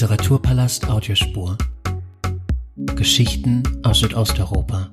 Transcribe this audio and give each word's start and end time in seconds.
Literaturpalast 0.00 0.88
Audiospur. 0.88 1.58
Geschichten 2.96 3.62
aus 3.82 4.00
Südosteuropa. 4.00 4.88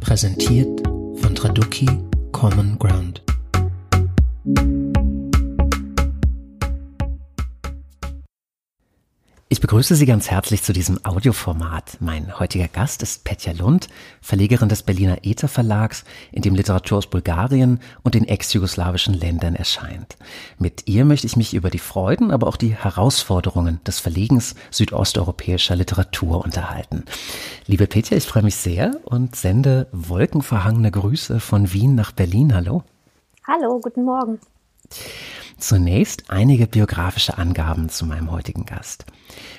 Präsentiert 0.00 0.86
von 1.14 1.34
Traduki 1.34 1.88
Common 2.30 2.78
Ground. 2.78 3.22
Begrüße 9.68 9.96
Sie 9.96 10.06
ganz 10.06 10.30
herzlich 10.30 10.62
zu 10.62 10.72
diesem 10.72 10.98
Audioformat. 11.04 11.98
Mein 12.00 12.38
heutiger 12.38 12.68
Gast 12.68 13.02
ist 13.02 13.24
Petja 13.24 13.52
Lund, 13.52 13.88
Verlegerin 14.22 14.70
des 14.70 14.82
Berliner 14.82 15.18
Ether 15.24 15.46
Verlags, 15.46 16.04
in 16.32 16.40
dem 16.40 16.54
Literatur 16.54 16.96
aus 16.96 17.06
Bulgarien 17.06 17.78
und 18.02 18.14
den 18.14 18.26
ex-jugoslawischen 18.26 19.12
Ländern 19.12 19.54
erscheint. 19.54 20.16
Mit 20.58 20.88
ihr 20.88 21.04
möchte 21.04 21.26
ich 21.26 21.36
mich 21.36 21.52
über 21.52 21.68
die 21.68 21.78
Freuden, 21.78 22.30
aber 22.30 22.46
auch 22.46 22.56
die 22.56 22.74
Herausforderungen 22.74 23.78
des 23.86 24.00
Verlegens 24.00 24.54
südosteuropäischer 24.70 25.76
Literatur 25.76 26.42
unterhalten. 26.42 27.04
Liebe 27.66 27.86
Petja, 27.86 28.16
ich 28.16 28.24
freue 28.24 28.44
mich 28.44 28.56
sehr 28.56 28.92
und 29.04 29.36
sende 29.36 29.88
wolkenverhangene 29.92 30.90
Grüße 30.90 31.40
von 31.40 31.74
Wien 31.74 31.94
nach 31.94 32.12
Berlin. 32.12 32.54
Hallo. 32.54 32.84
Hallo, 33.46 33.78
guten 33.82 34.06
Morgen. 34.06 34.40
Zunächst 35.58 36.30
einige 36.30 36.66
biografische 36.66 37.36
Angaben 37.36 37.88
zu 37.88 38.06
meinem 38.06 38.30
heutigen 38.30 38.64
Gast. 38.64 39.06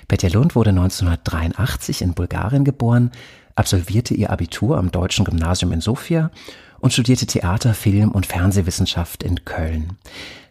Petja 0.07 0.29
Lund 0.29 0.55
wurde 0.55 0.69
1983 0.69 2.01
in 2.01 2.13
Bulgarien 2.13 2.63
geboren, 2.63 3.11
absolvierte 3.55 4.13
ihr 4.13 4.29
Abitur 4.29 4.77
am 4.77 4.91
Deutschen 4.91 5.25
Gymnasium 5.25 5.73
in 5.73 5.81
Sofia 5.81 6.31
und 6.79 6.93
studierte 6.93 7.25
Theater, 7.25 7.73
Film 7.73 8.11
und 8.11 8.25
Fernsehwissenschaft 8.25 9.23
in 9.23 9.43
Köln. 9.43 9.97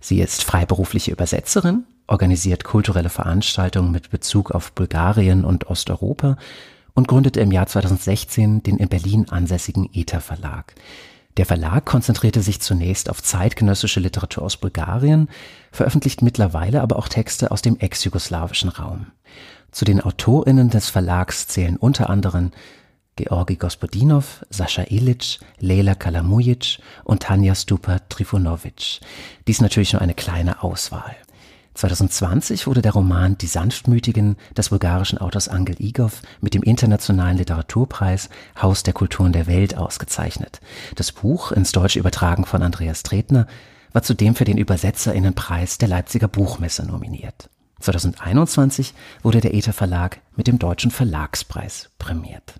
Sie 0.01 0.21
ist 0.21 0.45
freiberufliche 0.45 1.13
Übersetzerin, 1.13 1.85
organisiert 2.07 2.65
kulturelle 2.65 3.09
Veranstaltungen 3.09 3.91
mit 3.91 4.11
Bezug 4.11 4.51
auf 4.51 4.73
Bulgarien 4.73 5.45
und 5.45 5.69
Osteuropa 5.69 6.37
und 6.95 7.09
gründete 7.09 7.41
im 7.41 7.53
Jahr 7.53 7.67
2016 7.67 8.63
den 8.63 8.77
in 8.77 8.89
Berlin 8.89 9.27
ansässigen 9.31 9.89
ETA 9.93 10.21
Verlag. 10.21 10.75
Der 11.39 11.47
Verlag 11.47 11.85
konzentrierte 11.85 12.43
sich 12.43 12.61
zunächst 12.61 13.09
auf 13.09 13.23
zeitgenössische 13.23 14.01
Literatur 14.01 14.43
aus 14.43 14.57
Bulgarien, 14.57 15.29
veröffentlicht 15.71 16.21
mittlerweile 16.21 16.83
aber 16.83 16.97
auch 16.97 17.07
Texte 17.07 17.53
aus 17.53 17.63
dem 17.63 17.79
ex-jugoslawischen 17.79 18.69
Raum. 18.69 19.07
Zu 19.71 19.85
den 19.85 20.01
AutorInnen 20.01 20.69
des 20.69 20.91
Verlags 20.91 21.47
zählen 21.47 21.77
unter 21.77 22.11
anderem 22.11 22.51
Georgi 23.15 23.55
Gospodinov, 23.55 24.45
Sascha 24.51 24.83
Ilic, 24.91 25.39
Leila 25.61 25.95
Kalamujic 25.95 26.79
und 27.05 27.23
Tanja 27.23 27.55
Stupa 27.55 28.01
Trifunovic. 28.09 28.99
Dies 29.47 29.61
natürlich 29.61 29.93
nur 29.93 30.03
eine 30.03 30.15
kleine 30.15 30.65
Auswahl. 30.65 31.15
2020 31.79 32.67
wurde 32.67 32.83
der 32.83 32.93
Roman 32.93 33.39
Die 33.39 33.47
Sanftmütigen 33.47 34.37
des 34.57 34.71
bulgarischen 34.71 35.19
Autors 35.19 35.49
Angel 35.49 35.77
Igov 35.79 36.23
mit 36.41 36.55
dem 36.55 36.65
Internationalen 36.65 37.37
Literaturpreis 37.37 38.31
Haus 38.61 38.83
der 38.83 38.95
Kulturen 38.95 39.33
der 39.33 39.47
Welt 39.47 39.77
ausgezeichnet. 39.77 40.61
Das 40.97 41.13
Buch, 41.13 41.53
ins 41.53 41.71
Deutsche 41.71 42.01
übertragen 42.01 42.47
von 42.47 42.63
Andreas 42.63 43.05
Tretner, 43.05 43.47
war 43.93 44.03
zudem 44.03 44.35
für 44.35 44.45
den 44.45 44.59
Übersetzerinnenpreis 44.59 45.79
der 45.79 45.89
Leipziger 45.89 46.27
Buchmesse 46.27 46.85
nominiert. 46.85 47.49
2021 47.79 48.93
wurde 49.23 49.41
der 49.41 49.55
Ether 49.55 49.73
Verlag 49.73 50.21
mit 50.35 50.49
dem 50.49 50.59
Deutschen 50.59 50.91
Verlagspreis 50.91 51.91
prämiert. 52.01 52.55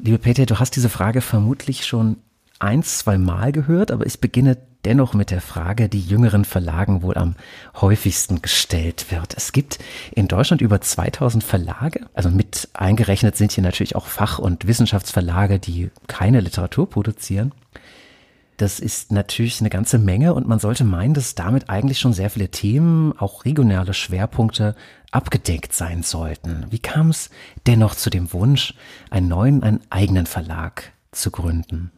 Liebe 0.00 0.18
Peter, 0.18 0.44
du 0.44 0.58
hast 0.58 0.74
diese 0.74 0.88
Frage 0.88 1.20
vermutlich 1.20 1.86
schon 1.86 2.16
ein, 2.58 2.82
zwei 2.82 3.16
Mal 3.16 3.52
gehört, 3.52 3.92
aber 3.92 4.06
ich 4.06 4.20
beginne 4.20 4.56
dennoch 4.84 5.14
mit 5.14 5.30
der 5.30 5.40
Frage, 5.40 5.88
die 5.88 6.00
jüngeren 6.00 6.44
Verlagen 6.44 7.02
wohl 7.02 7.16
am 7.16 7.34
häufigsten 7.80 8.42
gestellt 8.42 9.06
wird. 9.10 9.34
Es 9.36 9.52
gibt 9.52 9.78
in 10.12 10.28
Deutschland 10.28 10.62
über 10.62 10.80
2000 10.80 11.42
Verlage, 11.42 12.06
also 12.14 12.30
mit 12.30 12.68
eingerechnet 12.74 13.36
sind 13.36 13.52
hier 13.52 13.64
natürlich 13.64 13.96
auch 13.96 14.06
Fach- 14.06 14.38
und 14.38 14.66
Wissenschaftsverlage, 14.66 15.58
die 15.58 15.90
keine 16.06 16.40
Literatur 16.40 16.88
produzieren. 16.88 17.52
Das 18.56 18.78
ist 18.78 19.10
natürlich 19.10 19.60
eine 19.60 19.70
ganze 19.70 19.98
Menge 19.98 20.32
und 20.32 20.46
man 20.46 20.60
sollte 20.60 20.84
meinen, 20.84 21.14
dass 21.14 21.34
damit 21.34 21.68
eigentlich 21.68 21.98
schon 21.98 22.12
sehr 22.12 22.30
viele 22.30 22.50
Themen, 22.50 23.12
auch 23.18 23.44
regionale 23.44 23.94
Schwerpunkte 23.94 24.76
abgedeckt 25.10 25.72
sein 25.72 26.04
sollten. 26.04 26.66
Wie 26.70 26.78
kam 26.78 27.10
es 27.10 27.30
dennoch 27.66 27.96
zu 27.96 28.10
dem 28.10 28.32
Wunsch, 28.32 28.74
einen 29.10 29.28
neuen, 29.28 29.62
einen 29.64 29.80
eigenen 29.90 30.26
Verlag 30.26 30.92
zu 31.10 31.32
gründen? 31.32 31.90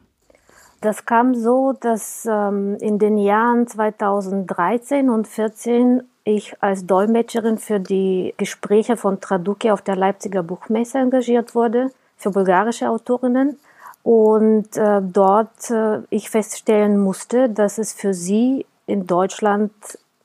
Das 0.81 1.07
kam 1.07 1.35
so, 1.35 1.73
dass 1.73 2.27
ähm, 2.31 2.77
in 2.81 2.99
den 2.99 3.19
Jahren 3.19 3.67
2013 3.67 5.09
und 5.09 5.27
2014 5.27 6.03
ich 6.25 6.61
als 6.61 6.87
Dolmetscherin 6.87 7.57
für 7.57 7.79
die 7.79 8.35
Gespräche 8.37 8.97
von 8.97 9.21
Traduki 9.21 9.71
auf 9.71 9.83
der 9.83 9.97
Leipziger 9.97 10.43
Buchmesse 10.43 10.99
engagiert 10.99 11.55
wurde, 11.55 11.93
für 12.17 12.31
bulgarische 12.31 12.91
Autorinnen. 12.91 13.59
Und 14.03 14.77
äh, 14.77 15.01
dort 15.03 15.71
äh, 15.71 16.01
ich 16.11 16.31
feststellen 16.31 16.99
musste, 16.99 17.49
dass 17.49 17.79
es 17.79 17.93
für 17.93 18.13
sie 18.13 18.67
in 18.87 19.07
Deutschland 19.07 19.73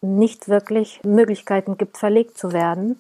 nicht 0.02 0.50
wirklich 0.50 1.02
Möglichkeiten 1.04 1.78
gibt, 1.78 1.98
verlegt 1.98 2.38
zu 2.38 2.52
werden. 2.52 3.00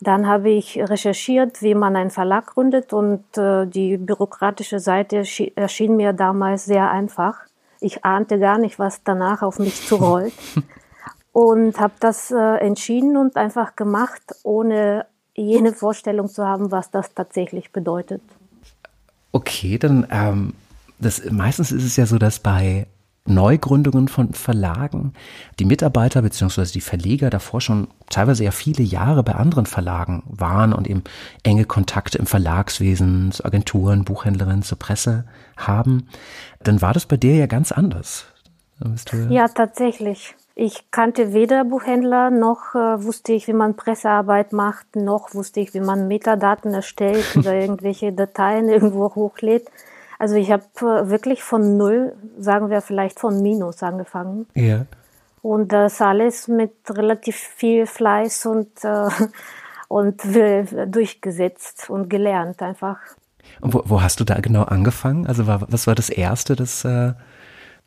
Dann 0.00 0.26
habe 0.26 0.50
ich 0.50 0.78
recherchiert, 0.78 1.60
wie 1.60 1.74
man 1.74 1.94
einen 1.94 2.10
Verlag 2.10 2.46
gründet 2.46 2.92
und 2.92 3.24
äh, 3.36 3.66
die 3.66 3.98
bürokratische 3.98 4.80
Seite 4.80 5.24
erschien 5.54 5.96
mir 5.96 6.12
damals 6.14 6.64
sehr 6.64 6.90
einfach. 6.90 7.40
Ich 7.80 8.04
ahnte 8.04 8.38
gar 8.38 8.58
nicht, 8.58 8.78
was 8.78 9.02
danach 9.04 9.42
auf 9.42 9.58
mich 9.58 9.86
zurollt 9.86 10.32
und 11.32 11.78
habe 11.78 11.94
das 12.00 12.30
äh, 12.30 12.56
entschieden 12.58 13.16
und 13.16 13.36
einfach 13.36 13.76
gemacht, 13.76 14.22
ohne 14.42 15.06
jene 15.34 15.72
Vorstellung 15.72 16.28
zu 16.28 16.46
haben, 16.46 16.70
was 16.70 16.90
das 16.90 17.14
tatsächlich 17.14 17.70
bedeutet. 17.72 18.22
Okay, 19.32 19.78
dann 19.78 20.06
ähm, 20.10 20.54
das, 20.98 21.22
meistens 21.30 21.72
ist 21.72 21.84
es 21.84 21.96
ja 21.96 22.06
so, 22.06 22.18
dass 22.18 22.38
bei 22.38 22.86
Neugründungen 23.26 24.08
von 24.08 24.32
Verlagen, 24.32 25.12
die 25.58 25.64
Mitarbeiter 25.64 26.22
bzw. 26.22 26.64
die 26.64 26.80
Verleger 26.80 27.30
davor 27.30 27.60
schon 27.60 27.88
teilweise 28.08 28.44
ja 28.44 28.50
viele 28.50 28.82
Jahre 28.82 29.22
bei 29.22 29.34
anderen 29.34 29.66
Verlagen 29.66 30.22
waren 30.26 30.72
und 30.72 30.88
eben 30.88 31.04
enge 31.42 31.64
Kontakte 31.64 32.18
im 32.18 32.26
Verlagswesen 32.26 33.30
zu 33.32 33.44
Agenturen, 33.44 34.04
Buchhändlerinnen, 34.04 34.62
zur 34.62 34.78
Presse 34.78 35.24
haben, 35.56 36.08
dann 36.62 36.82
war 36.82 36.92
das 36.92 37.06
bei 37.06 37.16
dir 37.16 37.36
ja 37.36 37.46
ganz 37.46 37.72
anders. 37.72 38.26
Ja, 39.30 39.48
tatsächlich. 39.48 40.34
Ich 40.54 40.90
kannte 40.90 41.32
weder 41.32 41.64
Buchhändler, 41.64 42.30
noch 42.30 42.74
äh, 42.74 43.02
wusste 43.02 43.32
ich, 43.32 43.46
wie 43.46 43.52
man 43.52 43.76
Pressearbeit 43.76 44.52
macht, 44.52 44.96
noch 44.96 45.32
wusste 45.34 45.60
ich, 45.60 45.72
wie 45.74 45.80
man 45.80 46.08
Metadaten 46.08 46.74
erstellt 46.74 47.24
oder 47.36 47.54
irgendwelche 47.54 48.12
Dateien 48.12 48.68
irgendwo 48.68 49.14
hochlädt. 49.14 49.70
Also 50.20 50.34
ich 50.34 50.50
habe 50.50 50.64
äh, 50.80 51.08
wirklich 51.08 51.42
von 51.42 51.78
null, 51.78 52.12
sagen 52.38 52.68
wir 52.68 52.82
vielleicht 52.82 53.18
von 53.18 53.40
Minus 53.40 53.82
angefangen. 53.82 54.46
Ja. 54.54 54.84
Und 55.40 55.72
das 55.72 56.02
alles 56.02 56.46
mit 56.46 56.72
relativ 56.90 57.36
viel 57.36 57.86
Fleiß 57.86 58.44
und, 58.44 58.84
äh, 58.84 59.08
und 59.88 60.20
durchgesetzt 60.22 61.88
und 61.88 62.10
gelernt 62.10 62.60
einfach. 62.60 62.98
Und 63.62 63.72
wo, 63.72 63.82
wo 63.86 64.02
hast 64.02 64.20
du 64.20 64.24
da 64.24 64.34
genau 64.40 64.64
angefangen? 64.64 65.26
Also 65.26 65.46
war, 65.46 65.62
was 65.72 65.86
war 65.86 65.94
das 65.94 66.10
Erste, 66.10 66.54
das 66.54 66.84
äh, 66.84 67.14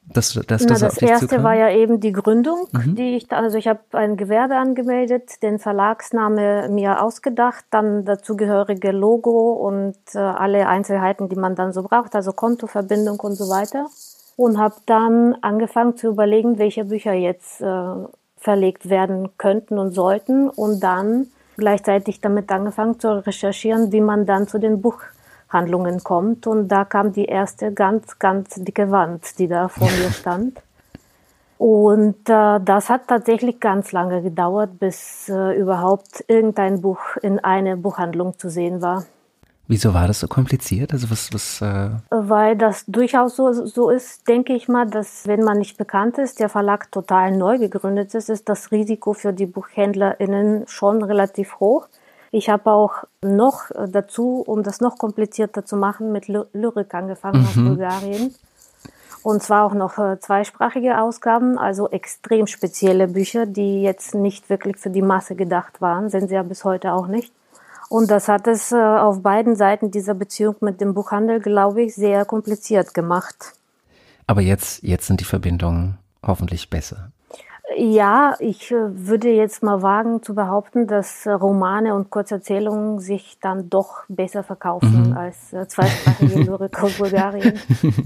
das, 0.06 0.34
das, 0.34 0.46
das, 0.46 0.66
Na, 0.68 0.88
das 0.88 0.98
erste 0.98 1.44
war 1.44 1.56
ja 1.56 1.70
eben 1.70 2.00
die 2.00 2.12
Gründung, 2.12 2.68
mhm. 2.72 2.96
die 2.96 3.16
ich, 3.16 3.32
also 3.32 3.58
ich 3.58 3.68
habe 3.68 3.80
ein 3.94 4.18
Gewerbe 4.18 4.56
angemeldet, 4.56 5.42
den 5.42 5.60
Verlagsname 5.60 6.68
mir 6.70 7.02
ausgedacht, 7.02 7.66
dann 7.70 8.04
dazugehörige 8.04 8.92
Logo 8.92 9.54
und 9.54 9.96
äh, 10.14 10.20
alle 10.20 10.68
Einzelheiten, 10.68 11.30
die 11.30 11.36
man 11.36 11.56
dann 11.56 11.72
so 11.72 11.84
braucht, 11.84 12.16
also 12.16 12.34
Kontoverbindung 12.34 13.20
und 13.20 13.36
so 13.36 13.50
weiter. 13.50 13.88
Und 14.36 14.58
habe 14.58 14.76
dann 14.88 15.36
angefangen 15.42 15.96
zu 15.96 16.08
überlegen, 16.08 16.58
welche 16.58 16.86
Bücher 16.86 17.14
jetzt 17.14 17.62
äh, 17.62 17.66
verlegt 18.38 18.90
werden 18.90 19.30
könnten 19.38 19.78
und 19.78 19.94
sollten 19.94 20.50
und 20.50 20.82
dann 20.82 21.28
gleichzeitig 21.56 22.20
damit 22.20 22.52
angefangen 22.52 23.00
zu 23.00 23.26
recherchieren, 23.26 23.92
wie 23.92 24.02
man 24.02 24.26
dann 24.26 24.48
zu 24.48 24.60
den 24.60 24.82
Buch 24.82 25.00
Handlungen 25.54 26.04
kommt. 26.04 26.48
Und 26.48 26.68
da 26.68 26.84
kam 26.84 27.14
die 27.14 27.26
erste 27.26 27.72
ganz, 27.72 28.20
ganz 28.20 28.56
dicke 28.56 28.92
Wand, 28.92 29.40
die 29.40 29.48
da 29.48 29.68
vor 29.70 29.90
mir 29.90 30.12
stand. 30.20 30.62
Und 31.58 32.28
äh, 32.28 32.60
das 32.60 32.90
hat 32.90 33.08
tatsächlich 33.08 33.60
ganz 33.62 33.94
lange 33.94 34.22
gedauert, 34.22 34.80
bis 34.80 35.30
äh, 35.30 35.58
überhaupt 35.58 36.26
irgendein 36.28 36.82
Buch 36.82 37.00
in 37.22 37.40
einer 37.40 37.78
Buchhandlung 37.78 38.38
zu 38.38 38.50
sehen 38.50 38.82
war. 38.82 39.06
Wieso 39.68 39.94
war 39.94 40.08
das 40.08 40.20
so 40.20 40.28
kompliziert? 40.28 40.92
Also 40.92 41.10
was, 41.10 41.32
was 41.32 41.62
äh 41.62 41.90
Weil 42.10 42.58
das 42.58 42.84
durchaus 42.86 43.38
so, 43.38 43.54
so 43.54 43.90
ist, 43.90 44.28
denke 44.28 44.54
ich 44.54 44.68
mal, 44.68 44.86
dass 44.86 45.26
wenn 45.26 45.40
man 45.40 45.58
nicht 45.58 45.78
bekannt 45.78 46.18
ist, 46.18 46.42
der 46.42 46.50
Verlag 46.50 46.92
total 46.92 47.32
neu 47.32 47.58
gegründet 47.58 48.14
ist, 48.14 48.30
ist 48.30 48.50
das 48.50 48.72
Risiko 48.72 49.14
für 49.14 49.32
die 49.32 49.46
BuchhändlerInnen 49.46 50.68
schon 50.68 51.02
relativ 51.02 51.62
hoch. 51.62 51.88
Ich 52.36 52.50
habe 52.50 52.72
auch 52.72 53.04
noch 53.22 53.70
dazu, 53.90 54.44
um 54.46 54.64
das 54.64 54.82
noch 54.82 54.98
komplizierter 54.98 55.66
zu 55.66 55.78
machen, 55.78 56.12
mit 56.12 56.28
Lyrik 56.28 56.92
angefangen 56.96 57.42
mhm. 57.42 57.46
aus 57.46 57.54
Bulgarien. 57.54 58.36
Und 59.22 59.44
zwar 59.44 59.66
auch 59.66 59.76
noch 59.76 60.00
äh, 60.00 60.20
zweisprachige 60.20 61.00
Ausgaben, 61.00 61.60
also 61.60 61.92
extrem 61.92 62.48
spezielle 62.48 63.08
Bücher, 63.08 63.46
die 63.46 63.84
jetzt 63.84 64.16
nicht 64.16 64.50
wirklich 64.50 64.78
für 64.78 64.90
die 64.90 65.04
Masse 65.04 65.36
gedacht 65.36 65.80
waren, 65.80 66.10
sind 66.10 66.28
sie 66.28 66.34
ja 66.34 66.42
bis 66.42 66.66
heute 66.66 66.94
auch 66.94 67.06
nicht. 67.06 67.32
Und 67.88 68.10
das 68.10 68.28
hat 68.28 68.48
es 68.48 68.72
äh, 68.72 68.78
auf 68.78 69.22
beiden 69.22 69.56
Seiten 69.56 69.92
dieser 69.92 70.16
Beziehung 70.16 70.56
mit 70.62 70.82
dem 70.82 70.96
Buchhandel, 70.96 71.40
glaube 71.40 71.84
ich, 71.84 71.94
sehr 71.94 72.26
kompliziert 72.26 72.96
gemacht. 72.96 73.54
Aber 74.26 74.42
jetzt, 74.42 74.82
jetzt 74.82 75.06
sind 75.06 75.20
die 75.20 75.26
Verbindungen 75.26 76.00
hoffentlich 76.26 76.72
besser. 76.72 77.12
Ja, 77.78 78.36
ich 78.40 78.72
äh, 78.72 79.08
würde 79.08 79.30
jetzt 79.30 79.64
mal 79.64 79.82
wagen 79.82 80.22
zu 80.22 80.36
behaupten, 80.36 80.88
dass 80.88 81.28
Romane 81.28 81.96
und 81.96 82.10
Kurzerzählungen 82.10 83.00
sich 83.00 83.38
dann 83.42 83.70
doch 83.70 84.04
besser 84.08 84.44
verkaufen 84.44 85.10
mhm. 85.10 85.18
als 85.18 85.54
äh, 85.54 85.68
zweisprachige 85.68 86.40
Lyrik 86.44 86.82
aus 86.82 86.98
Bulgarien. 86.98 87.60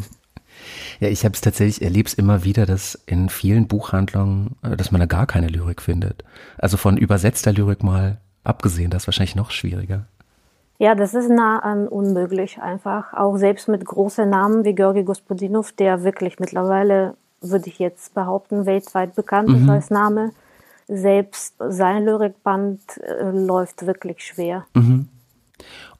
Ja, 0.99 1.09
ich 1.09 1.23
habe 1.25 1.33
es 1.33 1.41
tatsächlich, 1.41 1.83
erlebe 1.83 2.07
es 2.07 2.15
immer 2.15 2.43
wieder, 2.43 2.65
dass 2.65 2.95
in 3.05 3.29
vielen 3.29 3.67
Buchhandlungen, 3.67 4.55
äh, 4.63 4.75
dass 4.75 4.91
man 4.91 4.99
da 4.99 5.05
gar 5.05 5.27
keine 5.27 5.47
Lyrik 5.47 5.81
findet. 5.81 6.23
Also 6.57 6.77
von 6.77 6.97
übersetzter 6.97 7.53
Lyrik 7.53 7.83
mal 7.83 8.17
abgesehen, 8.43 8.89
das 8.89 9.03
ist 9.03 9.07
wahrscheinlich 9.07 9.35
noch 9.35 9.51
schwieriger. 9.51 10.07
Ja, 10.79 10.93
das 10.93 11.13
ist 11.15 11.29
nah 11.29 11.59
an 11.59 11.87
unmöglich 11.87 12.59
einfach. 12.61 13.13
Auch 13.13 13.37
selbst 13.37 13.67
mit 13.67 13.83
großen 13.83 14.29
Namen 14.29 14.63
wie 14.63 14.75
Georgi 14.75 15.03
Gospodinov, 15.03 15.71
der 15.71 16.03
wirklich 16.03 16.39
mittlerweile, 16.39 17.15
würde 17.41 17.67
ich 17.67 17.79
jetzt 17.79 18.13
behaupten, 18.13 18.65
weltweit 18.65 19.15
bekannt 19.15 19.49
mhm. 19.49 19.63
ist 19.63 19.69
als 19.69 19.89
Name. 19.89 20.31
Selbst 20.87 21.55
sein 21.59 22.05
Lyrikband 22.05 22.79
äh, 22.97 23.29
läuft 23.31 23.85
wirklich 23.85 24.25
schwer. 24.25 24.65
Mhm. 24.73 25.09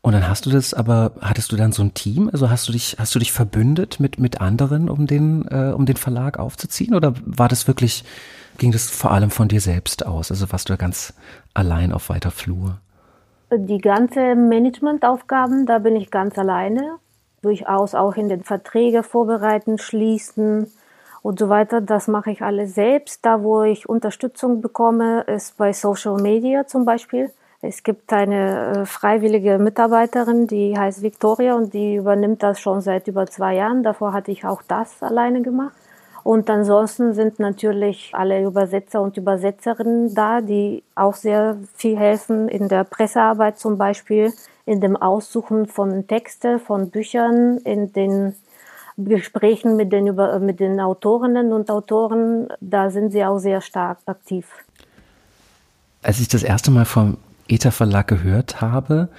Und 0.01 0.13
dann 0.13 0.27
hast 0.27 0.45
du 0.45 0.49
das, 0.51 0.73
aber 0.73 1.11
hattest 1.19 1.51
du 1.51 1.55
dann 1.55 1.71
so 1.71 1.81
ein 1.81 1.93
Team? 1.93 2.29
Also 2.31 2.49
hast 2.49 2.67
du 2.67 2.71
dich, 2.71 2.95
hast 2.99 3.13
du 3.13 3.19
dich 3.19 3.31
verbündet 3.33 3.99
mit, 3.99 4.19
mit 4.19 4.39
anderen, 4.39 4.89
um 4.89 5.07
den, 5.07 5.45
äh, 5.49 5.73
um 5.75 5.85
den 5.85 5.97
Verlag 5.97 6.39
aufzuziehen? 6.39 6.95
Oder 6.95 7.13
war 7.25 7.49
das 7.49 7.67
wirklich, 7.67 8.05
ging 8.57 8.71
das 8.71 8.89
vor 8.89 9.11
allem 9.11 9.31
von 9.31 9.47
dir 9.47 9.59
selbst 9.59 10.05
aus? 10.05 10.31
Also 10.31 10.51
warst 10.51 10.69
du 10.69 10.73
da 10.73 10.77
ganz 10.77 11.13
allein 11.53 11.91
auf 11.91 12.09
weiter 12.09 12.31
Flur? 12.31 12.77
Die 13.51 13.79
ganze 13.79 14.35
Managementaufgaben, 14.35 15.65
da 15.65 15.79
bin 15.79 15.95
ich 15.95 16.11
ganz 16.11 16.37
alleine. 16.37 16.97
Durchaus 17.41 17.95
auch 17.95 18.15
in 18.15 18.29
den 18.29 18.43
Verträge 18.43 19.03
vorbereiten, 19.03 19.77
schließen 19.77 20.67
und 21.27 21.39
so 21.39 21.49
weiter. 21.49 21.81
Das 21.81 22.07
mache 22.07 22.31
ich 22.31 22.41
alles 22.41 22.73
selbst. 22.73 23.25
Da, 23.25 23.43
wo 23.43 23.63
ich 23.63 23.89
Unterstützung 23.89 24.61
bekomme, 24.61 25.23
ist 25.23 25.57
bei 25.57 25.73
Social 25.73 26.15
Media 26.21 26.65
zum 26.65 26.85
Beispiel. 26.85 27.31
Es 27.61 27.83
gibt 27.83 28.13
eine 28.13 28.83
äh, 28.83 28.85
freiwillige 28.85 29.57
Mitarbeiterin, 29.57 30.47
die 30.47 30.77
heißt 30.77 31.01
Victoria 31.01 31.55
und 31.55 31.73
die 31.73 31.95
übernimmt 31.95 32.43
das 32.43 32.61
schon 32.61 32.79
seit 32.79 33.09
über 33.09 33.25
zwei 33.27 33.55
Jahren. 33.55 33.83
Davor 33.83 34.13
hatte 34.13 34.31
ich 34.31 34.45
auch 34.45 34.61
das 34.65 35.03
alleine 35.03 35.41
gemacht. 35.41 35.73
Und 36.23 36.49
ansonsten 36.49 37.13
sind 37.13 37.39
natürlich 37.39 38.11
alle 38.13 38.41
Übersetzer 38.43 39.01
und 39.01 39.17
Übersetzerinnen 39.17 40.13
da, 40.13 40.39
die 40.39 40.83
auch 40.95 41.15
sehr 41.15 41.57
viel 41.73 41.97
helfen 41.97 42.47
in 42.47 42.69
der 42.69 42.85
Pressearbeit 42.85 43.59
zum 43.59 43.77
Beispiel, 43.77 44.31
in 44.65 44.79
dem 44.79 44.95
Aussuchen 44.95 45.67
von 45.67 46.07
Texten, 46.07 46.59
von 46.59 46.89
Büchern, 46.89 47.57
in 47.59 47.91
den 47.91 48.35
Gesprächen 48.97 49.77
mit 49.77 49.91
den, 49.91 50.15
mit 50.45 50.59
den 50.59 50.79
Autorinnen 50.79 51.53
und 51.53 51.69
Autoren. 51.69 52.47
Da 52.59 52.89
sind 52.89 53.11
sie 53.11 53.23
auch 53.23 53.37
sehr 53.37 53.61
stark 53.61 53.99
aktiv. 54.05 54.47
Als 56.01 56.19
ich 56.19 56.27
das 56.27 56.43
erste 56.43 56.71
Mal 56.71 56.85
vom 56.85 57.17
ETA 57.47 57.71
Verlag 57.71 58.07
gehört 58.07 58.59
habe, 58.59 59.09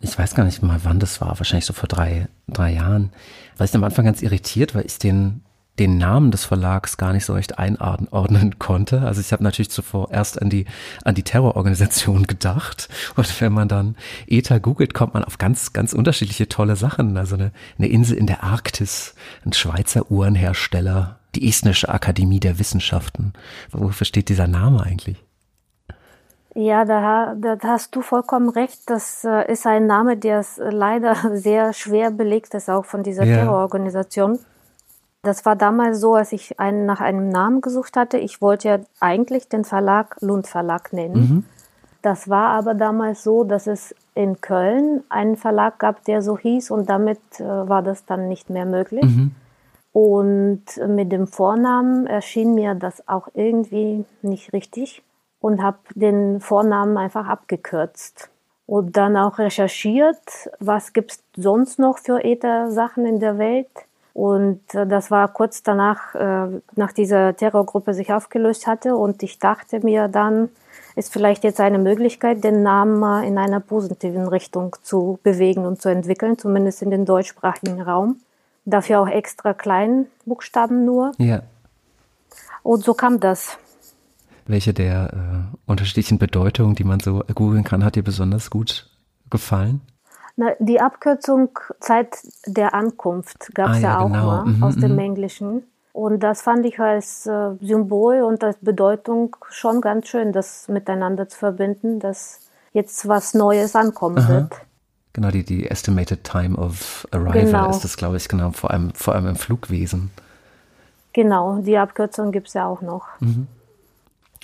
ich 0.00 0.18
weiß 0.18 0.34
gar 0.34 0.44
nicht 0.44 0.62
mal, 0.62 0.80
wann 0.82 0.98
das 0.98 1.20
war, 1.20 1.38
wahrscheinlich 1.38 1.66
so 1.66 1.72
vor 1.72 1.88
drei, 1.88 2.26
drei 2.48 2.72
Jahren, 2.72 3.12
war 3.56 3.64
ich 3.64 3.74
am 3.74 3.84
Anfang 3.84 4.04
ganz 4.04 4.20
irritiert, 4.20 4.74
weil 4.74 4.84
ich 4.84 4.98
den, 4.98 5.42
den 5.78 5.96
Namen 5.96 6.30
des 6.30 6.44
Verlags 6.44 6.98
gar 6.98 7.12
nicht 7.12 7.24
so 7.24 7.32
recht 7.32 7.58
einordnen 7.58 8.56
konnte. 8.58 9.02
Also 9.02 9.20
ich 9.20 9.32
habe 9.32 9.42
natürlich 9.42 9.70
zuvor 9.70 10.10
erst 10.10 10.40
an 10.40 10.50
die, 10.50 10.66
an 11.04 11.14
die 11.14 11.22
Terrororganisation 11.22 12.26
gedacht. 12.26 12.88
Und 13.16 13.40
wenn 13.40 13.52
man 13.52 13.68
dann 13.68 13.96
ETA 14.26 14.58
googelt, 14.58 14.94
kommt 14.94 15.14
man 15.14 15.24
auf 15.24 15.38
ganz, 15.38 15.72
ganz 15.72 15.92
unterschiedliche 15.92 16.48
tolle 16.48 16.76
Sachen. 16.76 17.16
Also 17.16 17.36
eine, 17.36 17.52
eine 17.78 17.88
Insel 17.88 18.18
in 18.18 18.26
der 18.26 18.44
Arktis, 18.44 19.14
ein 19.46 19.52
Schweizer 19.52 20.10
Uhrenhersteller, 20.10 21.18
die 21.34 21.48
Estnische 21.48 21.88
Akademie 21.88 22.40
der 22.40 22.58
Wissenschaften. 22.58 23.32
Wofür 23.70 24.04
steht 24.04 24.28
dieser 24.28 24.46
Name 24.46 24.82
eigentlich? 24.82 25.24
Ja, 26.54 26.84
da, 26.84 27.34
da 27.34 27.56
hast 27.64 27.96
du 27.96 28.02
vollkommen 28.02 28.50
recht. 28.50 28.82
Das 28.90 29.24
äh, 29.24 29.50
ist 29.50 29.66
ein 29.66 29.86
Name, 29.86 30.18
der 30.18 30.44
leider 30.58 31.16
sehr 31.36 31.72
schwer 31.72 32.10
belegt 32.10 32.52
ist, 32.52 32.68
auch 32.68 32.84
von 32.84 33.02
dieser 33.02 33.24
ja. 33.24 33.36
Terrororganisation. 33.36 34.38
Das 35.22 35.46
war 35.46 35.54
damals 35.54 36.00
so, 36.00 36.14
als 36.14 36.32
ich 36.32 36.58
einen, 36.58 36.84
nach 36.84 37.00
einem 37.00 37.28
Namen 37.28 37.60
gesucht 37.60 37.96
hatte. 37.96 38.18
Ich 38.18 38.42
wollte 38.42 38.68
ja 38.68 38.78
eigentlich 38.98 39.48
den 39.48 39.64
Verlag 39.64 40.16
Lund 40.20 40.48
Verlag 40.48 40.92
nennen. 40.92 41.14
Mhm. 41.14 41.44
Das 42.02 42.28
war 42.28 42.48
aber 42.48 42.74
damals 42.74 43.22
so, 43.22 43.44
dass 43.44 43.68
es 43.68 43.94
in 44.14 44.40
Köln 44.40 45.04
einen 45.08 45.36
Verlag 45.36 45.78
gab, 45.78 46.04
der 46.04 46.20
so 46.20 46.36
hieß 46.36 46.72
und 46.72 46.90
damit 46.90 47.20
äh, 47.38 47.44
war 47.44 47.82
das 47.82 48.04
dann 48.04 48.28
nicht 48.28 48.50
mehr 48.50 48.66
möglich. 48.66 49.04
Mhm. 49.04 49.34
Und 49.92 50.64
mit 50.88 51.12
dem 51.12 51.28
Vornamen 51.28 52.06
erschien 52.06 52.54
mir 52.54 52.74
das 52.74 53.06
auch 53.06 53.28
irgendwie 53.34 54.04
nicht 54.22 54.52
richtig 54.52 55.02
und 55.38 55.62
habe 55.62 55.78
den 55.94 56.40
Vornamen 56.40 56.96
einfach 56.96 57.28
abgekürzt. 57.28 58.30
Und 58.66 58.96
dann 58.96 59.16
auch 59.16 59.38
recherchiert, 59.38 60.50
was 60.58 60.92
gibt 60.92 61.12
es 61.12 61.24
sonst 61.36 61.78
noch 61.78 61.98
für 61.98 62.24
Ether-Sachen 62.24 63.04
in 63.04 63.20
der 63.20 63.38
Welt. 63.38 63.68
Und 64.14 64.60
äh, 64.74 64.86
das 64.86 65.10
war 65.10 65.28
kurz 65.28 65.62
danach, 65.62 66.14
äh, 66.14 66.60
nach 66.76 66.92
dieser 66.92 67.36
Terrorgruppe 67.36 67.94
sich 67.94 68.12
aufgelöst 68.12 68.66
hatte. 68.66 68.96
Und 68.96 69.22
ich 69.22 69.38
dachte 69.38 69.80
mir 69.80 70.08
dann, 70.08 70.50
ist 70.96 71.12
vielleicht 71.12 71.44
jetzt 71.44 71.60
eine 71.60 71.78
Möglichkeit, 71.78 72.44
den 72.44 72.62
Namen 72.62 73.24
in 73.24 73.38
einer 73.38 73.60
positiven 73.60 74.28
Richtung 74.28 74.76
zu 74.82 75.18
bewegen 75.22 75.64
und 75.64 75.80
zu 75.80 75.88
entwickeln, 75.88 76.38
zumindest 76.38 76.82
in 76.82 76.90
den 76.90 77.06
deutschsprachigen 77.06 77.80
Raum. 77.80 78.16
Dafür 78.64 79.00
auch 79.00 79.08
extra 79.08 79.54
kleinen 79.54 80.06
Buchstaben 80.24 80.84
nur. 80.84 81.12
Ja. 81.18 81.42
Und 82.62 82.84
so 82.84 82.94
kam 82.94 83.18
das. 83.18 83.58
Welche 84.46 84.74
der 84.74 85.12
äh, 85.12 85.56
unterschiedlichen 85.70 86.18
Bedeutungen, 86.18 86.74
die 86.74 86.84
man 86.84 87.00
so 87.00 87.24
googeln 87.34 87.64
kann, 87.64 87.84
hat 87.84 87.96
dir 87.96 88.04
besonders 88.04 88.50
gut 88.50 88.88
gefallen? 89.30 89.80
Na, 90.42 90.56
die 90.58 90.80
Abkürzung 90.80 91.50
Zeit 91.78 92.18
der 92.46 92.74
Ankunft 92.74 93.54
gab 93.54 93.70
es 93.70 93.76
ah, 93.76 93.80
ja, 93.80 93.88
ja, 93.90 93.98
auch 94.00 94.06
genau. 94.08 94.26
mal 94.26 94.44
mhm, 94.44 94.62
aus 94.64 94.74
dem 94.74 94.94
mhm. 94.94 94.98
Englischen. 94.98 95.62
Und 95.92 96.20
das 96.20 96.42
fand 96.42 96.66
ich 96.66 96.80
als 96.80 97.26
äh, 97.26 97.50
Symbol 97.60 98.22
und 98.22 98.42
als 98.42 98.56
Bedeutung 98.60 99.36
schon 99.50 99.80
ganz 99.80 100.08
schön, 100.08 100.32
das 100.32 100.66
miteinander 100.66 101.28
zu 101.28 101.38
verbinden, 101.38 102.00
dass 102.00 102.40
jetzt 102.72 103.06
was 103.06 103.34
Neues 103.34 103.76
ankommen 103.76 104.18
Aha. 104.18 104.28
wird. 104.28 104.52
Genau, 105.12 105.30
die, 105.30 105.44
die 105.44 105.70
Estimated 105.70 106.24
Time 106.24 106.56
of 106.56 107.06
Arrival 107.12 107.44
genau. 107.44 107.70
ist 107.70 107.84
das, 107.84 107.96
glaube 107.96 108.16
ich, 108.16 108.28
genau, 108.28 108.50
vor 108.50 108.72
allem, 108.72 108.92
vor 108.94 109.14
allem 109.14 109.28
im 109.28 109.36
Flugwesen. 109.36 110.10
Genau, 111.12 111.58
die 111.58 111.78
Abkürzung 111.78 112.32
gibt 112.32 112.48
es 112.48 112.54
ja 112.54 112.66
auch 112.66 112.80
noch. 112.80 113.06
Mhm. 113.20 113.46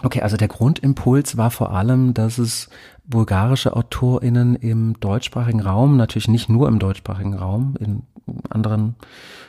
Okay, 0.04 0.22
also 0.22 0.36
der 0.36 0.48
Grundimpuls 0.48 1.36
war 1.36 1.50
vor 1.50 1.72
allem, 1.72 2.14
dass 2.14 2.38
es 2.38 2.68
bulgarische 3.08 3.74
AutorInnen 3.74 4.54
im 4.56 5.00
deutschsprachigen 5.00 5.60
Raum, 5.60 5.96
natürlich 5.96 6.28
nicht 6.28 6.48
nur 6.48 6.68
im 6.68 6.78
deutschsprachigen 6.78 7.34
Raum, 7.34 7.74
in 7.80 8.02
anderen 8.50 8.96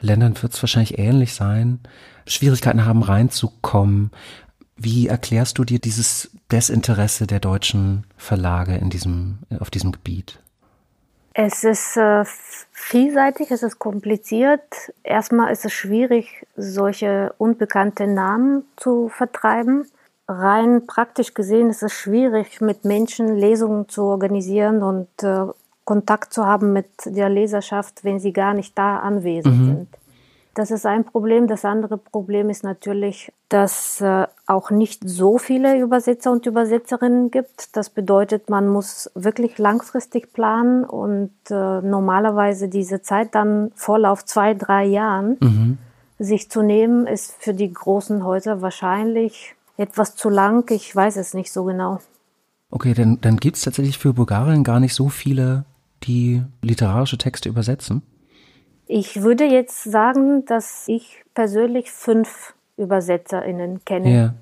Ländern 0.01 0.41
wird 0.41 0.53
es 0.53 0.63
wahrscheinlich 0.63 0.97
ähnlich 0.97 1.33
sein, 1.33 1.79
Schwierigkeiten 2.25 2.85
haben 2.85 3.03
reinzukommen. 3.03 4.11
Wie 4.77 5.07
erklärst 5.07 5.57
du 5.57 5.65
dir 5.65 5.79
dieses 5.79 6.31
Desinteresse 6.51 7.27
der 7.27 7.41
deutschen 7.41 8.05
Verlage 8.15 8.77
in 8.77 8.89
diesem, 8.89 9.39
auf 9.59 9.69
diesem 9.69 9.91
Gebiet? 9.91 10.39
Es 11.33 11.63
ist 11.63 11.97
äh, 11.97 12.23
vielseitig, 12.71 13.51
es 13.51 13.61
ist 13.61 13.77
kompliziert. 13.77 14.61
Erstmal 15.03 15.51
ist 15.51 15.65
es 15.65 15.73
schwierig, 15.73 16.47
solche 16.55 17.33
unbekannte 17.37 18.07
Namen 18.07 18.63
zu 18.77 19.09
vertreiben 19.09 19.85
rein 20.29 20.85
praktisch 20.85 21.33
gesehen 21.33 21.69
ist 21.69 21.83
es 21.83 21.91
schwierig, 21.91 22.61
mit 22.61 22.85
Menschen 22.85 23.35
Lesungen 23.35 23.89
zu 23.89 24.03
organisieren 24.03 24.83
und 24.83 25.07
äh, 25.23 25.47
Kontakt 25.85 26.31
zu 26.33 26.45
haben 26.45 26.71
mit 26.71 26.87
der 27.05 27.29
Leserschaft, 27.29 28.03
wenn 28.03 28.19
sie 28.19 28.31
gar 28.31 28.53
nicht 28.53 28.77
da 28.77 28.97
anwesend 28.99 29.57
mhm. 29.57 29.65
sind. 29.65 29.87
Das 30.53 30.71
ist 30.71 30.85
ein 30.85 31.03
Problem. 31.03 31.47
Das 31.47 31.65
andere 31.65 31.97
Problem 31.97 32.49
ist 32.49 32.63
natürlich, 32.63 33.31
dass 33.49 34.01
äh, 34.01 34.27
auch 34.45 34.71
nicht 34.71 35.01
so 35.07 35.37
viele 35.37 35.79
Übersetzer 35.79 36.31
und 36.31 36.45
Übersetzerinnen 36.45 37.31
gibt. 37.31 37.75
Das 37.75 37.89
bedeutet, 37.89 38.49
man 38.49 38.67
muss 38.67 39.09
wirklich 39.15 39.57
langfristig 39.57 40.33
planen 40.33 40.83
und 40.83 41.31
äh, 41.49 41.81
normalerweise 41.81 42.67
diese 42.67 43.01
Zeit 43.01 43.33
dann 43.35 43.71
Vorlauf 43.75 44.25
zwei, 44.25 44.53
drei 44.53 44.85
Jahren 44.85 45.37
mhm. 45.39 45.77
sich 46.19 46.51
zu 46.51 46.61
nehmen, 46.61 47.07
ist 47.07 47.35
für 47.39 47.53
die 47.53 47.71
großen 47.71 48.23
Häuser 48.25 48.61
wahrscheinlich 48.61 49.55
etwas 49.79 50.15
zu 50.15 50.29
lang. 50.29 50.69
Ich 50.71 50.95
weiß 50.95 51.17
es 51.17 51.33
nicht 51.33 51.51
so 51.51 51.63
genau. 51.63 51.99
Okay, 52.69 52.93
dann, 52.93 53.19
dann 53.21 53.37
gibt 53.37 53.57
es 53.57 53.63
tatsächlich 53.63 53.97
für 53.97 54.13
Bulgarien 54.13 54.63
gar 54.63 54.79
nicht 54.79 54.93
so 54.93 55.09
viele, 55.09 55.65
die 56.03 56.43
literarische 56.61 57.17
Texte 57.17 57.49
übersetzen? 57.49 58.03
Ich 58.87 59.21
würde 59.21 59.45
jetzt 59.45 59.83
sagen, 59.83 60.45
dass 60.45 60.83
ich 60.87 61.23
persönlich 61.33 61.91
fünf 61.91 62.53
ÜbersetzerInnen 62.77 63.83
kenne, 63.85 64.13
ja. 64.13 64.33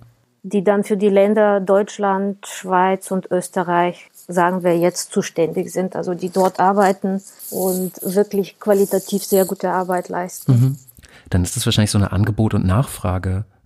die 0.44 0.63
dann 0.63 0.84
für 0.84 0.98
die 0.98 1.10
Länder 1.10 1.60
Deutschland, 1.60 2.46
Schweiz 2.48 3.12
und 3.12 3.29
Österreich, 3.32 4.10
sagen 4.27 4.63
wir 4.63 4.77
jetzt, 4.77 5.12
zuständig 5.12 5.72
sind, 5.72 5.96
also 5.96 6.13
die 6.13 6.29
dort 6.29 6.60
arbeiten 6.60 7.22
und 7.50 7.94
wirklich 8.03 8.60
qualitativ 8.60 9.24
sehr 9.24 9.46
gute 9.46 9.70
Arbeit 9.70 10.10
leisten. 10.10 10.51
Mhm. 10.51 10.77
Dann 11.29 11.44
ist 11.44 11.56
das 11.56 11.65
wahrscheinlich 11.65 11.91
so 11.91 11.98
eine 11.98 12.12
Angebot- 12.12 12.53
und 12.53 12.65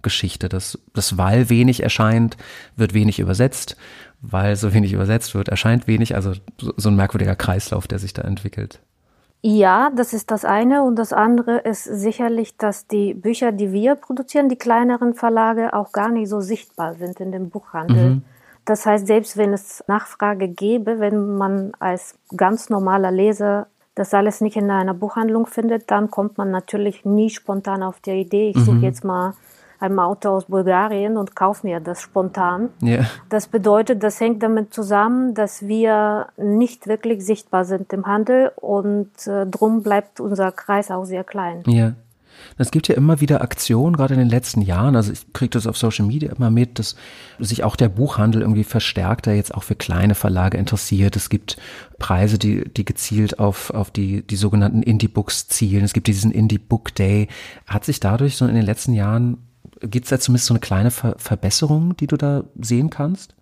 Nachfragegeschichte, 0.01 0.49
dass 0.49 0.79
das, 0.93 1.17
weil 1.17 1.49
wenig 1.49 1.83
erscheint, 1.83 2.37
wird 2.75 2.93
wenig 2.93 3.19
übersetzt, 3.19 3.75
weil 4.21 4.55
so 4.55 4.73
wenig 4.73 4.93
übersetzt 4.93 5.33
wird, 5.35 5.49
erscheint 5.49 5.87
wenig, 5.87 6.15
also 6.15 6.33
so 6.59 6.89
ein 6.89 6.95
merkwürdiger 6.95 7.35
Kreislauf, 7.35 7.87
der 7.87 7.99
sich 7.99 8.13
da 8.13 8.23
entwickelt. 8.23 8.79
Ja, 9.43 9.91
das 9.95 10.13
ist 10.13 10.29
das 10.29 10.45
eine. 10.45 10.83
Und 10.83 10.97
das 10.97 11.13
andere 11.13 11.57
ist 11.59 11.83
sicherlich, 11.83 12.57
dass 12.57 12.85
die 12.85 13.15
Bücher, 13.15 13.51
die 13.51 13.71
wir 13.71 13.95
produzieren, 13.95 14.49
die 14.49 14.57
kleineren 14.57 15.15
Verlage, 15.15 15.73
auch 15.73 15.91
gar 15.91 16.09
nicht 16.09 16.29
so 16.29 16.41
sichtbar 16.41 16.93
sind 16.95 17.19
in 17.19 17.31
dem 17.31 17.49
Buchhandel. 17.49 18.09
Mhm. 18.09 18.23
Das 18.65 18.85
heißt, 18.85 19.07
selbst 19.07 19.37
wenn 19.37 19.53
es 19.53 19.83
Nachfrage 19.87 20.47
gäbe, 20.47 20.99
wenn 20.99 21.35
man 21.37 21.71
als 21.79 22.13
ganz 22.37 22.69
normaler 22.69 23.09
Leser 23.09 23.65
das 23.95 24.13
alles 24.13 24.41
nicht 24.41 24.55
in 24.55 24.69
einer 24.69 24.93
Buchhandlung 24.93 25.47
findet, 25.47 25.89
dann 25.89 26.11
kommt 26.11 26.37
man 26.37 26.51
natürlich 26.51 27.03
nie 27.03 27.31
spontan 27.31 27.81
auf 27.81 27.99
die 27.99 28.11
Idee, 28.11 28.51
ich 28.51 28.57
mhm. 28.57 28.65
suche 28.65 28.85
jetzt 28.85 29.03
mal 29.03 29.33
einem 29.81 29.99
Auto 29.99 30.29
aus 30.29 30.45
Bulgarien 30.45 31.17
und 31.17 31.35
kaufe 31.35 31.65
mir 31.65 31.79
das 31.79 32.01
spontan. 32.01 32.69
Yeah. 32.81 33.05
Das 33.29 33.47
bedeutet, 33.47 34.03
das 34.03 34.19
hängt 34.19 34.43
damit 34.43 34.73
zusammen, 34.73 35.33
dass 35.33 35.67
wir 35.67 36.27
nicht 36.37 36.87
wirklich 36.87 37.25
sichtbar 37.25 37.65
sind 37.65 37.91
im 37.93 38.05
Handel 38.05 38.51
und 38.55 39.09
äh, 39.27 39.45
drum 39.45 39.83
bleibt 39.83 40.19
unser 40.19 40.51
Kreis 40.51 40.91
auch 40.91 41.05
sehr 41.05 41.23
klein. 41.23 41.63
Ja. 41.65 41.93
Es 42.57 42.71
gibt 42.71 42.87
ja 42.87 42.95
immer 42.95 43.21
wieder 43.21 43.41
Aktionen, 43.41 43.95
gerade 43.95 44.13
in 44.13 44.19
den 44.19 44.29
letzten 44.29 44.61
Jahren. 44.61 44.95
Also 44.95 45.11
ich 45.11 45.31
kriege 45.33 45.51
das 45.51 45.67
auf 45.67 45.77
Social 45.77 46.05
Media 46.05 46.31
immer 46.31 46.49
mit, 46.49 46.79
dass 46.79 46.95
sich 47.39 47.63
auch 47.63 47.75
der 47.75 47.89
Buchhandel 47.89 48.41
irgendwie 48.41 48.63
verstärkt, 48.63 49.25
der 49.25 49.35
jetzt 49.35 49.53
auch 49.53 49.63
für 49.63 49.75
kleine 49.75 50.15
Verlage 50.15 50.57
interessiert. 50.57 51.15
Es 51.15 51.29
gibt 51.29 51.57
Preise, 51.99 52.37
die, 52.37 52.67
die 52.69 52.85
gezielt 52.85 53.39
auf, 53.39 53.71
auf 53.71 53.91
die, 53.91 54.25
die 54.25 54.35
sogenannten 54.35 54.83
Indie-Books 54.83 55.47
zielen. 55.47 55.83
Es 55.83 55.93
gibt 55.93 56.07
diesen 56.07 56.31
Indie-Book 56.31 56.95
Day. 56.95 57.27
Hat 57.67 57.85
sich 57.85 57.99
dadurch 57.99 58.37
so 58.37 58.45
in 58.45 58.55
den 58.55 58.65
letzten 58.65 58.93
Jahren 58.93 59.37
Gibt 59.81 60.05
es 60.05 60.09
da 60.09 60.19
zumindest 60.19 60.47
so 60.47 60.53
eine 60.53 60.59
kleine 60.59 60.91
Ver 60.91 61.15
Verbesserung, 61.17 61.95
die 61.97 62.07
du 62.07 62.17
da 62.17 62.43
sehen 62.59 62.89
kannst? 62.89 63.35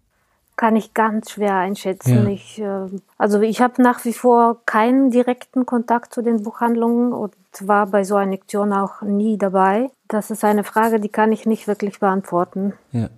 Kann 0.55 0.75
ich 0.75 0.93
ganz 0.93 1.31
schwer 1.31 1.55
einschätzen. 1.55 2.25
Ja. 2.25 2.29
Ich, 2.29 2.59
äh, 2.59 2.99
also 3.17 3.41
ich 3.41 3.61
habe 3.61 3.81
nach 3.81 4.03
wie 4.03 4.13
vor 4.13 4.65
keinen 4.65 5.11
direkten 5.11 5.65
Kontakt 5.65 6.13
zu 6.13 6.21
den 6.21 6.43
Buchhandlungen 6.43 7.13
und 7.13 7.33
war 7.61 7.87
bei 7.87 8.03
so 8.03 8.15
einer 8.15 8.33
Aktion 8.33 8.73
auch 8.73 9.01
nie 9.01 9.37
dabei. 9.37 9.89
Das 10.07 10.31
ist 10.31 10.43
eine 10.43 10.63
Frage, 10.63 10.99
die 10.99 11.09
kann 11.09 11.31
ich 11.31 11.45
nicht 11.45 11.67
wirklich 11.67 11.99
beantworten. 11.99 12.73
Ja. 12.91 13.09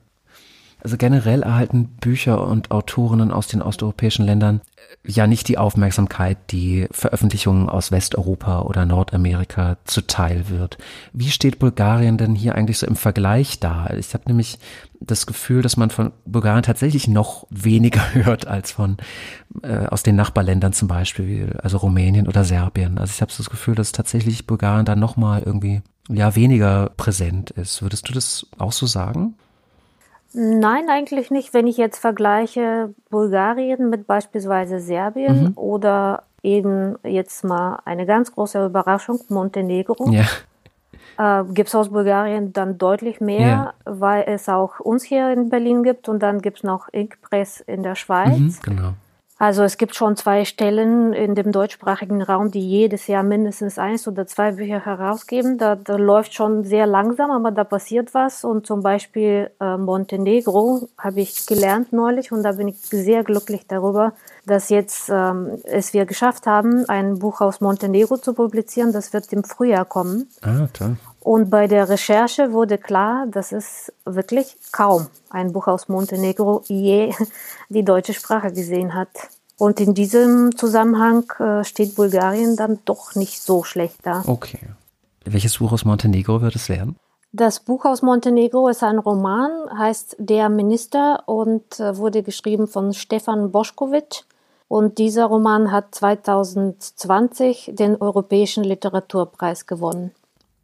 Also 0.83 0.97
generell 0.97 1.43
erhalten 1.43 1.85
Bücher 1.99 2.45
und 2.45 2.71
Autorinnen 2.71 3.31
aus 3.31 3.47
den 3.47 3.61
osteuropäischen 3.61 4.25
Ländern 4.25 4.61
äh, 4.75 5.11
ja 5.11 5.27
nicht 5.27 5.47
die 5.47 5.57
Aufmerksamkeit, 5.57 6.37
die 6.51 6.87
Veröffentlichungen 6.91 7.69
aus 7.69 7.91
Westeuropa 7.91 8.61
oder 8.61 8.85
Nordamerika 8.85 9.77
zuteil 9.85 10.49
wird. 10.49 10.77
Wie 11.13 11.29
steht 11.29 11.59
Bulgarien 11.59 12.17
denn 12.17 12.35
hier 12.35 12.55
eigentlich 12.55 12.79
so 12.79 12.87
im 12.87 12.95
Vergleich 12.95 13.59
da? 13.59 13.89
Ich 13.97 14.13
habe 14.13 14.23
nämlich 14.27 14.57
das 14.99 15.25
Gefühl, 15.25 15.61
dass 15.61 15.77
man 15.77 15.89
von 15.89 16.11
Bulgarien 16.25 16.63
tatsächlich 16.63 17.07
noch 17.07 17.45
weniger 17.49 18.01
hört 18.13 18.47
als 18.47 18.71
von 18.71 18.97
äh, 19.63 19.85
aus 19.85 20.03
den 20.03 20.15
Nachbarländern 20.15 20.73
zum 20.73 20.87
Beispiel, 20.87 21.57
also 21.61 21.77
Rumänien 21.77 22.27
oder 22.27 22.43
Serbien. 22.43 22.97
Also 22.97 23.11
ich 23.15 23.21
habe 23.21 23.31
so 23.31 23.43
das 23.43 23.49
Gefühl, 23.49 23.75
dass 23.75 23.91
tatsächlich 23.91 24.47
Bulgarien 24.47 24.85
da 24.85 24.95
noch 24.95 25.15
mal 25.15 25.43
irgendwie 25.43 25.81
ja 26.09 26.35
weniger 26.35 26.91
präsent 26.97 27.51
ist. 27.51 27.81
Würdest 27.81 28.09
du 28.09 28.13
das 28.13 28.47
auch 28.57 28.71
so 28.71 28.87
sagen? 28.87 29.35
Nein, 30.33 30.89
eigentlich 30.89 31.31
nicht. 31.31 31.53
Wenn 31.53 31.67
ich 31.67 31.77
jetzt 31.77 31.99
vergleiche 31.99 32.93
Bulgarien 33.09 33.89
mit 33.89 34.07
beispielsweise 34.07 34.79
Serbien 34.79 35.43
mhm. 35.43 35.57
oder 35.57 36.23
eben 36.43 36.95
jetzt 37.03 37.43
mal 37.43 37.79
eine 37.85 38.05
ganz 38.05 38.33
große 38.33 38.65
Überraschung, 38.65 39.19
Montenegro. 39.29 40.09
Ja. 40.11 40.25
Äh, 41.17 41.43
gibt 41.53 41.69
es 41.69 41.75
aus 41.75 41.89
Bulgarien 41.89 42.53
dann 42.53 42.77
deutlich 42.77 43.19
mehr, 43.19 43.47
ja. 43.47 43.73
weil 43.85 44.23
es 44.27 44.47
auch 44.47 44.79
uns 44.79 45.03
hier 45.03 45.31
in 45.33 45.49
Berlin 45.49 45.83
gibt 45.83 46.07
und 46.07 46.19
dann 46.19 46.41
gibt 46.41 46.57
es 46.57 46.63
noch 46.63 46.87
Inkpress 46.89 47.59
in 47.59 47.83
der 47.83 47.95
Schweiz. 47.95 48.39
Mhm, 48.39 48.55
genau. 48.63 48.93
Also 49.41 49.63
es 49.63 49.79
gibt 49.79 49.95
schon 49.95 50.15
zwei 50.17 50.45
Stellen 50.45 51.13
in 51.13 51.33
dem 51.33 51.51
deutschsprachigen 51.51 52.21
Raum, 52.21 52.51
die 52.51 52.59
jedes 52.59 53.07
Jahr 53.07 53.23
mindestens 53.23 53.79
eins 53.79 54.07
oder 54.07 54.27
zwei 54.27 54.51
Bücher 54.51 54.85
herausgeben. 54.85 55.57
Da, 55.57 55.75
da 55.75 55.95
läuft 55.95 56.35
schon 56.35 56.63
sehr 56.63 56.85
langsam, 56.85 57.31
aber 57.31 57.49
da 57.49 57.63
passiert 57.63 58.13
was. 58.13 58.43
Und 58.43 58.67
zum 58.67 58.83
Beispiel 58.83 59.49
äh, 59.59 59.77
Montenegro 59.77 60.89
habe 60.95 61.21
ich 61.21 61.47
gelernt 61.47 61.91
neulich 61.91 62.31
und 62.31 62.43
da 62.43 62.51
bin 62.51 62.67
ich 62.67 62.77
sehr 62.81 63.23
glücklich 63.23 63.65
darüber, 63.67 64.13
dass 64.45 64.69
jetzt 64.69 65.09
ähm, 65.09 65.59
es 65.63 65.91
wir 65.91 66.05
geschafft 66.05 66.45
haben, 66.45 66.87
ein 66.87 67.17
Buch 67.17 67.41
aus 67.41 67.61
Montenegro 67.61 68.17
zu 68.17 68.35
publizieren. 68.35 68.93
Das 68.93 69.11
wird 69.11 69.33
im 69.33 69.43
Frühjahr 69.43 69.85
kommen. 69.85 70.29
Ah, 70.43 70.67
toll. 70.71 70.97
Und 71.23 71.51
bei 71.51 71.67
der 71.67 71.87
Recherche 71.87 72.51
wurde 72.51 72.77
klar, 72.79 73.27
dass 73.27 73.51
es 73.51 73.93
wirklich 74.05 74.57
kaum 74.71 75.07
ein 75.29 75.53
Buch 75.53 75.67
aus 75.67 75.87
Montenegro 75.87 76.63
je 76.65 77.13
die 77.69 77.85
deutsche 77.85 78.13
Sprache 78.13 78.51
gesehen 78.51 78.95
hat. 78.95 79.09
Und 79.57 79.79
in 79.79 79.93
diesem 79.93 80.57
Zusammenhang 80.57 81.31
äh, 81.39 81.63
steht 81.63 81.95
Bulgarien 81.95 82.55
dann 82.55 82.79
doch 82.85 83.13
nicht 83.13 83.39
so 83.39 83.63
schlecht 83.63 83.99
da. 84.03 84.23
Okay. 84.25 84.59
Welches 85.23 85.59
Buch 85.59 85.71
aus 85.71 85.85
Montenegro 85.85 86.41
wird 86.41 86.55
es 86.55 86.67
werden? 86.67 86.95
Das 87.31 87.59
Buch 87.59 87.85
aus 87.85 88.01
Montenegro 88.01 88.67
ist 88.69 88.83
ein 88.83 88.97
Roman, 88.97 89.51
heißt 89.77 90.15
Der 90.17 90.49
Minister 90.49 91.23
und 91.27 91.79
äh, 91.79 91.95
wurde 91.95 92.23
geschrieben 92.23 92.67
von 92.67 92.93
Stefan 92.93 93.51
Boschkowitsch. 93.51 94.23
Und 94.67 94.97
dieser 94.97 95.25
Roman 95.25 95.71
hat 95.71 95.93
2020 95.93 97.71
den 97.73 98.01
Europäischen 98.01 98.63
Literaturpreis 98.63 99.67
gewonnen. 99.67 100.11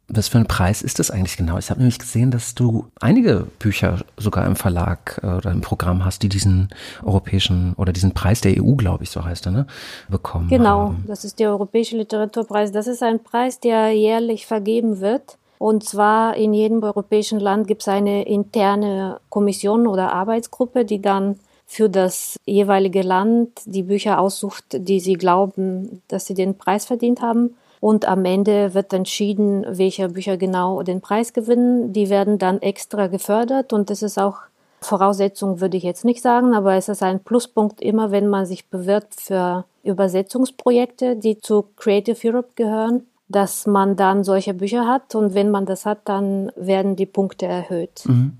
Was 0.08 0.28
für 0.28 0.38
ein 0.38 0.46
Preis 0.46 0.80
ist 0.80 0.98
das 0.98 1.10
eigentlich 1.10 1.36
genau? 1.36 1.58
Ich 1.58 1.70
habe 1.70 1.80
nämlich 1.80 1.98
gesehen, 1.98 2.30
dass 2.30 2.54
du 2.54 2.86
einige 3.00 3.46
Bücher 3.58 3.98
sogar 4.16 4.46
im 4.46 4.56
Verlag 4.56 5.20
äh, 5.22 5.26
oder 5.26 5.50
im 5.50 5.60
Programm 5.60 6.04
hast, 6.04 6.22
die 6.22 6.30
diesen 6.30 6.70
europäischen 7.04 7.74
oder 7.74 7.92
diesen 7.92 8.14
Preis 8.14 8.40
der 8.40 8.62
EU, 8.62 8.74
glaube 8.74 9.04
ich, 9.04 9.10
so 9.10 9.24
heißt 9.24 9.46
er, 9.46 9.52
ne, 9.52 9.66
bekommen 10.08 10.48
genau, 10.48 10.88
haben. 10.88 11.04
das 11.06 11.24
ist 11.24 11.38
der 11.38 11.50
Europäische 11.50 11.96
Literaturpreis. 11.96 12.72
Das 12.72 12.86
ist 12.86 13.02
ein 13.02 13.22
Preis, 13.22 13.60
der 13.60 13.92
jährlich 13.92 14.46
vergeben 14.46 15.00
wird. 15.00 15.36
Und 15.58 15.84
zwar 15.84 16.36
in 16.36 16.54
jedem 16.54 16.82
europäischen 16.82 17.40
Land 17.40 17.66
gibt 17.66 17.82
es 17.82 17.88
eine 17.88 18.22
interne 18.26 19.20
Kommission 19.28 19.86
oder 19.86 20.12
Arbeitsgruppe, 20.12 20.84
die 20.84 21.02
dann 21.02 21.38
für 21.66 21.90
das 21.90 22.36
jeweilige 22.46 23.02
Land 23.02 23.60
die 23.66 23.82
Bücher 23.82 24.20
aussucht, 24.20 24.64
die 24.72 25.00
sie 25.00 25.14
glauben, 25.14 26.00
dass 26.08 26.26
sie 26.26 26.34
den 26.34 26.56
Preis 26.56 26.86
verdient 26.86 27.20
haben. 27.20 27.56
Und 27.80 28.06
am 28.06 28.24
Ende 28.24 28.74
wird 28.74 28.92
entschieden, 28.92 29.64
welche 29.68 30.08
Bücher 30.08 30.36
genau 30.36 30.82
den 30.82 31.00
Preis 31.00 31.32
gewinnen. 31.32 31.92
Die 31.92 32.10
werden 32.10 32.38
dann 32.38 32.60
extra 32.60 33.06
gefördert 33.06 33.72
und 33.72 33.90
das 33.90 34.02
ist 34.02 34.18
auch 34.18 34.38
Voraussetzung, 34.80 35.60
würde 35.60 35.76
ich 35.76 35.82
jetzt 35.82 36.04
nicht 36.04 36.22
sagen, 36.22 36.54
aber 36.54 36.74
es 36.74 36.88
ist 36.88 37.02
ein 37.02 37.20
Pluspunkt 37.20 37.80
immer, 37.80 38.10
wenn 38.10 38.28
man 38.28 38.46
sich 38.46 38.68
bewirbt 38.68 39.14
für 39.20 39.64
Übersetzungsprojekte, 39.82 41.16
die 41.16 41.38
zu 41.38 41.64
Creative 41.76 42.16
Europe 42.28 42.50
gehören, 42.54 43.06
dass 43.28 43.66
man 43.66 43.96
dann 43.96 44.24
solche 44.24 44.54
Bücher 44.54 44.86
hat 44.86 45.14
und 45.14 45.34
wenn 45.34 45.50
man 45.50 45.66
das 45.66 45.84
hat, 45.84 46.00
dann 46.04 46.52
werden 46.56 46.96
die 46.96 47.06
Punkte 47.06 47.46
erhöht. 47.46 48.04
Mhm. 48.06 48.36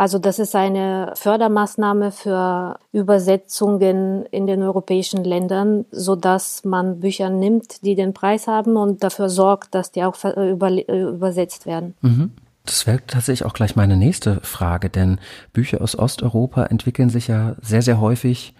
Also 0.00 0.18
das 0.18 0.38
ist 0.38 0.56
eine 0.56 1.12
Fördermaßnahme 1.14 2.10
für 2.10 2.78
Übersetzungen 2.90 4.24
in 4.30 4.46
den 4.46 4.62
europäischen 4.62 5.24
Ländern, 5.24 5.84
so 5.90 6.16
dass 6.16 6.64
man 6.64 7.00
Bücher 7.00 7.28
nimmt, 7.28 7.84
die 7.84 7.96
den 7.96 8.14
Preis 8.14 8.46
haben 8.46 8.78
und 8.78 9.02
dafür 9.04 9.28
sorgt, 9.28 9.74
dass 9.74 9.92
die 9.92 10.02
auch 10.02 10.16
über, 10.24 10.70
übersetzt 10.88 11.66
werden. 11.66 11.92
Mhm. 12.00 12.30
Das 12.64 12.86
wäre 12.86 13.00
tatsächlich 13.06 13.44
auch 13.44 13.52
gleich 13.52 13.76
meine 13.76 13.98
nächste 13.98 14.40
Frage, 14.40 14.88
denn 14.88 15.18
Bücher 15.52 15.82
aus 15.82 15.98
Osteuropa 15.98 16.64
entwickeln 16.64 17.10
sich 17.10 17.28
ja 17.28 17.56
sehr, 17.60 17.82
sehr 17.82 18.00
häufig 18.00 18.54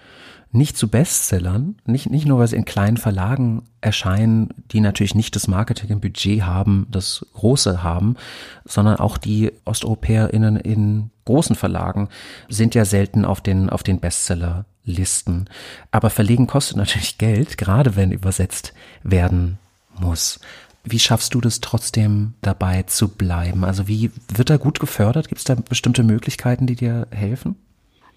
nicht 0.53 0.77
zu 0.77 0.89
Bestsellern, 0.89 1.77
nicht, 1.85 2.11
nicht 2.11 2.27
nur, 2.27 2.41
weil 2.41 2.49
sie 2.49 2.57
in 2.57 2.65
kleinen 2.65 2.97
Verlagen 2.97 3.63
erscheinen, 3.81 4.53
die 4.73 4.81
natürlich 4.81 5.15
nicht 5.15 5.37
das 5.37 5.47
Marketing 5.47 5.91
im 5.91 6.01
Budget 6.01 6.43
haben, 6.43 6.87
das 6.91 7.25
große 7.35 7.83
haben, 7.83 8.17
sondern 8.65 8.97
auch 8.97 9.17
die 9.17 9.53
OsteuropäerInnen 9.65 10.57
in 10.57 11.11
großen 11.25 11.55
Verlagen 11.55 12.09
sind 12.49 12.75
ja 12.75 12.85
selten 12.85 13.25
auf 13.25 13.41
den, 13.41 13.71
auf 13.71 13.85
den 13.85 14.01
Bestsellerlisten. 14.01 15.49
Aber 15.93 16.11
Verlegen 16.11 16.49
kostet 16.49 16.77
natürlich 16.77 17.19
Geld, 17.19 17.57
gerade 17.57 17.95
wenn 17.95 18.11
übersetzt 18.11 18.73
werden 19.05 19.59
muss. 20.01 20.41
Wie 20.83 20.99
schaffst 20.99 21.35
du 21.35 21.41
das 21.41 21.61
trotzdem 21.61 22.35
dabei 22.41 22.83
zu 22.85 23.09
bleiben? 23.09 23.65
Also 23.65 23.87
wie 23.87 24.11
wird 24.35 24.51
da 24.51 24.57
gut 24.57 24.81
gefördert? 24.81 25.29
Gibt 25.29 25.39
es 25.39 25.45
da 25.45 25.55
bestimmte 25.55 26.03
Möglichkeiten, 26.03 26.67
die 26.67 26.75
dir 26.75 27.07
helfen? 27.13 27.55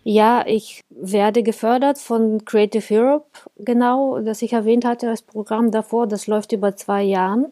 Ja, 0.04 0.44
ich 0.46 0.82
werde 0.90 1.44
gefördert 1.44 1.98
von 1.98 2.44
Creative 2.46 2.84
Europe, 2.94 3.26
genau, 3.58 4.20
das 4.20 4.42
ich 4.42 4.54
erwähnt 4.54 4.86
hatte 4.86 5.10
als 5.10 5.22
Programm 5.22 5.72
davor. 5.72 6.08
Das 6.08 6.28
läuft 6.28 6.52
über 6.52 6.76
zwei 6.76 7.04
Jahren. 7.04 7.48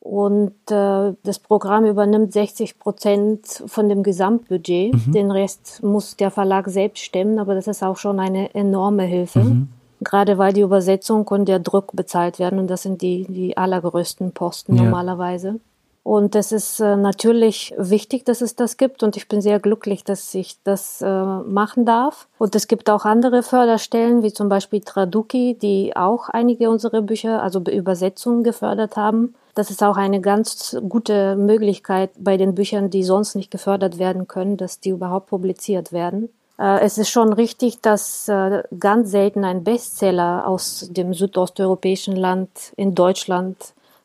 Und 0.00 0.54
äh, 0.70 1.14
das 1.24 1.40
Programm 1.40 1.84
übernimmt 1.84 2.32
60 2.32 2.78
Prozent 2.78 3.64
von 3.66 3.88
dem 3.88 4.04
Gesamtbudget. 4.04 4.94
Mhm. 4.94 5.12
Den 5.12 5.30
Rest 5.32 5.82
muss 5.82 6.16
der 6.16 6.30
Verlag 6.30 6.68
selbst 6.68 7.02
stemmen, 7.02 7.40
aber 7.40 7.56
das 7.56 7.66
ist 7.66 7.82
auch 7.82 7.96
schon 7.96 8.20
eine 8.20 8.54
enorme 8.54 9.02
Hilfe. 9.02 9.40
Mhm. 9.40 9.68
Gerade 10.00 10.38
weil 10.38 10.52
die 10.52 10.60
Übersetzung 10.60 11.26
und 11.26 11.48
der 11.48 11.58
Druck 11.58 11.96
bezahlt 11.96 12.38
werden 12.38 12.58
und 12.58 12.68
das 12.68 12.82
sind 12.82 13.02
die, 13.02 13.26
die 13.28 13.56
allergrößten 13.56 14.30
Posten 14.30 14.76
ja. 14.76 14.84
normalerweise. 14.84 15.58
Und 16.06 16.36
es 16.36 16.52
ist 16.52 16.78
äh, 16.78 16.94
natürlich 16.94 17.74
wichtig, 17.76 18.24
dass 18.24 18.40
es 18.40 18.54
das 18.54 18.76
gibt 18.76 19.02
und 19.02 19.16
ich 19.16 19.26
bin 19.26 19.40
sehr 19.40 19.58
glücklich, 19.58 20.04
dass 20.04 20.32
ich 20.36 20.56
das 20.62 21.02
äh, 21.02 21.08
machen 21.10 21.84
darf. 21.84 22.28
Und 22.38 22.54
es 22.54 22.68
gibt 22.68 22.88
auch 22.88 23.04
andere 23.04 23.42
Förderstellen, 23.42 24.22
wie 24.22 24.32
zum 24.32 24.48
Beispiel 24.48 24.82
Traduki, 24.82 25.58
die 25.60 25.96
auch 25.96 26.28
einige 26.28 26.70
unserer 26.70 27.02
Bücher, 27.02 27.42
also 27.42 27.58
Übersetzungen 27.58 28.44
gefördert 28.44 28.96
haben. 28.96 29.34
Das 29.56 29.70
ist 29.70 29.82
auch 29.82 29.96
eine 29.96 30.20
ganz 30.20 30.76
gute 30.88 31.34
Möglichkeit 31.34 32.10
bei 32.16 32.36
den 32.36 32.54
Büchern, 32.54 32.88
die 32.88 33.02
sonst 33.02 33.34
nicht 33.34 33.50
gefördert 33.50 33.98
werden 33.98 34.28
können, 34.28 34.56
dass 34.56 34.78
die 34.78 34.90
überhaupt 34.90 35.26
publiziert 35.26 35.90
werden. 35.90 36.28
Äh, 36.56 36.82
es 36.82 36.98
ist 36.98 37.10
schon 37.10 37.32
richtig, 37.32 37.80
dass 37.80 38.30
ganz 38.78 39.10
selten 39.10 39.44
ein 39.44 39.64
Bestseller 39.64 40.46
aus 40.46 40.88
dem 40.88 41.14
südosteuropäischen 41.14 42.14
Land 42.14 42.48
in 42.76 42.94
Deutschland 42.94 43.56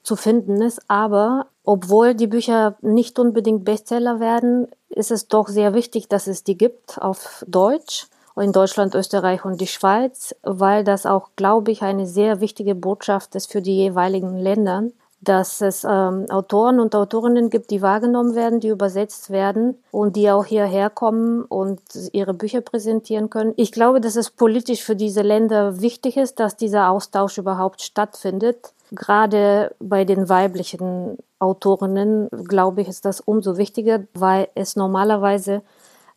zu 0.03 0.15
finden 0.15 0.62
ist, 0.62 0.81
aber 0.88 1.48
obwohl 1.63 2.15
die 2.15 2.27
Bücher 2.27 2.75
nicht 2.81 3.20
unbedingt 3.20 3.63
Bestseller 3.65 4.20
werden, 4.20 4.67
ist 4.89 5.12
es 5.12 5.27
doch 5.27 5.48
sehr 5.48 5.74
wichtig, 5.74 6.08
dass 6.08 6.27
es 6.27 6.43
die 6.43 6.58
gibt 6.58 7.01
auf 7.01 7.46
Deutsch 7.48 8.08
in 8.36 8.51
Deutschland, 8.51 8.96
Österreich 8.96 9.46
und 9.46 9.62
die 9.62 9.67
Schweiz, 9.67 10.36
weil 10.41 10.84
das 10.84 11.05
auch, 11.05 11.29
glaube 11.36 11.72
ich, 11.72 11.81
eine 11.81 12.08
sehr 12.08 12.39
wichtige 12.39 12.75
Botschaft 12.75 13.36
ist 13.36 13.51
für 13.51 13.62
die 13.62 13.75
jeweiligen 13.75 14.38
Länder, 14.38 14.84
dass 15.22 15.62
es 15.62 15.84
ähm, 15.84 16.25
Autoren 16.29 16.79
und 16.79 16.96
Autorinnen 16.96 17.50
gibt, 17.51 17.70
die 17.70 17.81
wahrgenommen 17.81 18.34
werden, 18.34 18.60
die 18.60 18.70
übersetzt 18.70 19.29
werden 19.29 19.77
und 19.91 20.15
die 20.15 20.31
auch 20.31 20.46
hierher 20.46 20.89
kommen 20.89 21.43
und 21.43 21.81
ihre 22.12 22.34
Bücher 22.34 22.62
präsentieren 22.62 23.29
können. 23.29 23.53
Ich 23.55 23.72
glaube, 23.72 24.01
dass 24.01 24.15
es 24.15 24.31
politisch 24.31 24.84
für 24.84 24.96
diese 24.96 25.22
Länder 25.22 25.79
wichtig 25.81 26.17
ist, 26.17 26.39
dass 26.39 26.58
dieser 26.58 26.89
Austausch 26.89 27.38
überhaupt 27.38 27.81
stattfindet. 27.84 28.74
Gerade 28.91 29.74
bei 29.79 30.03
den 30.05 30.27
weiblichen 30.27 31.17
Autorinnen, 31.39 32.29
glaube 32.48 32.81
ich, 32.81 32.88
ist 32.88 33.05
das 33.05 33.21
umso 33.21 33.57
wichtiger, 33.57 34.01
weil 34.13 34.50
es 34.53 34.75
normalerweise 34.75 35.62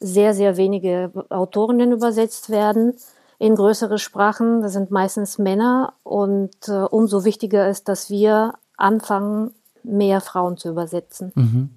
sehr, 0.01 0.35
sehr 0.35 0.57
wenige 0.57 1.13
Autorinnen 1.31 1.93
übersetzt 1.93 2.51
werden 2.51 2.95
in 3.39 3.55
größere 3.55 3.99
Sprachen. 3.99 4.61
Das 4.61 4.73
sind 4.73 4.91
meistens 4.91 5.39
Männer 5.39 5.95
und 6.03 6.51
äh, 6.69 6.73
umso 6.73 7.25
wichtiger 7.25 7.69
ist, 7.69 7.89
dass 7.89 8.11
wir 8.11 8.55
anfangen, 8.77 9.53
mehr 9.83 10.21
Frauen 10.21 10.57
zu 10.57 10.69
übersetzen. 10.69 11.33
Mhm. 11.35 11.71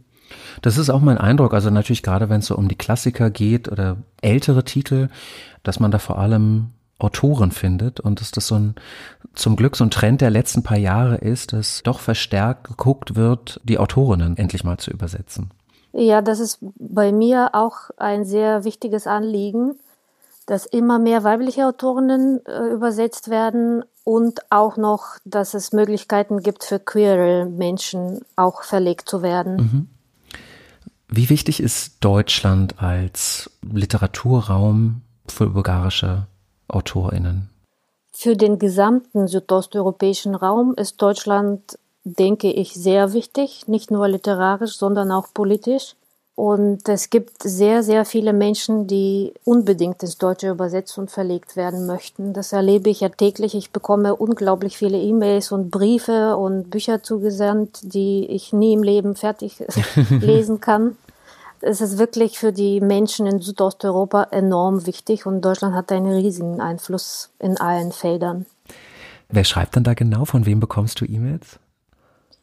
Das 0.61 0.77
ist 0.77 0.89
auch 0.89 1.01
mein 1.01 1.17
Eindruck. 1.17 1.53
Also 1.53 1.69
natürlich 1.69 2.03
gerade, 2.03 2.29
wenn 2.29 2.39
es 2.39 2.47
so 2.47 2.55
um 2.55 2.67
die 2.67 2.77
Klassiker 2.77 3.29
geht 3.29 3.71
oder 3.71 3.97
ältere 4.21 4.63
Titel, 4.63 5.09
dass 5.63 5.79
man 5.79 5.91
da 5.91 5.99
vor 5.99 6.17
allem 6.17 6.71
Autoren 6.99 7.51
findet 7.51 7.99
und 7.99 8.21
dass 8.21 8.31
das 8.31 8.47
so 8.47 8.55
ein, 8.55 8.75
zum 9.35 9.55
Glück 9.55 9.75
so 9.75 9.83
ein 9.83 9.91
Trend 9.91 10.21
der 10.21 10.31
letzten 10.31 10.63
paar 10.63 10.77
Jahre 10.77 11.17
ist, 11.17 11.53
dass 11.53 11.83
doch 11.83 11.99
verstärkt 11.99 12.67
geguckt 12.67 13.15
wird, 13.15 13.61
die 13.63 13.77
Autorinnen 13.77 14.35
endlich 14.37 14.63
mal 14.63 14.77
zu 14.77 14.91
übersetzen. 14.91 15.51
Ja, 15.93 16.21
das 16.21 16.39
ist 16.39 16.59
bei 16.61 17.11
mir 17.11 17.51
auch 17.53 17.91
ein 17.97 18.25
sehr 18.25 18.63
wichtiges 18.63 19.07
Anliegen, 19.07 19.75
dass 20.47 20.65
immer 20.65 20.97
mehr 20.97 21.23
weibliche 21.23 21.67
Autorinnen 21.67 22.45
äh, 22.45 22.73
übersetzt 22.73 23.29
werden 23.29 23.83
und 24.03 24.39
auch 24.49 24.77
noch, 24.77 25.17
dass 25.25 25.53
es 25.53 25.73
Möglichkeiten 25.73 26.41
gibt 26.41 26.63
für 26.63 26.79
queere 26.79 27.45
Menschen 27.45 28.21
auch 28.35 28.63
verlegt 28.63 29.09
zu 29.09 29.21
werden. 29.21 29.55
Mhm. 29.55 29.87
Wie 31.09 31.29
wichtig 31.29 31.61
ist 31.61 31.97
Deutschland 32.01 32.81
als 32.81 33.49
Literaturraum 33.61 35.01
für 35.27 35.47
bulgarische 35.47 36.27
AutorInnen? 36.67 37.49
Für 38.11 38.35
den 38.35 38.57
gesamten 38.57 39.27
südosteuropäischen 39.27 40.33
Raum 40.33 40.73
ist 40.75 41.01
Deutschland, 41.01 41.77
denke 42.03 42.51
ich, 42.51 42.73
sehr 42.73 43.13
wichtig, 43.13 43.67
nicht 43.67 43.91
nur 43.91 44.07
literarisch, 44.07 44.77
sondern 44.77 45.11
auch 45.11 45.27
politisch. 45.33 45.95
Und 46.33 46.87
es 46.87 47.09
gibt 47.09 47.41
sehr, 47.41 47.81
sehr 47.81 48.05
viele 48.05 48.31
Menschen, 48.31 48.85
die 48.85 49.33
unbedingt 49.43 50.03
ins 50.03 50.19
Deutsche 50.19 50.49
übersetzt 50.49 50.97
und 50.99 51.09
verlegt 51.09 51.55
werden 51.55 51.87
möchten. 51.87 52.33
Das 52.33 52.53
erlebe 52.53 52.91
ich 52.91 53.01
ja 53.01 53.09
täglich. 53.09 53.55
Ich 53.55 53.71
bekomme 53.71 54.15
unglaublich 54.15 54.77
viele 54.77 54.99
E-Mails 54.99 55.51
und 55.51 55.71
Briefe 55.71 56.37
und 56.37 56.69
Bücher 56.69 57.01
zugesandt, 57.01 57.79
die 57.81 58.27
ich 58.27 58.53
nie 58.53 58.73
im 58.73 58.83
Leben 58.83 59.15
fertig 59.15 59.63
lesen 60.09 60.61
kann 60.61 60.95
es 61.61 61.81
ist 61.81 61.97
wirklich 61.97 62.37
für 62.39 62.51
die 62.51 62.81
Menschen 62.81 63.25
in 63.25 63.39
Südosteuropa 63.39 64.23
enorm 64.31 64.85
wichtig 64.85 65.25
und 65.25 65.41
Deutschland 65.41 65.75
hat 65.75 65.91
einen 65.91 66.11
riesigen 66.11 66.61
Einfluss 66.61 67.31
in 67.39 67.57
allen 67.57 67.91
Feldern. 67.91 68.45
Wer 69.29 69.43
schreibt 69.43 69.75
dann 69.75 69.83
da 69.83 69.93
genau? 69.93 70.25
Von 70.25 70.45
wem 70.45 70.59
bekommst 70.59 71.01
du 71.01 71.05
E-Mails? 71.05 71.59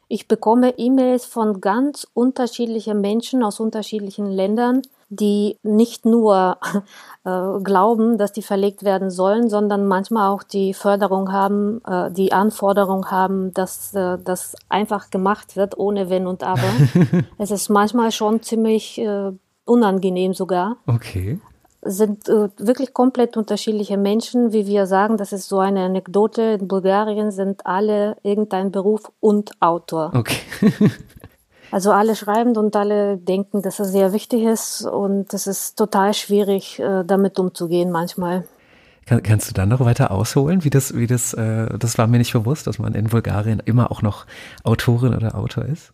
Ich 0.09 0.29
bekomme 0.29 0.74
E-Mails 0.77 1.24
von 1.24 1.61
ganz 1.61 2.07
unterschiedlichen 2.12 3.00
Menschen 3.00 3.42
aus 3.42 3.59
unterschiedlichen 3.59 4.27
Ländern, 4.27 4.83
die 5.16 5.59
nicht 5.62 6.07
nur 6.07 6.59
äh, 7.24 7.61
glauben, 7.62 8.18
dass 8.18 8.33
die 8.33 8.42
verlegt 8.42 8.85
werden 8.85 9.11
sollen, 9.11 9.48
sondern 9.48 9.87
manchmal 9.87 10.31
auch 10.31 10.42
die 10.42 10.74
Förderung 10.74 11.33
haben, 11.33 11.81
äh, 11.87 12.11
die 12.11 12.33
Anforderung 12.33 13.11
haben, 13.11 13.53
dass 13.55 13.94
äh, 13.94 14.18
das 14.22 14.55
einfach 14.68 15.11
gemacht 15.11 15.57
wird, 15.57 15.79
ohne 15.79 16.11
Wenn 16.11 16.27
und 16.27 16.42
Aber. 16.42 16.62
es 17.38 17.50
ist 17.50 17.68
manchmal 17.68 18.12
schon 18.12 18.42
ziemlich 18.42 18.98
äh, 18.98 19.33
unangenehm 19.64 20.35
sogar. 20.35 20.77
Okay 20.87 21.40
sind 21.85 22.29
äh, 22.29 22.48
wirklich 22.57 22.94
komplett 22.94 23.37
unterschiedliche 23.37 23.96
Menschen, 23.96 24.53
wie 24.53 24.66
wir 24.66 24.87
sagen, 24.87 25.16
das 25.16 25.33
ist 25.33 25.48
so 25.48 25.59
eine 25.59 25.85
Anekdote. 25.85 26.59
In 26.61 26.68
Bulgarien 26.68 27.31
sind 27.31 27.66
alle 27.66 28.16
irgendein 28.22 28.72
Beruf 28.72 29.12
und 29.20 29.50
Autor. 29.61 30.12
Okay. 30.14 30.40
Also 31.74 31.90
alle 31.90 32.14
schreiben 32.14 32.56
und 32.56 32.76
alle 32.76 33.16
denken, 33.16 33.60
dass 33.60 33.80
es 33.80 33.88
sehr 33.90 34.12
wichtig 34.12 34.44
ist 34.44 34.87
und 34.87 35.34
es 35.34 35.48
ist 35.48 35.74
total 35.76 36.14
schwierig, 36.14 36.78
äh, 36.78 37.02
damit 37.04 37.37
umzugehen 37.40 37.90
manchmal. 37.90 38.44
Kann, 39.06 39.24
kannst 39.24 39.50
du 39.50 39.54
dann 39.54 39.70
noch 39.70 39.80
weiter 39.80 40.12
ausholen, 40.12 40.62
wie 40.62 40.70
das, 40.70 40.96
wie 40.96 41.08
das, 41.08 41.34
äh, 41.34 41.76
das 41.76 41.98
war 41.98 42.06
mir 42.06 42.18
nicht 42.18 42.32
bewusst, 42.32 42.68
dass 42.68 42.78
man 42.78 42.94
in 42.94 43.08
Bulgarien 43.08 43.60
immer 43.64 43.90
auch 43.90 44.02
noch 44.02 44.24
Autorin 44.62 45.16
oder 45.16 45.34
Autor 45.34 45.64
ist? 45.64 45.92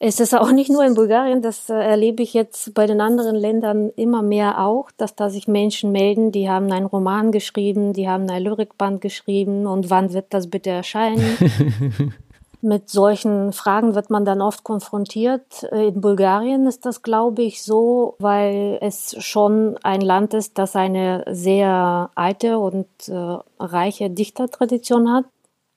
Es 0.00 0.18
ist 0.18 0.34
auch 0.34 0.50
nicht 0.50 0.68
nur 0.68 0.84
in 0.84 0.94
Bulgarien, 0.94 1.42
das 1.42 1.70
äh, 1.70 1.74
erlebe 1.74 2.24
ich 2.24 2.34
jetzt 2.34 2.74
bei 2.74 2.88
den 2.88 3.00
anderen 3.00 3.36
Ländern 3.36 3.90
immer 3.90 4.22
mehr 4.22 4.60
auch, 4.60 4.90
dass 4.96 5.14
da 5.14 5.30
sich 5.30 5.46
Menschen 5.46 5.92
melden, 5.92 6.32
die 6.32 6.50
haben 6.50 6.72
einen 6.72 6.86
Roman 6.86 7.30
geschrieben, 7.30 7.92
die 7.92 8.08
haben 8.08 8.28
ein 8.28 8.42
Lyrikband 8.42 9.00
geschrieben 9.00 9.68
und 9.68 9.90
wann 9.90 10.12
wird 10.12 10.34
das 10.34 10.48
bitte 10.48 10.70
erscheinen? 10.70 11.22
Mit 12.62 12.90
solchen 12.90 13.52
Fragen 13.52 13.94
wird 13.94 14.10
man 14.10 14.26
dann 14.26 14.42
oft 14.42 14.64
konfrontiert. 14.64 15.62
In 15.72 16.00
Bulgarien 16.00 16.66
ist 16.66 16.84
das, 16.84 17.02
glaube 17.02 17.42
ich, 17.42 17.62
so, 17.62 18.16
weil 18.18 18.78
es 18.82 19.16
schon 19.18 19.76
ein 19.82 20.02
Land 20.02 20.34
ist, 20.34 20.58
das 20.58 20.76
eine 20.76 21.24
sehr 21.30 22.10
alte 22.14 22.58
und 22.58 22.86
äh, 23.08 23.38
reiche 23.58 24.10
Dichtertradition 24.10 25.10
hat. 25.10 25.24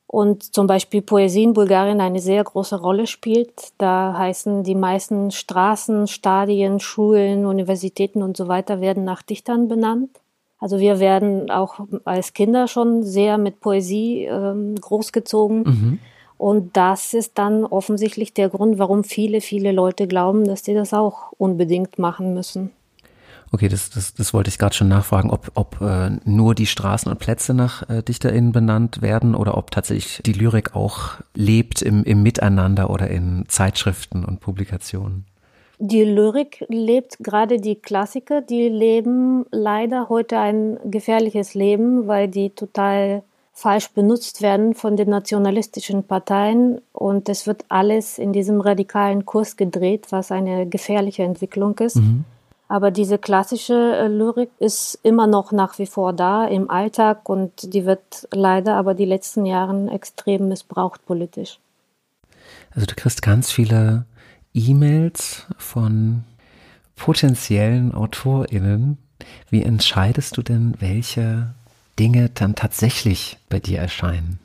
Und 0.08 0.54
zum 0.54 0.68
Beispiel 0.68 1.02
Poesie 1.02 1.44
in 1.44 1.54
Bulgarien 1.54 2.02
eine 2.02 2.20
sehr 2.20 2.44
große 2.44 2.80
Rolle 2.80 3.08
spielt. 3.08 3.74
Da 3.78 4.16
heißen 4.16 4.64
die 4.64 4.76
meisten 4.76 5.32
Straßen, 5.32 6.08
Stadien, 6.08 6.80
Schulen, 6.80 7.46
Universitäten 7.46 8.22
und 8.22 8.38
so 8.38 8.48
weiter 8.48 8.80
werden 8.80 9.06
nach 9.06 9.22
Dichtern 9.24 9.70
benannt. 9.70 10.20
Also 10.60 10.80
wir 10.80 11.00
werden 11.00 11.50
auch 11.50 11.80
als 12.06 12.34
Kinder 12.34 12.68
schon 12.68 13.04
sehr 13.04 13.38
mit 13.38 13.60
Poesie 13.60 14.26
ähm, 14.26 14.76
großgezogen. 14.76 15.64
Mhm. 15.64 16.00
Und 16.44 16.76
das 16.76 17.14
ist 17.14 17.38
dann 17.38 17.64
offensichtlich 17.64 18.34
der 18.34 18.50
Grund, 18.50 18.78
warum 18.78 19.06
viele, 19.06 19.40
viele 19.40 19.72
Leute 19.72 20.08
glauben, 20.08 20.44
dass 20.44 20.66
sie 20.66 20.74
das 20.74 20.94
auch 20.94 21.32
unbedingt 21.38 22.00
machen 22.00 22.34
müssen. 22.34 22.72
Okay, 23.54 23.70
das, 23.70 23.90
das, 23.90 24.14
das 24.14 24.34
wollte 24.34 24.50
ich 24.50 24.58
gerade 24.58 24.76
schon 24.76 24.90
nachfragen, 24.90 25.30
ob, 25.30 25.52
ob 25.54 25.80
äh, 25.80 26.10
nur 26.26 26.54
die 26.54 26.66
Straßen 26.66 27.10
und 27.10 27.18
Plätze 27.20 27.54
nach 27.54 27.88
äh, 27.90 28.04
DichterInnen 28.04 28.52
benannt 28.52 29.02
werden 29.02 29.36
oder 29.36 29.58
ob 29.58 29.72
tatsächlich 29.72 30.22
die 30.26 30.34
Lyrik 30.34 30.76
auch 30.76 31.12
lebt 31.34 31.82
im, 31.82 32.04
im 32.04 32.22
Miteinander 32.24 32.90
oder 32.90 33.08
in 33.10 33.46
Zeitschriften 33.48 34.26
und 34.26 34.42
Publikationen. 34.42 35.24
Die 35.80 36.04
Lyrik 36.04 36.66
lebt, 36.68 37.20
gerade 37.20 37.62
die 37.62 37.76
Klassiker, 37.76 38.42
die 38.42 38.68
leben 38.68 39.46
leider 39.52 40.10
heute 40.10 40.40
ein 40.40 40.78
gefährliches 40.84 41.54
Leben, 41.54 42.06
weil 42.06 42.28
die 42.28 42.50
total 42.50 43.24
falsch 43.54 43.92
benutzt 43.92 44.42
werden 44.42 44.74
von 44.74 44.98
den 44.98 45.10
nationalistischen 45.10 46.04
Parteien 46.04 46.82
und 46.92 47.30
es 47.30 47.46
wird 47.46 47.66
alles 47.70 48.18
in 48.18 48.34
diesem 48.34 48.60
radikalen 48.60 49.26
Kurs 49.26 49.56
gedreht, 49.56 50.08
was 50.10 50.32
eine 50.32 50.68
gefährliche 50.68 51.24
Entwicklung 51.24 51.78
ist. 51.78 51.98
Mhm. 51.98 52.26
Aber 52.68 52.90
diese 52.90 53.20
klassische 53.20 53.96
äh, 53.96 54.08
Lyrik 54.08 54.50
ist 54.58 55.00
immer 55.04 55.28
noch 55.28 55.52
nach 55.52 55.78
wie 55.78 55.86
vor 55.86 56.14
da 56.14 56.48
im 56.48 56.72
Alltag 56.72 57.30
und 57.30 57.74
die 57.74 57.86
wird 57.86 58.28
leider 58.34 58.76
aber 58.76 58.96
die 58.96 59.06
letzten 59.06 59.46
Jahre 59.46 59.92
extrem 59.92 60.48
missbraucht 60.48 61.06
politisch. 61.06 61.60
Also 62.72 62.88
du 62.88 62.96
kriegst 62.96 63.22
ganz 63.22 63.52
viele 63.52 64.06
E-Mails 64.56 65.46
von 65.58 66.24
potenziellen 66.96 67.94
AutorInnen. 67.94 68.98
Wie 69.52 69.62
entscheidest 69.62 70.38
du 70.38 70.42
denn, 70.42 70.74
welche 70.80 71.54
Dinge 72.00 72.30
dann 72.34 72.56
tatsächlich 72.56 73.38
bei 73.50 73.60
dir 73.60 73.80
erscheinen? 73.80 74.40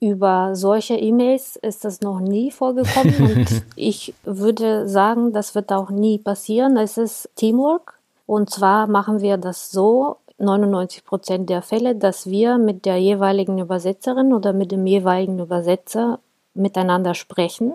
Über 0.00 0.56
solche 0.56 0.94
E-Mails 0.94 1.56
ist 1.56 1.84
das 1.84 2.00
noch 2.00 2.18
nie 2.18 2.50
vorgekommen 2.50 3.14
und 3.36 3.62
ich 3.76 4.14
würde 4.24 4.88
sagen, 4.88 5.32
das 5.32 5.54
wird 5.54 5.70
auch 5.72 5.90
nie 5.90 6.18
passieren. 6.18 6.76
Es 6.76 6.98
ist 6.98 7.30
Teamwork 7.36 8.00
und 8.26 8.50
zwar 8.50 8.86
machen 8.88 9.20
wir 9.20 9.36
das 9.36 9.70
so, 9.70 10.16
99 10.38 11.04
Prozent 11.04 11.48
der 11.48 11.62
Fälle, 11.62 11.94
dass 11.94 12.28
wir 12.28 12.58
mit 12.58 12.84
der 12.84 12.96
jeweiligen 12.96 13.58
Übersetzerin 13.58 14.32
oder 14.32 14.52
mit 14.52 14.72
dem 14.72 14.86
jeweiligen 14.86 15.38
Übersetzer 15.38 16.18
miteinander 16.54 17.14
sprechen. 17.14 17.74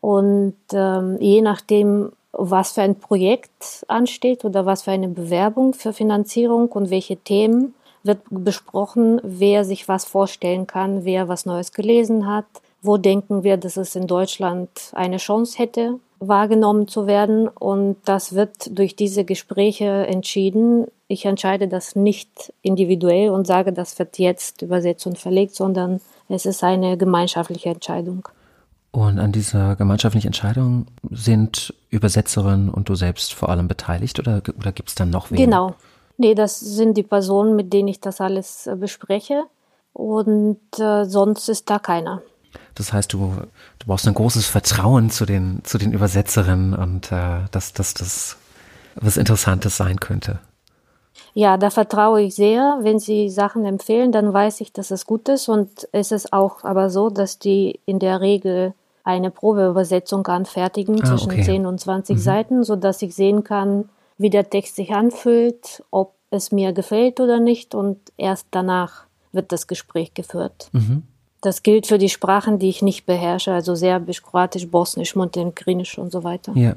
Und 0.00 0.56
ähm, 0.72 1.18
je 1.20 1.42
nachdem, 1.42 2.12
was 2.32 2.72
für 2.72 2.82
ein 2.82 2.96
Projekt 2.96 3.84
ansteht 3.88 4.44
oder 4.44 4.66
was 4.66 4.82
für 4.82 4.92
eine 4.92 5.08
Bewerbung 5.08 5.74
für 5.74 5.92
Finanzierung 5.92 6.68
und 6.68 6.90
welche 6.90 7.16
Themen, 7.16 7.74
wird 8.06 8.20
besprochen, 8.30 9.20
wer 9.22 9.64
sich 9.64 9.88
was 9.88 10.04
vorstellen 10.04 10.66
kann, 10.66 11.04
wer 11.04 11.28
was 11.28 11.46
Neues 11.46 11.72
gelesen 11.72 12.26
hat, 12.26 12.46
wo 12.82 12.96
denken 12.96 13.42
wir, 13.42 13.56
dass 13.56 13.76
es 13.76 13.96
in 13.96 14.06
Deutschland 14.06 14.68
eine 14.92 15.16
Chance 15.16 15.58
hätte, 15.58 15.98
wahrgenommen 16.18 16.88
zu 16.88 17.06
werden. 17.06 17.48
Und 17.48 17.96
das 18.04 18.34
wird 18.34 18.78
durch 18.78 18.96
diese 18.96 19.24
Gespräche 19.24 20.06
entschieden. 20.06 20.86
Ich 21.08 21.24
entscheide 21.24 21.68
das 21.68 21.96
nicht 21.96 22.52
individuell 22.62 23.30
und 23.30 23.46
sage, 23.46 23.72
das 23.72 23.98
wird 23.98 24.18
jetzt 24.18 24.62
übersetzt 24.62 25.06
und 25.06 25.18
verlegt, 25.18 25.54
sondern 25.54 26.00
es 26.28 26.46
ist 26.46 26.64
eine 26.64 26.96
gemeinschaftliche 26.96 27.70
Entscheidung. 27.70 28.28
Und 28.90 29.18
an 29.18 29.30
dieser 29.30 29.76
gemeinschaftlichen 29.76 30.28
Entscheidung 30.28 30.86
sind 31.10 31.74
Übersetzerin 31.90 32.70
und 32.70 32.88
du 32.88 32.94
selbst 32.94 33.34
vor 33.34 33.50
allem 33.50 33.68
beteiligt 33.68 34.18
oder, 34.18 34.40
oder 34.58 34.72
gibt 34.72 34.88
es 34.88 34.94
dann 34.94 35.10
noch 35.10 35.30
wen? 35.30 35.36
Genau. 35.36 35.74
Nee, 36.18 36.34
das 36.34 36.60
sind 36.60 36.96
die 36.96 37.02
Personen, 37.02 37.56
mit 37.56 37.72
denen 37.72 37.88
ich 37.88 38.00
das 38.00 38.20
alles 38.20 38.66
äh, 38.66 38.76
bespreche. 38.76 39.44
Und 39.92 40.60
äh, 40.78 41.04
sonst 41.04 41.48
ist 41.48 41.70
da 41.70 41.78
keiner. 41.78 42.22
Das 42.74 42.92
heißt, 42.92 43.12
du, 43.12 43.34
du 43.78 43.86
brauchst 43.86 44.06
ein 44.06 44.14
großes 44.14 44.46
Vertrauen 44.46 45.10
zu 45.10 45.24
den, 45.24 45.60
zu 45.64 45.78
den 45.78 45.92
Übersetzerinnen 45.92 46.74
und 46.74 47.10
äh, 47.12 47.44
dass, 47.50 47.72
dass 47.72 47.94
das 47.94 48.36
was 48.94 49.16
Interessantes 49.16 49.76
sein 49.76 50.00
könnte. 50.00 50.38
Ja, 51.34 51.56
da 51.58 51.70
vertraue 51.70 52.22
ich 52.22 52.34
sehr. 52.34 52.78
Wenn 52.80 52.98
sie 52.98 53.28
Sachen 53.28 53.64
empfehlen, 53.64 54.12
dann 54.12 54.32
weiß 54.32 54.60
ich, 54.62 54.72
dass 54.72 54.90
es 54.90 55.06
gut 55.06 55.28
ist. 55.28 55.48
Und 55.48 55.88
es 55.92 56.12
ist 56.12 56.32
auch 56.32 56.64
aber 56.64 56.88
so, 56.88 57.10
dass 57.10 57.38
die 57.38 57.80
in 57.84 57.98
der 57.98 58.20
Regel 58.20 58.72
eine 59.04 59.30
Probeübersetzung 59.30 60.26
anfertigen 60.26 61.00
ah, 61.02 61.04
zwischen 61.04 61.32
okay. 61.32 61.42
10 61.42 61.66
und 61.66 61.78
20 61.78 62.16
mhm. 62.16 62.20
Seiten, 62.20 62.64
sodass 62.64 63.02
ich 63.02 63.14
sehen 63.14 63.44
kann, 63.44 63.88
wie 64.18 64.30
der 64.30 64.48
Text 64.48 64.76
sich 64.76 64.92
anfühlt, 64.92 65.82
ob 65.90 66.14
es 66.30 66.52
mir 66.52 66.72
gefällt 66.72 67.20
oder 67.20 67.40
nicht. 67.40 67.74
Und 67.74 67.98
erst 68.16 68.46
danach 68.50 69.04
wird 69.32 69.52
das 69.52 69.66
Gespräch 69.66 70.14
geführt. 70.14 70.70
Mhm. 70.72 71.02
Das 71.42 71.62
gilt 71.62 71.86
für 71.86 71.98
die 71.98 72.08
Sprachen, 72.08 72.58
die 72.58 72.68
ich 72.68 72.82
nicht 72.82 73.06
beherrsche, 73.06 73.52
also 73.52 73.74
Serbisch, 73.74 74.22
Kroatisch, 74.22 74.68
Bosnisch, 74.68 75.14
Montenegrinisch 75.14 75.98
und 75.98 76.10
so 76.10 76.24
weiter. 76.24 76.52
Ja. 76.56 76.74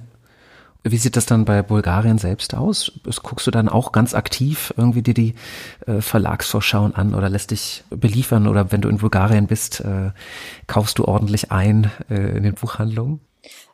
Wie 0.83 0.97
sieht 0.97 1.17
das 1.17 1.25
dann 1.25 1.43
bei 1.43 1.61
Bulgarien 1.61 2.17
selbst 2.17 2.55
aus? 2.55 2.93
Guckst 3.21 3.45
du 3.45 3.51
dann 3.51 3.67
auch 3.67 3.91
ganz 3.91 4.13
aktiv 4.13 4.73
irgendwie 4.77 5.01
dir 5.01 5.13
die 5.13 5.35
äh, 5.85 5.99
Verlagsvorschauen 5.99 6.95
an 6.95 7.15
oder 7.15 7.29
lässt 7.29 7.51
dich 7.51 7.83
beliefern 7.89 8.47
oder 8.47 8.71
wenn 8.71 8.79
du 8.79 8.87
in 8.87 8.97
Bulgarien 8.97 9.47
bist, 9.47 9.81
äh, 9.81 10.11
kaufst 10.67 10.97
du 10.97 11.05
ordentlich 11.05 11.51
ein 11.51 11.91
äh, 12.09 12.37
in 12.37 12.43
den 12.43 12.53
Buchhandlungen? 12.53 13.19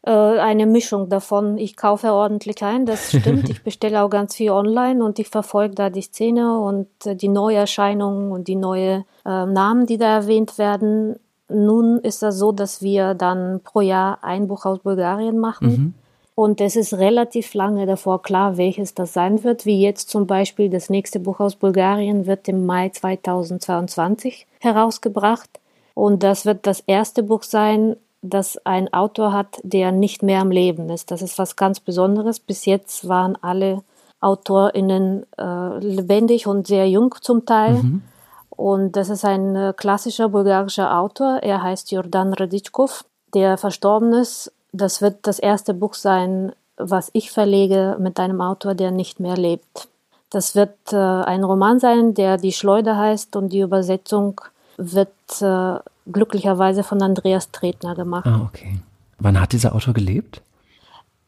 Äh, 0.04 0.12
eine 0.12 0.66
Mischung 0.66 1.10
davon. 1.10 1.58
Ich 1.58 1.76
kaufe 1.76 2.14
ordentlich 2.14 2.64
ein, 2.64 2.86
das 2.86 3.10
stimmt. 3.18 3.50
Ich 3.50 3.64
bestelle 3.64 4.04
auch 4.04 4.10
ganz 4.10 4.36
viel 4.36 4.52
online 4.52 5.04
und 5.04 5.20
ich 5.20 5.30
verfolge 5.30 5.76
da 5.76 5.90
die 5.90 6.02
Szene 6.02 6.60
und 6.60 6.88
äh, 7.06 7.16
die 7.16 7.30
Neuerscheinungen 7.30 8.32
und 8.32 8.48
die 8.48 8.56
neuen 8.56 9.06
äh, 9.26 9.46
Namen, 9.46 9.86
die 9.86 9.98
da 9.98 10.16
erwähnt 10.16 10.58
werden. 10.58 11.16
Nun 11.48 12.00
ist 12.00 12.24
das 12.24 12.38
so, 12.38 12.52
dass 12.52 12.82
wir 12.82 13.14
dann 13.14 13.62
pro 13.64 13.82
Jahr 13.82 14.20
ein 14.24 14.48
Buch 14.48 14.66
aus 14.66 14.80
Bulgarien 14.80 15.40
machen. 15.40 15.68
Mhm. 15.68 15.94
Und 16.36 16.60
es 16.60 16.76
ist 16.76 16.94
relativ 16.96 17.54
lange 17.54 17.86
davor 17.86 18.22
klar, 18.22 18.58
welches 18.58 18.94
das 18.94 19.14
sein 19.14 19.44
wird, 19.46 19.66
wie 19.66 19.82
jetzt 19.82 20.10
zum 20.10 20.28
Beispiel 20.28 20.70
das 20.70 20.90
nächste 20.90 21.20
Buch 21.22 21.40
aus 21.40 21.56
Bulgarien 21.56 22.26
wird 22.26 22.50
im 22.50 22.66
Mai 22.66 22.90
2022 22.90 24.46
herausgebracht. 24.60 25.50
Und 25.94 26.24
das 26.24 26.46
wird 26.46 26.68
das 26.68 26.82
erste 26.82 27.24
Buch 27.24 27.44
sein, 27.44 27.96
das 28.30 28.60
ein 28.66 28.94
Autor 28.94 29.34
hat, 29.34 29.60
der 29.64 29.92
nicht 29.92 30.24
mehr 30.24 30.42
am 30.42 30.52
Leben 30.52 30.90
ist. 30.90 31.12
Das 31.12 31.22
ist 31.22 31.38
was 31.38 31.56
ganz 31.56 31.80
Besonderes. 31.80 32.40
Bis 32.40 32.66
jetzt 32.66 33.08
waren 33.08 33.38
alle 33.42 33.84
AutorInnen 34.20 35.26
äh, 35.38 35.80
lebendig 35.80 36.48
und 36.48 36.68
sehr 36.68 36.90
jung 36.90 37.16
zum 37.22 37.46
Teil. 37.46 37.84
Mhm. 37.84 38.02
Und 38.50 38.94
das 38.94 39.10
ist 39.10 39.26
ein 39.26 39.56
äh, 39.56 39.74
klassischer 39.76 40.30
bulgarischer 40.30 40.98
Autor. 40.98 41.40
Er 41.44 41.62
heißt 41.62 41.92
Jordan 41.92 42.34
Raditschkov, 42.34 43.06
der 43.34 43.58
verstorben 43.58 44.14
ist. 44.14 44.52
Das 44.72 45.02
wird 45.02 45.28
das 45.28 45.40
erste 45.40 45.74
Buch 45.74 45.94
sein, 45.94 46.54
was 46.78 47.10
ich 47.14 47.32
verlege 47.32 47.98
mit 48.00 48.20
einem 48.20 48.42
Autor, 48.42 48.74
der 48.76 48.92
nicht 48.92 49.20
mehr 49.20 49.38
lebt. 49.38 49.88
Das 50.30 50.56
wird 50.56 50.76
äh, 50.92 50.98
ein 50.98 51.44
Roman 51.44 51.80
sein, 51.80 52.14
der 52.14 52.38
Die 52.38 52.52
Schleuder 52.52 52.98
heißt 52.98 53.36
und 53.36 53.50
die 53.50 53.62
Übersetzung 53.62 54.42
wird 54.78 55.10
äh, 55.42 55.78
glücklicherweise 56.12 56.84
von 56.84 57.02
Andreas 57.02 57.52
Tretner 57.52 57.96
gemacht. 57.96 58.26
Ah, 58.26 58.42
okay. 58.46 58.80
Wann 59.20 59.40
hat 59.40 59.54
dieser 59.54 59.76
Autor 59.76 59.94
gelebt? 59.94 60.42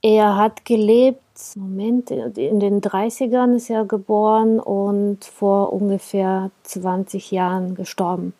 Er 0.02 0.36
hat 0.36 0.66
gelebt, 0.66 1.22
Moment, 1.56 2.12
in 2.12 2.60
den 2.60 2.82
30ern 2.82 3.56
ist 3.56 3.70
er 3.70 3.86
geboren 3.86 4.60
und 4.60 5.26
vor 5.26 5.74
ungefähr 5.74 6.52
20 6.64 7.32
Jahren 7.32 7.76
gestorben. 7.76 8.34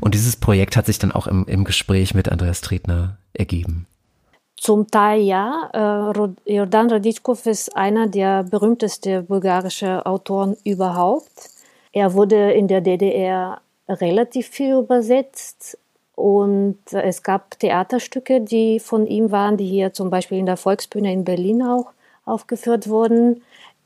Und 0.00 0.14
dieses 0.14 0.36
Projekt 0.36 0.76
hat 0.76 0.86
sich 0.86 0.98
dann 0.98 1.12
auch 1.12 1.26
im, 1.26 1.44
im 1.46 1.64
Gespräch 1.64 2.14
mit 2.14 2.30
Andreas 2.30 2.60
Tretner 2.60 3.18
ergeben? 3.32 3.86
Zum 4.56 4.86
Teil 4.90 5.20
ja. 5.20 5.68
Äh, 5.74 6.54
Jordan 6.54 6.90
Raditschkov 6.90 7.44
ist 7.46 7.76
einer 7.76 8.06
der 8.06 8.44
berühmtesten 8.44 9.26
bulgarischen 9.26 10.00
Autoren 10.00 10.56
überhaupt. 10.64 11.50
Er 11.92 12.14
wurde 12.14 12.52
in 12.52 12.68
der 12.68 12.80
DDR 12.80 13.60
relativ 13.88 14.48
viel 14.48 14.76
übersetzt. 14.76 15.78
Und 16.14 16.78
es 16.92 17.22
gab 17.22 17.58
Theaterstücke, 17.58 18.40
die 18.40 18.78
von 18.78 19.06
ihm 19.06 19.32
waren, 19.32 19.56
die 19.56 19.66
hier 19.66 19.92
zum 19.92 20.10
Beispiel 20.10 20.38
in 20.38 20.46
der 20.46 20.56
Volksbühne 20.56 21.12
in 21.12 21.24
Berlin 21.24 21.62
auch 21.62 21.92
aufgeführt 22.24 22.88
wurden. 22.88 23.42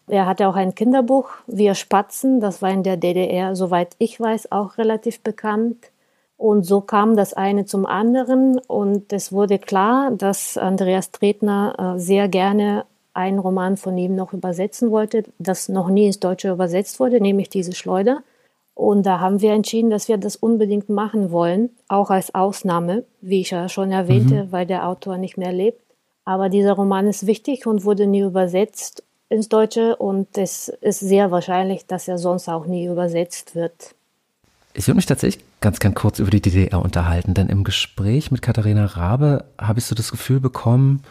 Er 0.09 0.27
hatte 0.27 0.49
auch 0.49 0.57
ein 0.57 0.75
Kinderbuch, 0.75 1.31
Wir 1.47 1.75
Spatzen, 1.75 2.41
das 2.41 2.63
war 2.63 2.71
in 2.71 2.83
der 2.83 2.97
DDR, 2.97 3.55
soweit 3.57 3.95
ich 3.99 4.21
weiß, 4.21 4.53
auch 4.53 4.79
relativ 4.79 5.21
bekannt. 5.21 5.91
Und 6.39 6.65
so 6.65 6.81
kam 6.81 7.17
das 7.17 7.35
eine 7.35 7.67
zum 7.67 7.85
anderen 7.85 8.59
und 8.59 9.13
es 9.13 9.33
wurde 9.33 9.59
klar, 9.59 10.13
dass 10.13 10.57
Andreas 10.57 11.11
Tretner 11.11 11.97
äh, 11.97 11.99
sehr 11.99 12.29
gerne 12.29 12.85
einen 13.13 13.41
Roman 13.41 13.77
von 13.77 13.99
ihm 13.99 14.15
noch 14.15 14.33
übersetzen 14.33 14.93
wollte, 14.93 15.25
das 15.41 15.69
noch 15.69 15.89
nie 15.89 16.07
ins 16.07 16.21
Deutsche 16.21 16.51
übersetzt 16.51 17.01
wurde, 17.01 17.21
nämlich 17.21 17.49
diese 17.49 17.75
Schleuder. 17.75 18.23
Und 18.79 19.07
da 19.07 19.19
haben 19.19 19.41
wir 19.41 19.55
entschieden, 19.55 19.91
dass 19.91 20.07
wir 20.07 20.19
das 20.19 20.37
unbedingt 20.37 20.89
machen 20.89 21.33
wollen, 21.33 21.71
auch 21.89 22.11
als 22.11 22.33
Ausnahme, 22.33 23.03
wie 23.21 23.41
ich 23.41 23.51
ja 23.51 23.69
schon 23.69 23.91
erwähnte, 23.91 24.45
mhm. 24.45 24.53
weil 24.53 24.67
der 24.67 24.87
Autor 24.87 25.19
nicht 25.19 25.37
mehr 25.37 25.53
lebt. 25.53 25.83
Aber 26.25 26.49
dieser 26.49 26.75
Roman 26.75 27.09
ist 27.09 27.27
wichtig 27.27 27.67
und 27.67 27.83
wurde 27.83 28.07
nie 28.07 28.21
übersetzt 28.21 29.03
ins 29.31 29.49
Deutsche 29.49 29.97
und 29.97 30.39
es 30.39 30.69
ist 30.69 31.01
sehr 31.01 31.33
wahrscheinlich, 31.33 31.87
dass 31.87 32.07
er 32.07 32.19
sonst 32.19 32.49
auch 32.49 32.67
nie 32.67 32.87
übersetzt 32.87 33.57
wird. 33.57 33.97
Ich 34.75 34.87
würde 34.87 34.95
mich 34.95 35.07
tatsächlich 35.07 35.45
ganz 35.61 35.81
gern 35.81 35.95
kurz 35.95 36.21
über 36.21 36.31
die 36.31 36.41
DDR 36.41 36.81
unterhalten, 36.81 37.35
denn 37.35 37.49
im 37.49 37.65
Gespräch 37.65 38.31
mit 38.31 38.43
Katharina 38.43 38.85
Rabe 38.85 39.45
habe 39.61 39.81
ich 39.81 39.87
so 39.87 39.97
das 39.97 40.13
Gefühl 40.13 40.39
bekommen, 40.39 41.03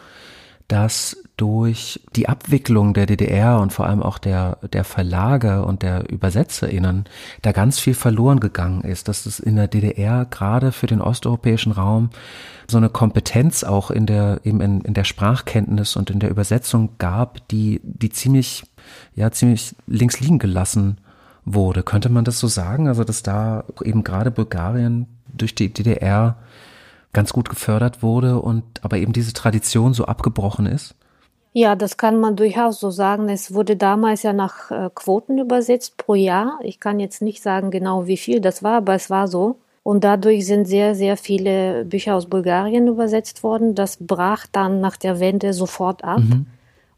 dass 0.68 1.16
durch 1.38 2.00
die 2.14 2.28
Abwicklung 2.28 2.92
der 2.92 3.06
DDR 3.06 3.60
und 3.60 3.72
vor 3.72 3.86
allem 3.86 4.02
auch 4.02 4.18
der, 4.18 4.58
der 4.72 4.84
Verlage 4.84 5.64
und 5.64 5.82
der 5.82 6.12
ÜbersetzerInnen 6.12 7.04
da 7.42 7.52
ganz 7.52 7.78
viel 7.78 7.94
verloren 7.94 8.40
gegangen 8.40 8.82
ist, 8.82 9.08
dass 9.08 9.24
es 9.24 9.40
in 9.40 9.56
der 9.56 9.68
DDR 9.68 10.26
gerade 10.26 10.72
für 10.72 10.86
den 10.86 11.00
osteuropäischen 11.00 11.72
Raum 11.72 12.10
so 12.70 12.76
eine 12.76 12.90
Kompetenz 12.90 13.64
auch 13.64 13.90
in 13.90 14.04
der, 14.04 14.40
eben 14.44 14.60
in, 14.60 14.80
in 14.82 14.94
der 14.94 15.04
Sprachkenntnis 15.04 15.96
und 15.96 16.10
in 16.10 16.18
der 16.18 16.30
Übersetzung 16.30 16.90
gab, 16.98 17.48
die, 17.48 17.80
die 17.82 18.10
ziemlich, 18.10 18.64
ja, 19.14 19.30
ziemlich 19.30 19.74
links 19.86 20.20
liegen 20.20 20.38
gelassen 20.38 20.98
wurde. 21.46 21.82
Könnte 21.82 22.10
man 22.10 22.24
das 22.24 22.38
so 22.38 22.46
sagen? 22.46 22.88
Also, 22.88 23.04
dass 23.04 23.22
da 23.22 23.64
eben 23.82 24.04
gerade 24.04 24.30
Bulgarien 24.30 25.06
durch 25.32 25.54
die 25.54 25.72
DDR 25.72 26.36
ganz 27.18 27.32
gut 27.32 27.48
gefördert 27.48 28.00
wurde 28.00 28.40
und 28.40 28.62
aber 28.82 28.96
eben 28.98 29.12
diese 29.12 29.32
Tradition 29.32 29.92
so 29.92 30.04
abgebrochen 30.04 30.66
ist? 30.66 30.94
Ja, 31.52 31.74
das 31.74 31.96
kann 31.96 32.20
man 32.20 32.36
durchaus 32.36 32.78
so 32.78 32.92
sagen. 32.92 33.28
Es 33.28 33.52
wurde 33.52 33.74
damals 33.74 34.22
ja 34.22 34.32
nach 34.32 34.70
äh, 34.70 34.88
Quoten 34.94 35.36
übersetzt 35.38 35.96
pro 35.96 36.14
Jahr. 36.14 36.60
Ich 36.62 36.78
kann 36.78 37.00
jetzt 37.00 37.20
nicht 37.20 37.42
sagen 37.42 37.72
genau, 37.72 38.06
wie 38.06 38.18
viel 38.18 38.40
das 38.40 38.62
war, 38.62 38.76
aber 38.76 38.94
es 38.94 39.10
war 39.10 39.26
so. 39.26 39.56
Und 39.82 40.04
dadurch 40.04 40.46
sind 40.46 40.66
sehr, 40.66 40.94
sehr 40.94 41.16
viele 41.16 41.84
Bücher 41.84 42.14
aus 42.14 42.26
Bulgarien 42.26 42.86
übersetzt 42.86 43.42
worden. 43.42 43.74
Das 43.74 43.96
brach 44.00 44.46
dann 44.52 44.80
nach 44.80 44.96
der 44.96 45.18
Wende 45.18 45.52
sofort 45.54 46.04
ab. 46.04 46.20
Mhm. 46.20 46.46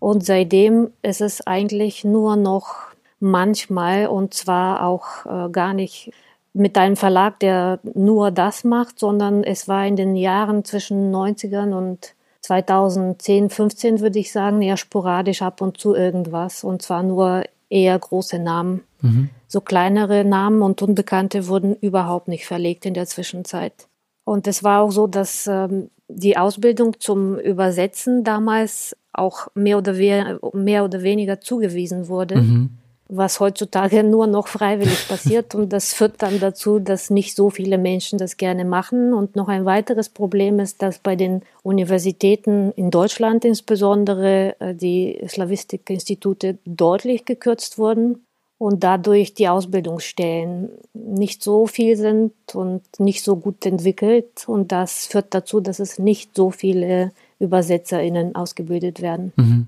Und 0.01 0.27
seitdem 0.27 0.91
ist 1.01 1.23
es 1.23 1.47
eigentlich 1.47 2.05
nur 2.05 2.37
noch 2.37 2.75
manchmal 3.21 4.07
und 4.09 4.35
zwar 4.35 4.85
auch 4.85 5.25
äh, 5.25 5.49
gar 5.51 5.73
nicht 5.73 6.13
mit 6.53 6.77
einem 6.77 6.97
Verlag, 6.97 7.39
der 7.41 7.81
nur 7.95 8.31
das 8.31 8.65
macht, 8.65 8.99
sondern 8.99 9.45
es 9.45 9.69
war 9.69 9.87
in 9.87 9.97
den 9.97 10.17
Jahren 10.17 10.65
zwischen 10.65 11.15
90ern 11.15 11.73
und 11.73 12.15
2010, 12.43 13.51
15 13.51 14.01
würde 14.01 14.19
ich 14.19 14.33
sagen, 14.33 14.63
eher 14.63 14.77
sporadisch 14.77 15.43
ab 15.43 15.61
und 15.61 15.79
zu 15.79 15.95
irgendwas 15.95 16.65
und 16.65 16.83
zwar 16.83 17.03
nur 17.03 17.45
eher 17.69 17.99
große 17.99 18.39
Namen. 18.39 18.83
Mhm. 19.01 19.31
So 19.47 19.61
kleinere 19.61 20.25
Namen 20.25 20.63
und 20.63 20.83
Unbekannte 20.83 21.47
wurden 21.47 21.77
überhaupt 21.77 22.29
nicht 22.29 22.47
verlegt 22.47 22.87
in 22.87 22.95
der 22.95 23.07
Zwischenzeit. 23.07 23.89
Und 24.25 24.47
es 24.47 24.65
war 24.65 24.83
auch 24.83 24.91
so, 24.91 25.07
dass 25.07 25.47
ähm, 25.47 25.91
die 26.09 26.37
Ausbildung 26.37 26.99
zum 26.99 27.39
Übersetzen 27.39 28.25
damals 28.25 28.97
auch 29.13 29.49
mehr 29.55 29.79
oder, 29.79 29.93
mehr 29.93 30.85
oder 30.85 31.03
weniger 31.03 31.41
zugewiesen 31.41 32.09
wurde. 32.09 32.37
Mhm 32.37 32.71
was 33.11 33.41
heutzutage 33.41 34.05
nur 34.05 34.27
noch 34.27 34.47
freiwillig 34.47 35.09
passiert. 35.09 35.55
Und 35.55 35.73
das 35.73 35.93
führt 35.93 36.23
dann 36.23 36.39
dazu, 36.41 36.79
dass 36.79 37.11
nicht 37.11 37.35
so 37.35 37.51
viele 37.51 37.77
Menschen 37.77 38.19
das 38.19 38.37
gerne 38.37 38.65
machen. 38.65 39.13
Und 39.13 39.37
noch 39.37 39.49
ein 39.49 39.65
weiteres 39.65 40.09
Problem 40.09 40.61
ist, 40.61 40.81
dass 40.81 40.99
bei 40.99 41.17
den 41.17 41.43
Universitäten 41.63 42.73
in 42.73 42.91
Deutschland 42.91 43.45
insbesondere 43.45 44.55
äh, 44.61 44.75
die 44.75 45.21
Slavistikinstitute 45.27 46.59
deutlich 46.65 47.25
gekürzt 47.25 47.79
wurden 47.79 48.25
und 48.59 48.85
dadurch 48.85 49.35
die 49.35 49.49
Ausbildungsstellen 49.49 50.71
nicht 50.93 51.43
so 51.43 51.67
viel 51.67 51.97
sind 51.97 52.33
und 52.53 52.83
nicht 52.99 53.25
so 53.25 53.37
gut 53.37 53.67
entwickelt. 53.67 54.47
Und 54.47 54.71
das 54.71 55.07
führt 55.07 55.35
dazu, 55.35 55.61
dass 55.61 55.81
es 55.81 55.99
nicht 55.99 56.37
so 56.37 56.51
viele 56.51 57.13
ÜbersetzerInnen 57.41 58.35
ausgebildet 58.35 59.01
werden. 59.01 59.33
Mhm. 59.37 59.67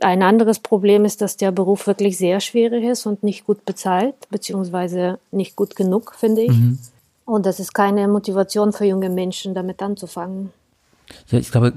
Ein 0.00 0.22
anderes 0.22 0.58
Problem 0.58 1.04
ist, 1.04 1.20
dass 1.20 1.36
der 1.36 1.52
Beruf 1.52 1.86
wirklich 1.86 2.18
sehr 2.18 2.40
schwierig 2.40 2.84
ist 2.84 3.06
und 3.06 3.22
nicht 3.22 3.46
gut 3.46 3.64
bezahlt, 3.64 4.14
beziehungsweise 4.30 5.18
nicht 5.30 5.56
gut 5.56 5.76
genug, 5.76 6.14
finde 6.16 6.42
ich. 6.42 6.52
Mhm. 6.52 6.78
Und 7.24 7.46
das 7.46 7.60
ist 7.60 7.74
keine 7.74 8.06
Motivation 8.08 8.72
für 8.72 8.84
junge 8.84 9.08
Menschen, 9.08 9.54
damit 9.54 9.80
anzufangen. 9.82 10.50
Ja, 11.28 11.38
ich 11.38 11.50
glaube, 11.50 11.72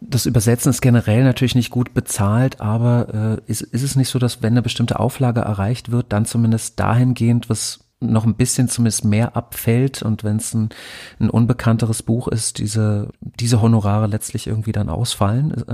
das 0.00 0.26
Übersetzen 0.26 0.70
ist 0.70 0.80
generell 0.80 1.24
natürlich 1.24 1.54
nicht 1.54 1.70
gut 1.70 1.94
bezahlt, 1.94 2.60
aber 2.60 3.40
äh, 3.46 3.50
ist, 3.50 3.62
ist 3.62 3.82
es 3.82 3.96
nicht 3.96 4.08
so, 4.08 4.18
dass 4.18 4.42
wenn 4.42 4.52
eine 4.52 4.62
bestimmte 4.62 4.98
Auflage 5.00 5.40
erreicht 5.40 5.90
wird, 5.90 6.12
dann 6.12 6.26
zumindest 6.26 6.78
dahingehend, 6.80 7.48
was 7.48 7.80
noch 8.00 8.24
ein 8.24 8.34
bisschen 8.34 8.68
zumindest 8.68 9.04
mehr 9.04 9.36
abfällt 9.36 10.02
und 10.02 10.24
wenn 10.24 10.36
es 10.36 10.54
ein, 10.54 10.70
ein 11.18 11.28
unbekannteres 11.28 12.02
Buch 12.02 12.28
ist, 12.28 12.58
diese, 12.58 13.10
diese 13.20 13.60
Honorare 13.60 14.06
letztlich 14.06 14.46
irgendwie 14.46 14.72
dann 14.72 14.88
ausfallen? 14.88 15.64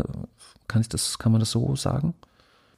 Kann 0.68 0.80
ich 0.82 0.88
das, 0.88 1.18
kann 1.18 1.32
man 1.32 1.40
das 1.40 1.50
so 1.50 1.76
sagen? 1.76 2.14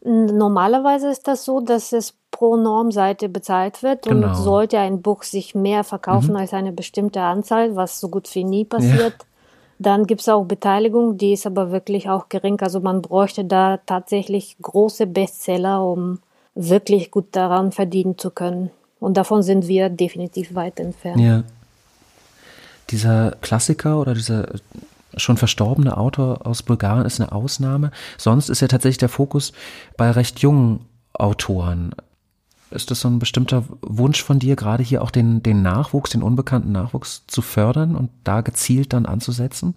Normalerweise 0.04 1.08
ist 1.08 1.26
das 1.26 1.44
so, 1.44 1.60
dass 1.60 1.92
es 1.92 2.14
pro 2.30 2.56
Normseite 2.56 3.28
bezahlt 3.28 3.82
wird 3.82 4.02
genau. 4.02 4.28
und 4.28 4.34
sollte 4.36 4.78
ein 4.78 5.02
Buch 5.02 5.24
sich 5.24 5.54
mehr 5.54 5.82
verkaufen 5.82 6.30
mhm. 6.30 6.36
als 6.36 6.54
eine 6.54 6.72
bestimmte 6.72 7.20
Anzahl, 7.20 7.74
was 7.74 7.98
so 7.98 8.08
gut 8.08 8.32
wie 8.34 8.44
nie 8.44 8.64
passiert, 8.64 9.14
ja. 9.18 9.26
dann 9.78 10.06
gibt 10.06 10.20
es 10.20 10.28
auch 10.28 10.44
Beteiligung, 10.44 11.18
die 11.18 11.32
ist 11.32 11.46
aber 11.46 11.72
wirklich 11.72 12.08
auch 12.08 12.28
gering. 12.28 12.60
Also 12.60 12.80
man 12.80 13.02
bräuchte 13.02 13.44
da 13.44 13.78
tatsächlich 13.86 14.56
große 14.62 15.06
Bestseller, 15.06 15.84
um 15.84 16.20
wirklich 16.54 17.10
gut 17.10 17.26
daran 17.32 17.72
verdienen 17.72 18.18
zu 18.18 18.30
können. 18.30 18.70
Und 19.00 19.16
davon 19.16 19.42
sind 19.42 19.66
wir 19.66 19.88
definitiv 19.88 20.54
weit 20.54 20.78
entfernt. 20.80 21.20
Ja. 21.20 21.42
Dieser 22.90 23.32
Klassiker 23.40 24.00
oder 24.00 24.14
dieser 24.14 24.46
schon 25.16 25.36
verstorbene 25.36 25.96
Autor 25.96 26.46
aus 26.46 26.62
Bulgarien 26.62 27.06
ist 27.06 27.20
eine 27.20 27.32
Ausnahme. 27.32 27.90
Sonst 28.18 28.48
ist 28.48 28.60
ja 28.60 28.68
tatsächlich 28.68 28.98
der 28.98 29.08
Fokus 29.08 29.52
bei 29.96 30.10
recht 30.10 30.40
jungen 30.40 30.84
Autoren. 31.14 31.94
Ist 32.70 32.90
das 32.90 33.00
so 33.00 33.08
ein 33.08 33.18
bestimmter 33.18 33.64
Wunsch 33.80 34.22
von 34.22 34.38
dir, 34.38 34.54
gerade 34.54 34.82
hier 34.82 35.02
auch 35.02 35.10
den, 35.10 35.42
den 35.42 35.62
Nachwuchs, 35.62 36.10
den 36.10 36.22
unbekannten 36.22 36.72
Nachwuchs 36.72 37.24
zu 37.26 37.40
fördern 37.40 37.96
und 37.96 38.10
da 38.24 38.42
gezielt 38.42 38.92
dann 38.92 39.06
anzusetzen? 39.06 39.74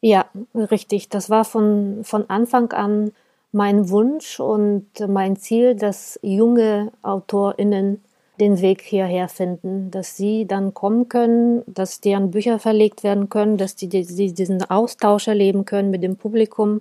Ja, 0.00 0.24
richtig. 0.54 1.10
Das 1.10 1.28
war 1.28 1.44
von, 1.44 2.00
von 2.02 2.28
Anfang 2.30 2.72
an 2.72 3.12
mein 3.52 3.90
Wunsch 3.90 4.40
und 4.40 4.86
mein 5.08 5.36
Ziel, 5.36 5.76
dass 5.76 6.18
junge 6.22 6.90
AutorInnen 7.02 8.02
den 8.42 8.60
Weg 8.60 8.82
hierher 8.82 9.28
finden, 9.28 9.90
dass 9.92 10.16
sie 10.16 10.46
dann 10.46 10.74
kommen 10.74 11.08
können, 11.08 11.62
dass 11.66 12.00
deren 12.00 12.32
Bücher 12.32 12.58
verlegt 12.58 13.04
werden 13.04 13.28
können, 13.28 13.56
dass 13.56 13.76
die, 13.76 13.88
die 13.88 14.34
diesen 14.34 14.68
Austausch 14.68 15.28
erleben 15.28 15.64
können 15.64 15.90
mit 15.90 16.02
dem 16.02 16.16
Publikum 16.16 16.80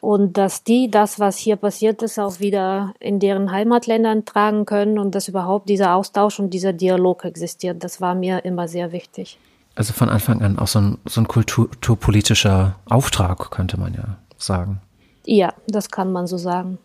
und 0.00 0.38
dass 0.38 0.64
die 0.64 0.90
das, 0.90 1.20
was 1.20 1.36
hier 1.36 1.56
passiert 1.56 2.02
ist, 2.02 2.18
auch 2.18 2.40
wieder 2.40 2.94
in 2.98 3.20
deren 3.20 3.52
Heimatländern 3.52 4.24
tragen 4.24 4.64
können 4.64 4.98
und 4.98 5.14
dass 5.14 5.28
überhaupt 5.28 5.68
dieser 5.68 5.94
Austausch 5.94 6.40
und 6.40 6.50
dieser 6.50 6.72
Dialog 6.72 7.24
existiert. 7.24 7.84
Das 7.84 8.00
war 8.00 8.14
mir 8.14 8.44
immer 8.44 8.66
sehr 8.66 8.90
wichtig. 8.92 9.38
Also 9.74 9.92
von 9.92 10.08
Anfang 10.08 10.40
an 10.40 10.58
auch 10.58 10.68
so 10.68 10.80
ein, 10.80 10.98
so 11.04 11.20
ein 11.20 11.28
kulturpolitischer 11.28 12.76
Auftrag, 12.86 13.50
könnte 13.50 13.78
man 13.78 13.92
ja 13.92 14.16
sagen. 14.38 14.80
Ja, 15.26 15.52
das 15.66 15.90
kann 15.90 16.10
man 16.10 16.26
so 16.26 16.38
sagen. 16.38 16.78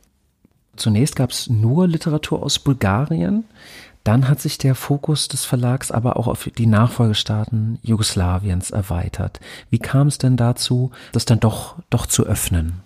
Zunächst 0.76 1.16
gab 1.16 1.32
es 1.32 1.50
nur 1.50 1.88
Literatur 1.88 2.44
aus 2.44 2.60
Bulgarien. 2.60 3.46
Dann 4.04 4.28
hat 4.28 4.42
sich 4.42 4.58
der 4.58 4.76
Fokus 4.76 5.28
des 5.28 5.46
Verlags 5.46 5.92
aber 5.92 6.18
auch 6.18 6.28
auf 6.28 6.50
die 6.58 6.66
Nachfolgestaaten 6.66 7.80
Jugoslawiens 7.84 8.72
erweitert. 8.72 9.40
Wie 9.70 9.80
kam 9.80 10.08
es 10.08 10.18
denn 10.18 10.38
dazu, 10.38 10.92
das 11.12 11.26
dann 11.26 11.40
doch, 11.40 11.76
doch 11.90 12.08
zu 12.08 12.26
öffnen? 12.26 12.82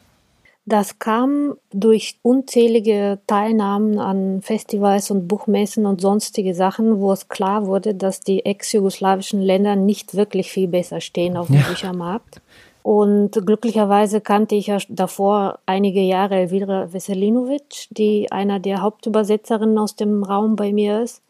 Das 0.67 0.97
kam 0.97 1.53
durch 1.71 2.17
unzählige 2.23 3.19
Teilnahmen 3.27 3.99
an 3.99 4.41
Festivals 4.41 5.11
und 5.11 5.27
Buchmessen 5.27 5.85
und 5.85 6.01
sonstige 6.01 6.55
Sachen, 6.55 6.99
wo 6.99 7.11
es 7.11 7.29
klar 7.29 7.67
wurde, 7.67 7.93
dass 7.93 8.21
die 8.21 8.45
ex-jugoslawischen 8.45 9.41
Länder 9.41 9.75
nicht 9.75 10.15
wirklich 10.15 10.51
viel 10.51 10.67
besser 10.67 11.01
stehen 11.01 11.37
auf 11.37 11.47
dem 11.47 11.57
ja. 11.57 11.67
Büchermarkt. 11.67 12.41
Und 12.85 13.31
glücklicherweise 13.31 14.21
kannte 14.21 14.53
ich 14.53 14.67
ja 14.67 14.77
davor 14.89 15.57
einige 15.65 16.01
Jahre 16.01 16.35
Elvira 16.35 16.93
Veselinovic, 16.93 17.87
die 17.89 18.31
einer 18.31 18.59
der 18.59 18.83
Hauptübersetzerinnen 18.83 19.79
aus 19.79 19.95
dem 19.95 20.21
Raum 20.21 20.55
bei 20.55 20.71
mir 20.71 21.01
ist. 21.01 21.23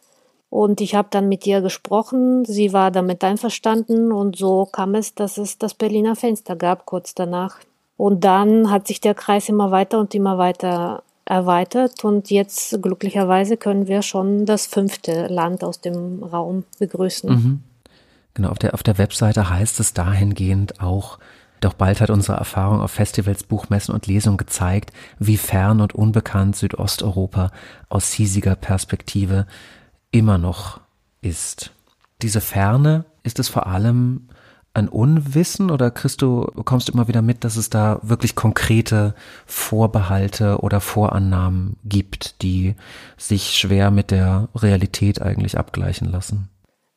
Und 0.49 0.81
ich 0.81 0.95
habe 0.95 1.07
dann 1.11 1.29
mit 1.29 1.47
ihr 1.47 1.61
gesprochen, 1.61 2.43
sie 2.43 2.73
war 2.73 2.91
damit 2.91 3.23
einverstanden 3.23 4.11
und 4.11 4.35
so 4.35 4.65
kam 4.65 4.95
es, 4.95 5.15
dass 5.15 5.37
es 5.37 5.57
das 5.57 5.73
Berliner 5.73 6.17
Fenster 6.17 6.57
gab 6.57 6.85
kurz 6.85 7.15
danach. 7.15 7.59
Und 7.95 8.25
dann 8.25 8.69
hat 8.69 8.85
sich 8.85 8.99
der 8.99 9.13
Kreis 9.13 9.47
immer 9.47 9.71
weiter 9.71 10.01
und 10.01 10.13
immer 10.13 10.37
weiter 10.37 11.03
erweitert 11.23 12.03
und 12.03 12.31
jetzt 12.31 12.81
glücklicherweise 12.81 13.55
können 13.55 13.87
wir 13.87 14.01
schon 14.01 14.45
das 14.45 14.67
fünfte 14.67 15.27
Land 15.27 15.63
aus 15.63 15.79
dem 15.79 16.21
Raum 16.21 16.65
begrüßen. 16.79 17.29
Mhm. 17.29 17.63
Genau, 18.33 18.49
auf 18.49 18.59
der, 18.59 18.73
auf 18.73 18.83
der 18.83 18.97
Webseite 18.97 19.49
heißt 19.49 19.79
es 19.79 19.93
dahingehend 19.93 20.81
auch, 20.81 21.17
doch 21.65 21.73
bald 21.73 22.01
hat 22.01 22.09
unsere 22.09 22.37
Erfahrung 22.37 22.81
auf 22.81 22.91
Festivals, 22.91 23.43
Buchmessen 23.43 23.93
und 23.93 24.07
Lesungen 24.07 24.37
gezeigt, 24.37 24.91
wie 25.19 25.37
fern 25.37 25.81
und 25.81 25.93
unbekannt 25.93 26.55
Südosteuropa 26.55 27.51
aus 27.89 28.11
hiesiger 28.11 28.55
Perspektive 28.55 29.47
immer 30.11 30.37
noch 30.37 30.79
ist. 31.21 31.71
Diese 32.21 32.39
Ferne 32.39 33.05
ist 33.23 33.39
es 33.39 33.49
vor 33.49 33.67
allem 33.67 34.29
ein 34.75 34.89
Unwissen 34.89 35.71
oder 35.71 35.89
du, 35.89 36.51
bekommst 36.53 36.87
du 36.87 36.91
immer 36.91 37.07
wieder 37.07 37.21
mit, 37.21 37.43
dass 37.43 37.55
es 37.55 37.69
da 37.69 37.99
wirklich 38.03 38.35
konkrete 38.35 39.15
Vorbehalte 39.45 40.59
oder 40.59 40.81
Vorannahmen 40.81 41.77
gibt, 41.85 42.41
die 42.41 42.75
sich 43.17 43.57
schwer 43.57 43.89
mit 43.89 44.11
der 44.11 44.49
Realität 44.53 45.21
eigentlich 45.21 45.57
abgleichen 45.57 46.11
lassen? 46.11 46.49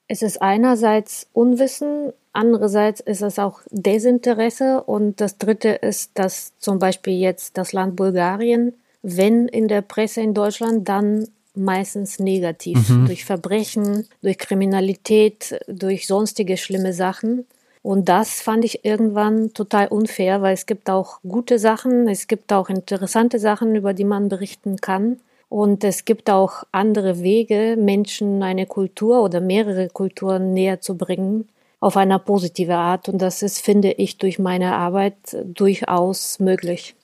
Es 0.09 0.23
ist 0.23 0.41
einerseits 0.41 1.29
Unwissen, 1.35 2.13
andererseits 2.33 3.01
ist 3.01 3.23
es 3.23 3.39
auch 3.39 3.61
Desinteresse 3.71 4.83
und 4.83 5.21
das 5.21 5.37
Dritte 5.37 5.69
ist, 5.69 6.13
dass 6.15 6.53
zum 6.59 6.79
Beispiel 6.79 7.13
jetzt 7.13 7.59
das 7.59 7.73
Land 7.73 7.97
Bulgarien, 7.97 8.73
wenn 9.03 9.49
in 9.49 9.69
der 9.69 9.83
Presse 9.83 10.23
in 10.23 10.35
Deutschland, 10.35 10.89
dann 10.89 11.29
meistens 11.55 12.19
negativ 12.19 12.89
mhm. 12.89 13.07
durch 13.07 13.25
Verbrechen, 13.25 14.07
durch 14.23 14.39
Kriminalität, 14.39 15.61
durch 15.67 16.07
sonstige 16.07 16.57
schlimme 16.57 16.93
Sachen. 16.95 17.47
Und 17.83 18.09
das 18.09 18.41
fand 18.41 18.65
ich 18.65 18.85
irgendwann 18.85 19.53
total 19.55 19.89
unfair, 19.89 20.41
weil 20.43 20.55
es 20.55 20.67
gibt 20.67 20.89
auch 20.91 21.21
gute 21.23 21.59
Sachen, 21.59 22.09
es 22.09 22.27
gibt 22.27 22.53
auch 22.53 22.69
interessante 22.69 23.39
Sachen, 23.39 23.75
über 23.77 23.95
die 23.95 24.05
man 24.05 24.29
berichten 24.29 24.77
kann. 24.77 25.19
Und 25.49 25.83
es 25.83 26.05
gibt 26.05 26.29
auch 26.29 26.65
andere 26.73 27.23
Wege, 27.23 27.77
Menschen 27.79 28.43
eine 28.43 28.67
Kultur 28.67 29.23
oder 29.23 29.41
mehrere 29.41 29.89
Kulturen 29.89 30.53
näher 30.53 30.81
zu 30.81 30.97
bringen, 30.97 31.49
auf 31.81 31.97
eine 31.97 32.19
positive 32.19 32.77
Art. 32.77 33.09
Und 33.09 33.23
das 33.23 33.43
ist, 33.43 33.61
finde 33.61 33.93
ich, 33.93 34.19
durch 34.19 34.39
meine 34.39 34.75
Arbeit 34.75 35.17
durchaus 35.45 36.39
möglich. 36.39 36.95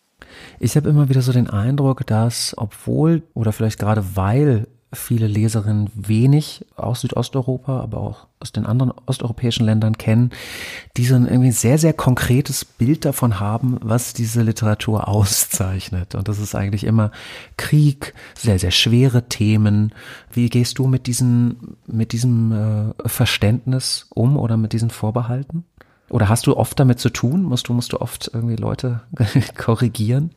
Ich 0.59 0.77
habe 0.77 0.89
immer 0.89 1.09
wieder 1.09 1.23
so 1.23 1.33
den 1.33 1.49
Eindruck, 1.49 2.07
dass 2.07 2.55
obwohl 2.57 3.23
oder 3.35 3.53
vielleicht 3.53 3.79
gerade 3.79 4.05
weil 4.15 4.67
viele 4.95 5.27
Leserinnen 5.27 5.91
wenig 5.95 6.65
aus 6.77 7.03
Südosteuropa, 7.03 7.81
aber 7.81 7.99
auch 7.99 8.27
aus 8.41 8.53
den 8.53 8.67
anderen 8.67 8.93
osteuropäischen 9.07 9.65
Ländern 9.65 9.97
kennen, 9.99 10.31
die 10.97 11.05
so 11.05 11.15
ein 11.15 11.27
irgendwie 11.27 11.53
sehr, 11.53 11.79
sehr 11.79 11.93
konkretes 11.93 12.65
Bild 12.65 13.05
davon 13.05 13.41
haben, 13.41 13.79
was 13.81 14.13
diese 14.13 14.43
Literatur 14.43 15.09
auszeichnet. 15.09 16.15
Und 16.15 16.29
das 16.29 16.39
ist 16.39 16.55
eigentlich 16.55 16.85
immer 16.85 17.11
Krieg, 17.57 18.15
sehr, 18.35 18.59
sehr 18.59 18.71
schwere 18.71 19.29
Themen. 19.29 19.93
Wie 20.33 20.49
gehst 20.49 20.79
du 20.79 20.87
mit 20.87 21.07
diesen, 21.07 21.77
mit 21.87 22.13
diesem 22.13 22.53
äh, 22.53 23.09
Verständnis 23.09 24.07
um 24.15 24.37
oder 24.37 24.57
mit 24.57 24.73
diesen 24.73 24.91
Vorbehalten? 24.91 25.65
Oder 26.11 26.29
hast 26.29 26.47
du 26.47 26.57
oft 26.57 26.79
damit 26.79 27.01
zu 27.01 27.11
tun? 27.11 27.43
Musst 27.43 27.69
du, 27.69 27.73
musst 27.73 27.93
du 27.93 28.01
oft 28.01 28.31
irgendwie 28.33 28.57
Leute 28.57 29.03
korrigieren? 29.57 30.31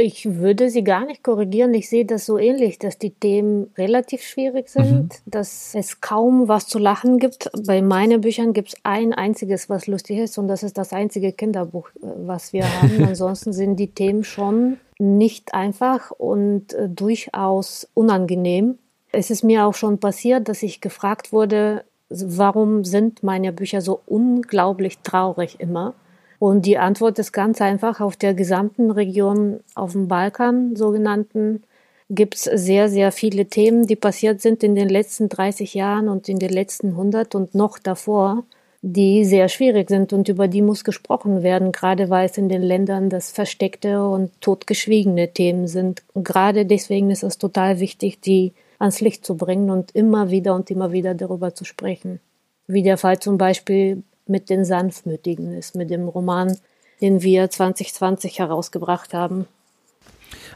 Ich 0.00 0.36
würde 0.36 0.70
sie 0.70 0.84
gar 0.84 1.04
nicht 1.04 1.24
korrigieren. 1.24 1.74
Ich 1.74 1.88
sehe 1.88 2.04
das 2.04 2.24
so 2.24 2.38
ähnlich, 2.38 2.78
dass 2.78 2.98
die 2.98 3.10
Themen 3.10 3.72
relativ 3.76 4.22
schwierig 4.22 4.68
sind, 4.68 4.86
mhm. 4.86 5.08
dass 5.26 5.74
es 5.74 6.00
kaum 6.00 6.46
was 6.46 6.68
zu 6.68 6.78
lachen 6.78 7.18
gibt. 7.18 7.50
Bei 7.66 7.82
meinen 7.82 8.20
Büchern 8.20 8.52
gibt 8.52 8.68
es 8.68 8.76
ein 8.84 9.12
einziges, 9.12 9.68
was 9.68 9.88
lustig 9.88 10.18
ist, 10.18 10.38
und 10.38 10.46
das 10.46 10.62
ist 10.62 10.78
das 10.78 10.92
einzige 10.92 11.32
Kinderbuch, 11.32 11.88
äh, 11.96 12.06
was 12.26 12.52
wir 12.52 12.62
haben. 12.80 13.06
Ansonsten 13.06 13.52
sind 13.52 13.74
die 13.74 13.88
Themen 13.88 14.22
schon 14.22 14.78
nicht 15.00 15.52
einfach 15.52 16.12
und 16.12 16.74
äh, 16.74 16.88
durchaus 16.88 17.88
unangenehm. 17.94 18.78
Es 19.10 19.30
ist 19.32 19.42
mir 19.42 19.66
auch 19.66 19.74
schon 19.74 19.98
passiert, 19.98 20.48
dass 20.48 20.62
ich 20.62 20.80
gefragt 20.80 21.32
wurde, 21.32 21.82
warum 22.08 22.84
sind 22.84 23.24
meine 23.24 23.52
Bücher 23.52 23.80
so 23.80 24.00
unglaublich 24.06 24.98
traurig 24.98 25.56
immer? 25.58 25.94
Und 26.38 26.66
die 26.66 26.78
Antwort 26.78 27.18
ist 27.18 27.32
ganz 27.32 27.60
einfach. 27.60 28.00
Auf 28.00 28.16
der 28.16 28.34
gesamten 28.34 28.90
Region 28.90 29.60
auf 29.74 29.92
dem 29.92 30.08
Balkan, 30.08 30.76
sogenannten, 30.76 31.62
gibt 32.10 32.34
es 32.36 32.44
sehr, 32.44 32.88
sehr 32.88 33.12
viele 33.12 33.46
Themen, 33.46 33.86
die 33.86 33.96
passiert 33.96 34.40
sind 34.40 34.62
in 34.62 34.74
den 34.74 34.88
letzten 34.88 35.28
30 35.28 35.74
Jahren 35.74 36.08
und 36.08 36.28
in 36.28 36.38
den 36.38 36.50
letzten 36.50 36.90
100 36.90 37.34
und 37.34 37.54
noch 37.54 37.78
davor, 37.78 38.44
die 38.80 39.24
sehr 39.24 39.48
schwierig 39.48 39.90
sind 39.90 40.12
und 40.12 40.28
über 40.28 40.48
die 40.48 40.62
muss 40.62 40.84
gesprochen 40.84 41.42
werden, 41.42 41.72
gerade 41.72 42.08
weil 42.08 42.26
es 42.26 42.38
in 42.38 42.48
den 42.48 42.62
Ländern 42.62 43.10
das 43.10 43.30
versteckte 43.30 44.06
und 44.06 44.30
totgeschwiegene 44.40 45.32
Themen 45.32 45.66
sind. 45.66 46.02
Gerade 46.14 46.64
deswegen 46.64 47.10
ist 47.10 47.24
es 47.24 47.38
total 47.38 47.80
wichtig, 47.80 48.20
die 48.20 48.52
ans 48.78 49.00
Licht 49.00 49.26
zu 49.26 49.36
bringen 49.36 49.70
und 49.70 49.94
immer 49.94 50.30
wieder 50.30 50.54
und 50.54 50.70
immer 50.70 50.92
wieder 50.92 51.14
darüber 51.14 51.54
zu 51.54 51.64
sprechen. 51.64 52.20
Wie 52.68 52.82
der 52.82 52.96
Fall 52.96 53.18
zum 53.18 53.36
Beispiel 53.36 54.02
mit 54.28 54.50
den 54.50 54.64
Sanftmütigen 54.64 55.52
ist, 55.52 55.74
mit 55.74 55.90
dem 55.90 56.08
Roman, 56.08 56.56
den 57.00 57.22
wir 57.22 57.50
2020 57.50 58.38
herausgebracht 58.38 59.14
haben. 59.14 59.46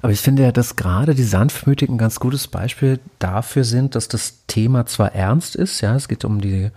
Aber 0.01 0.13
ich 0.13 0.21
finde 0.21 0.43
ja, 0.43 0.53
dass 0.53 0.77
gerade 0.77 1.15
die 1.15 1.23
Sanftmütigen 1.23 1.95
ein 1.95 1.99
ganz 1.99 2.19
gutes 2.19 2.49
Beispiel 2.49 2.99
dafür 3.19 3.65
sind, 3.65 3.95
dass 3.95 4.09
das 4.09 4.45
Thema 4.47 4.87
zwar 4.87 5.15
ernst 5.15 5.55
ist, 5.55 5.81
ja, 5.81 5.95
es 5.95 6.09
geht 6.09 6.25
um 6.25 6.41
die, 6.41 6.71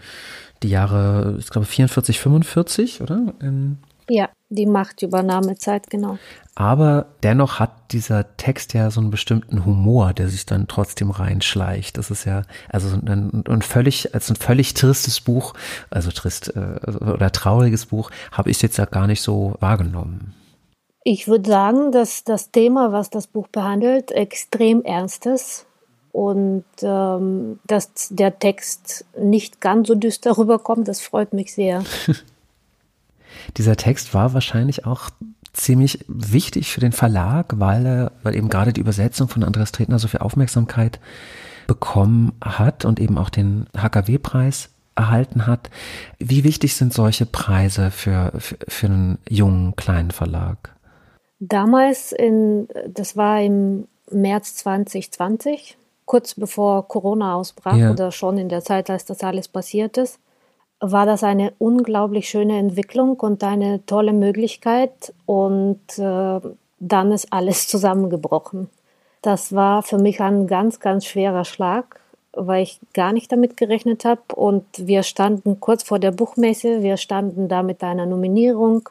die 0.62 0.70
Jahre, 0.70 1.38
ich 1.40 1.50
glaube 1.50 1.66
44, 1.66 2.20
45, 2.20 3.02
oder? 3.02 3.34
In 3.42 3.80
ja, 4.10 4.30
die 4.50 4.66
Machtübernahmezeit, 4.66 5.90
genau. 5.90 6.18
Aber 6.56 7.08
dennoch 7.22 7.60
hat 7.60 7.92
dieser 7.92 8.38
Text 8.38 8.74
ja 8.74 8.90
so 8.90 9.02
einen 9.02 9.12
bestimmten 9.12 9.66
Humor, 9.66 10.14
der 10.14 10.30
sich 10.30 10.46
dann 10.46 10.68
trotzdem 10.68 11.12
reinschleicht. 11.12 11.98
Das 11.98 12.12
ist 12.12 12.26
ja, 12.26 12.44
also 12.70 12.96
ein, 12.96 13.44
ein 13.48 13.62
völlig, 13.62 14.14
als 14.14 14.30
ein 14.30 14.38
völlig 14.38 14.74
tristes 14.74 15.20
Buch, 15.20 15.54
also 15.90 16.12
trist 16.12 16.56
äh, 16.56 16.80
oder 16.90 17.32
trauriges 17.32 17.88
Buch, 17.88 18.10
habe 18.32 18.52
ich 18.52 18.62
jetzt 18.62 18.78
ja 18.78 18.86
gar 18.86 19.08
nicht 19.08 19.22
so 19.22 19.56
wahrgenommen. 19.60 20.34
Ich 21.04 21.28
würde 21.28 21.50
sagen, 21.50 21.92
dass 21.92 22.24
das 22.24 22.52
Thema, 22.52 22.92
was 22.92 23.10
das 23.10 23.28
Buch 23.28 23.48
behandelt, 23.50 24.12
extrem 24.12 24.82
ernst 24.84 25.26
ist 25.26 25.68
und 26.12 26.64
ähm, 26.82 27.60
dass 27.68 28.08
der 28.10 28.40
Text 28.40 29.06
nicht 29.20 29.60
ganz 29.60 29.90
so 29.90 29.96
düster 29.96 30.38
rüberkommt, 30.38 30.88
das 30.88 31.02
freut 31.02 31.34
mich 31.34 31.54
sehr. 31.54 31.84
Dieser 33.58 33.76
Text 33.76 34.14
war 34.14 34.34
wahrscheinlich 34.34 34.86
auch 34.86 35.10
ziemlich 35.54 36.04
wichtig 36.08 36.72
für 36.72 36.82
den 36.82 36.92
Verlag, 36.92 37.54
weil, 37.60 38.12
weil 38.24 38.36
eben 38.36 38.50
gerade 38.50 38.74
die 38.74 38.82
Übersetzung 38.82 39.28
von 39.28 39.44
Andreas 39.44 39.72
Tretner 39.72 40.00
so 40.00 40.08
viel 40.08 40.20
Aufmerksamkeit 40.20 41.00
bekommen 41.68 42.34
hat 42.44 42.86
und 42.86 43.00
eben 43.00 43.18
auch 43.18 43.30
den 43.30 43.66
HKW-Preis 43.76 44.70
erhalten 44.96 45.48
hat. 45.48 45.70
Wie 46.20 46.44
wichtig 46.44 46.76
sind 46.76 46.94
solche 46.94 47.26
Preise 47.26 47.92
für, 47.92 48.32
für, 48.38 48.58
für 48.68 48.88
einen 48.88 49.18
jungen 49.28 49.76
kleinen 49.76 50.12
Verlag? 50.12 50.76
Damals, 51.40 52.12
in, 52.12 52.68
das 52.88 53.18
war 53.18 53.42
im 53.42 53.88
März 54.10 54.56
2020, 54.56 55.78
kurz 56.06 56.36
bevor 56.36 56.88
Corona 56.88 57.36
ausbrach 57.36 57.76
ja. 57.76 57.92
oder 57.92 58.12
schon 58.12 58.38
in 58.38 58.50
der 58.50 58.64
Zeit, 58.64 58.90
als 58.90 59.06
das 59.06 59.22
alles 59.22 59.48
passiert 59.48 59.98
ist, 59.98 60.20
war 60.92 61.06
das 61.06 61.24
eine 61.24 61.54
unglaublich 61.60 62.30
schöne 62.30 62.58
Entwicklung 62.58 63.20
und 63.20 63.44
eine 63.44 63.86
tolle 63.86 64.14
Möglichkeit. 64.14 65.14
Und 65.26 65.80
äh, 65.98 66.40
dann 66.80 67.12
ist 67.12 67.32
alles 67.32 67.68
zusammengebrochen. 67.68 68.70
Das 69.22 69.54
war 69.54 69.84
für 69.84 69.98
mich 69.98 70.22
ein 70.22 70.48
ganz, 70.48 70.80
ganz 70.80 71.06
schwerer 71.06 71.46
Schlag, 71.46 72.00
weil 72.34 72.64
ich 72.64 72.80
gar 72.94 73.14
nicht 73.14 73.32
damit 73.32 73.58
gerechnet 73.58 74.06
habe. 74.06 74.22
Und 74.36 74.66
wir 74.78 75.04
standen 75.04 75.60
kurz 75.60 75.84
vor 75.84 76.00
der 76.00 76.12
Buchmesse, 76.12 76.84
wir 76.84 76.98
standen 76.98 77.48
da 77.48 77.64
mit 77.64 77.84
einer 77.84 78.06
Nominierung. 78.06 78.88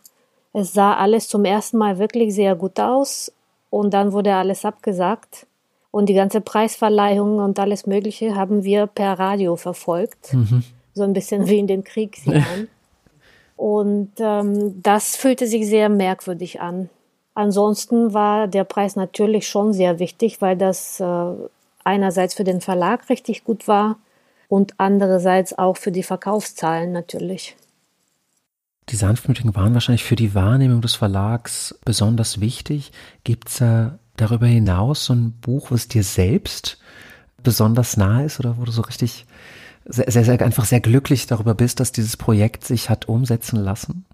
Es 0.53 0.73
sah 0.73 0.95
alles 0.95 1.29
zum 1.29 1.45
ersten 1.45 1.79
Mal 1.79 1.99
wirklich 1.99 2.35
sehr 2.35 2.55
gut 2.57 2.79
aus. 2.81 3.33
Und 3.71 3.93
dann 3.95 4.13
wurde 4.13 4.35
alles 4.35 4.65
abgesagt. 4.65 5.47
Und 5.91 6.09
die 6.09 6.15
ganze 6.15 6.41
Preisverleihung 6.41 7.39
und 7.39 7.59
alles 7.59 7.87
Mögliche 7.87 8.35
haben 8.35 8.65
wir 8.65 8.87
per 8.87 9.19
Radio 9.19 9.57
verfolgt. 9.57 10.33
Mhm 10.33 10.65
so 10.95 11.03
ein 11.03 11.13
bisschen 11.13 11.49
wie 11.49 11.59
in 11.59 11.67
den 11.67 11.85
Kriegsjahren. 11.85 12.69
Und 13.57 14.13
ähm, 14.19 14.83
das 14.83 15.17
fühlte 15.17 15.47
sich 15.47 15.67
sehr 15.67 15.89
merkwürdig 15.89 16.61
an. 16.61 16.89
Ansonsten 17.35 18.15
war 18.15 18.49
der 18.49 18.65
Preis 18.65 18.97
natürlich 18.97 19.49
schon 19.49 19.73
sehr 19.73 19.99
wichtig, 19.99 20.41
weil 20.41 20.57
das 20.57 21.01
äh, 21.01 21.33
einerseits 21.83 22.35
für 22.35 22.45
den 22.45 22.61
Verlag 22.61 23.09
richtig 23.11 23.45
gut 23.45 23.67
war 23.69 23.99
und 24.49 24.75
andererseits 24.79 25.57
auch 25.57 25.77
für 25.77 25.93
die 25.93 26.03
Verkaufszahlen 26.03 26.93
natürlich. 26.93 27.57
Die 28.91 28.97
Sanftmütigen 28.97 29.55
waren 29.55 29.75
wahrscheinlich 29.75 30.05
für 30.05 30.17
die 30.17 30.35
Wahrnehmung 30.35 30.81
des 30.81 30.95
Verlags 30.95 31.79
besonders 31.85 32.41
wichtig. 32.41 32.93
Gibt 33.25 33.49
es 33.49 33.61
äh, 33.61 33.91
darüber 34.17 34.47
hinaus 34.47 35.07
so 35.07 35.15
ein 35.15 35.33
Buch, 35.41 35.71
was 35.71 35.89
dir 35.89 36.03
selbst 36.03 36.79
besonders 37.43 37.97
nahe 37.97 38.27
ist 38.27 38.41
oder 38.41 38.59
wo 38.59 38.65
du 38.65 38.73
so 38.73 38.83
richtig 38.83 39.27
sehr, 39.87 40.11
sehr, 40.11 40.25
sehr, 40.25 40.41
einfach 40.41 40.65
sehr 40.65 40.81
glücklich 40.81 41.27
darüber 41.27 41.55
bist, 41.55 41.81
dass 41.81 41.93
dieses 41.93 42.17
Projekt 42.17 42.65
sich 42.65 42.91
hat 42.91 43.09
umsetzen 43.09 43.59
lassen? 43.59 44.05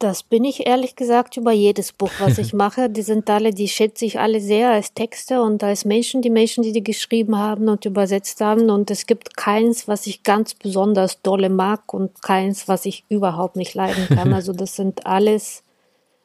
Das 0.00 0.22
bin 0.22 0.44
ich 0.44 0.66
ehrlich 0.66 0.96
gesagt 0.96 1.36
über 1.36 1.52
jedes 1.52 1.92
Buch, 1.92 2.10
was 2.20 2.38
ich 2.38 2.52
mache. 2.54 2.88
Die 2.88 3.02
sind 3.02 3.28
alle, 3.28 3.52
die 3.52 3.68
schätze 3.68 4.06
ich 4.06 4.18
alle 4.18 4.40
sehr 4.40 4.70
als 4.70 4.94
Texte 4.94 5.42
und 5.42 5.62
als 5.62 5.84
Menschen, 5.84 6.22
die 6.22 6.30
Menschen, 6.30 6.62
die 6.62 6.72
die 6.72 6.82
geschrieben 6.82 7.36
haben 7.36 7.68
und 7.68 7.84
übersetzt 7.84 8.40
haben. 8.40 8.70
Und 8.70 8.90
es 8.90 9.04
gibt 9.04 9.36
keins, 9.36 9.88
was 9.88 10.06
ich 10.06 10.22
ganz 10.22 10.54
besonders 10.54 11.20
dolle 11.20 11.50
mag 11.50 11.92
und 11.92 12.22
keins, 12.22 12.66
was 12.66 12.86
ich 12.86 13.04
überhaupt 13.10 13.56
nicht 13.56 13.74
leiden 13.74 14.08
kann. 14.08 14.32
Also 14.40 14.54
das 14.54 14.74
sind 14.74 15.06
alles 15.06 15.64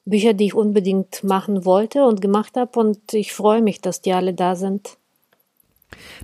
Bücher, 0.05 0.34
die 0.34 0.45
ich 0.45 0.53
unbedingt 0.53 1.25
machen 1.25 1.65
wollte 1.65 2.05
und 2.05 2.21
gemacht 2.21 2.55
habe. 2.55 2.79
Und 2.79 3.13
ich 3.13 3.34
freue 3.34 3.62
mich, 3.62 3.81
dass 3.81 3.99
die 3.99 4.13
alle 4.13 4.34
da 4.34 4.55
sind. 4.55 4.97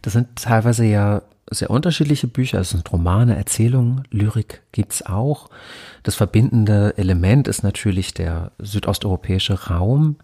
Das 0.01 0.13
sind 0.13 0.37
teilweise 0.37 0.85
ja 0.85 1.21
sehr 1.51 1.69
unterschiedliche 1.69 2.27
Bücher. 2.27 2.59
Es 2.59 2.71
sind 2.71 2.91
Romane, 2.91 3.35
Erzählungen, 3.35 4.03
Lyrik 4.09 4.63
gibt's 4.71 5.05
auch. 5.05 5.49
Das 6.03 6.15
verbindende 6.15 6.93
Element 6.97 7.47
ist 7.47 7.63
natürlich 7.63 8.13
der 8.13 8.51
südosteuropäische 8.57 9.67
Raum. 9.67 10.15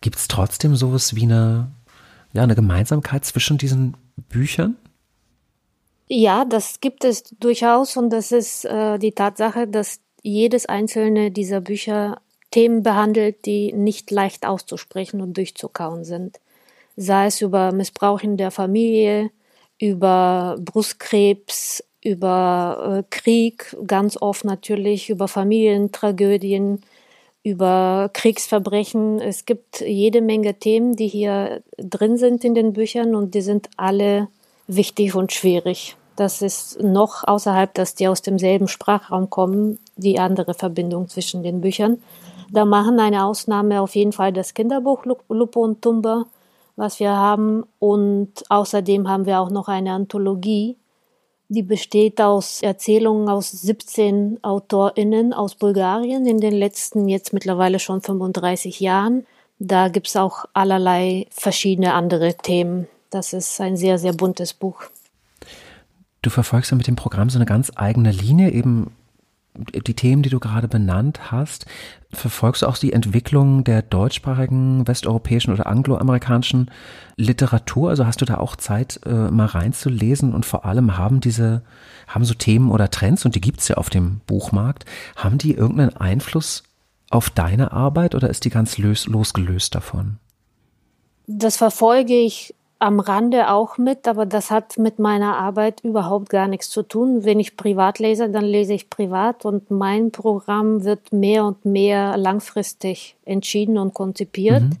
Gibt's 0.00 0.28
trotzdem 0.28 0.76
sowas 0.76 1.16
wie 1.16 1.24
eine, 1.24 1.72
ja, 2.32 2.42
eine 2.42 2.54
Gemeinsamkeit 2.54 3.24
zwischen 3.24 3.58
diesen 3.58 3.96
Büchern? 4.28 4.76
Ja, 6.08 6.44
das 6.44 6.80
gibt 6.80 7.04
es 7.04 7.22
durchaus 7.40 7.96
und 7.96 8.10
das 8.10 8.32
ist 8.32 8.66
äh, 8.66 8.98
die 8.98 9.12
Tatsache, 9.12 9.66
dass 9.66 10.00
jedes 10.22 10.66
einzelne 10.66 11.30
dieser 11.30 11.60
Bücher 11.60 12.20
Themen 12.50 12.82
behandelt, 12.82 13.46
die 13.46 13.72
nicht 13.72 14.10
leicht 14.10 14.46
auszusprechen 14.46 15.22
und 15.22 15.36
durchzukauen 15.36 16.04
sind. 16.04 16.38
Sei 16.96 17.26
es 17.26 17.40
über 17.40 17.72
Missbrauch 17.72 18.20
in 18.20 18.36
der 18.36 18.50
Familie, 18.50 19.30
über 19.82 20.58
Brustkrebs, 20.60 21.82
über 22.04 23.00
äh, 23.00 23.02
Krieg, 23.10 23.76
ganz 23.84 24.16
oft 24.16 24.44
natürlich, 24.44 25.10
über 25.10 25.26
Familientragödien, 25.26 26.82
über 27.42 28.08
Kriegsverbrechen. 28.12 29.20
Es 29.20 29.44
gibt 29.44 29.80
jede 29.80 30.20
Menge 30.20 30.54
Themen, 30.54 30.94
die 30.94 31.08
hier 31.08 31.64
drin 31.78 32.16
sind 32.16 32.44
in 32.44 32.54
den 32.54 32.74
Büchern 32.74 33.16
und 33.16 33.34
die 33.34 33.40
sind 33.40 33.70
alle 33.76 34.28
wichtig 34.68 35.16
und 35.16 35.32
schwierig. 35.32 35.96
Das 36.14 36.42
ist 36.42 36.80
noch 36.80 37.26
außerhalb, 37.26 37.74
dass 37.74 37.96
die 37.96 38.06
aus 38.06 38.22
demselben 38.22 38.68
Sprachraum 38.68 39.30
kommen, 39.30 39.80
die 39.96 40.20
andere 40.20 40.54
Verbindung 40.54 41.08
zwischen 41.08 41.42
den 41.42 41.60
Büchern. 41.60 42.00
Da 42.52 42.64
machen 42.64 43.00
eine 43.00 43.24
Ausnahme 43.24 43.80
auf 43.80 43.96
jeden 43.96 44.12
Fall 44.12 44.32
das 44.32 44.54
Kinderbuch 44.54 45.04
Lupo 45.28 45.60
und 45.60 45.82
Tumba, 45.82 46.26
was 46.82 47.00
wir 47.00 47.12
haben. 47.12 47.64
Und 47.78 48.44
außerdem 48.50 49.08
haben 49.08 49.24
wir 49.24 49.40
auch 49.40 49.48
noch 49.48 49.68
eine 49.68 49.92
Anthologie, 49.92 50.76
die 51.48 51.62
besteht 51.62 52.20
aus 52.20 52.62
Erzählungen 52.62 53.28
aus 53.28 53.50
17 53.50 54.38
AutorInnen 54.42 55.34
aus 55.34 55.54
Bulgarien 55.54 56.26
in 56.26 56.40
den 56.40 56.54
letzten 56.54 57.08
jetzt 57.08 57.34
mittlerweile 57.34 57.78
schon 57.78 58.00
35 58.00 58.80
Jahren. 58.80 59.26
Da 59.58 59.88
gibt 59.88 60.08
es 60.08 60.16
auch 60.16 60.46
allerlei 60.54 61.26
verschiedene 61.30 61.92
andere 61.92 62.34
Themen. 62.34 62.88
Das 63.10 63.34
ist 63.34 63.60
ein 63.60 63.76
sehr, 63.76 63.98
sehr 63.98 64.14
buntes 64.14 64.54
Buch. 64.54 64.84
Du 66.22 66.30
verfolgst 66.30 66.70
ja 66.70 66.76
mit 66.76 66.86
dem 66.86 66.96
Programm 66.96 67.28
so 67.28 67.38
eine 67.38 67.44
ganz 67.44 67.70
eigene 67.76 68.12
Linie, 68.12 68.50
eben 68.50 68.90
die 69.54 69.94
Themen, 69.94 70.22
die 70.22 70.30
du 70.30 70.40
gerade 70.40 70.68
benannt 70.68 71.30
hast, 71.30 71.66
verfolgst 72.10 72.62
du 72.62 72.66
auch 72.66 72.78
die 72.78 72.92
Entwicklung 72.92 73.64
der 73.64 73.82
deutschsprachigen, 73.82 74.86
westeuropäischen 74.86 75.52
oder 75.52 75.66
angloamerikanischen 75.66 76.70
Literatur? 77.16 77.90
Also 77.90 78.06
hast 78.06 78.20
du 78.20 78.24
da 78.24 78.38
auch 78.38 78.56
Zeit, 78.56 79.00
äh, 79.04 79.30
mal 79.30 79.46
reinzulesen 79.46 80.34
und 80.34 80.46
vor 80.46 80.64
allem 80.64 80.96
haben 80.96 81.20
diese, 81.20 81.62
haben 82.06 82.24
so 82.24 82.34
Themen 82.34 82.70
oder 82.70 82.90
Trends, 82.90 83.24
und 83.24 83.34
die 83.34 83.40
gibt's 83.40 83.68
ja 83.68 83.76
auf 83.76 83.90
dem 83.90 84.20
Buchmarkt, 84.26 84.84
haben 85.16 85.38
die 85.38 85.52
irgendeinen 85.52 85.96
Einfluss 85.96 86.62
auf 87.10 87.28
deine 87.28 87.72
Arbeit 87.72 88.14
oder 88.14 88.30
ist 88.30 88.44
die 88.44 88.50
ganz 88.50 88.78
los, 88.78 89.06
losgelöst 89.06 89.74
davon? 89.74 90.18
Das 91.26 91.56
verfolge 91.56 92.14
ich 92.14 92.54
am 92.82 92.98
Rande 92.98 93.48
auch 93.48 93.78
mit, 93.78 94.08
aber 94.08 94.26
das 94.26 94.50
hat 94.50 94.76
mit 94.76 94.98
meiner 94.98 95.36
Arbeit 95.36 95.84
überhaupt 95.84 96.30
gar 96.30 96.48
nichts 96.48 96.68
zu 96.68 96.82
tun. 96.82 97.24
Wenn 97.24 97.38
ich 97.38 97.56
privat 97.56 98.00
lese, 98.00 98.28
dann 98.28 98.44
lese 98.44 98.74
ich 98.74 98.90
privat 98.90 99.44
und 99.44 99.70
mein 99.70 100.10
Programm 100.10 100.82
wird 100.82 101.12
mehr 101.12 101.44
und 101.44 101.64
mehr 101.64 102.16
langfristig 102.16 103.14
entschieden 103.24 103.78
und 103.78 103.94
konzipiert, 103.94 104.62
mhm. 104.62 104.76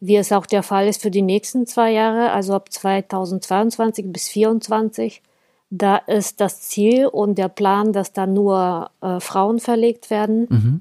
wie 0.00 0.16
es 0.16 0.32
auch 0.32 0.46
der 0.46 0.64
Fall 0.64 0.88
ist 0.88 1.00
für 1.00 1.12
die 1.12 1.22
nächsten 1.22 1.64
zwei 1.68 1.92
Jahre, 1.92 2.32
also 2.32 2.54
ab 2.54 2.72
2022 2.72 4.12
bis 4.12 4.24
2024. 4.24 5.22
Da 5.70 5.96
ist 5.96 6.40
das 6.40 6.62
Ziel 6.62 7.06
und 7.06 7.38
der 7.38 7.48
Plan, 7.48 7.92
dass 7.92 8.12
da 8.12 8.26
nur 8.26 8.90
äh, 9.00 9.20
Frauen 9.20 9.60
verlegt 9.60 10.10
werden. 10.10 10.46
Mhm. 10.48 10.80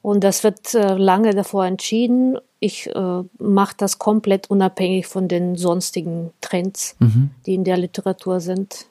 Und 0.00 0.22
das 0.22 0.44
wird 0.44 0.74
äh, 0.74 0.94
lange 0.94 1.34
davor 1.34 1.66
entschieden 1.66 2.38
ich 2.60 2.88
äh, 2.88 3.22
mache 3.38 3.74
das 3.76 3.98
komplett 3.98 4.50
unabhängig 4.50 5.06
von 5.06 5.28
den 5.28 5.56
sonstigen 5.56 6.30
Trends, 6.40 6.96
mhm. 6.98 7.30
die 7.46 7.54
in 7.54 7.64
der 7.64 7.76
Literatur 7.76 8.40
sind. 8.40 8.86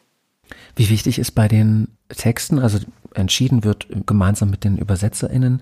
Wie 0.76 0.90
wichtig 0.90 1.20
ist 1.20 1.32
bei 1.32 1.48
den 1.48 1.90
Texten, 2.10 2.60
also 2.60 2.80
entschieden 3.14 3.64
wird 3.64 3.88
gemeinsam 4.06 4.50
mit 4.50 4.64
den 4.64 4.80
ÜbersetzerInnen, 4.80 5.62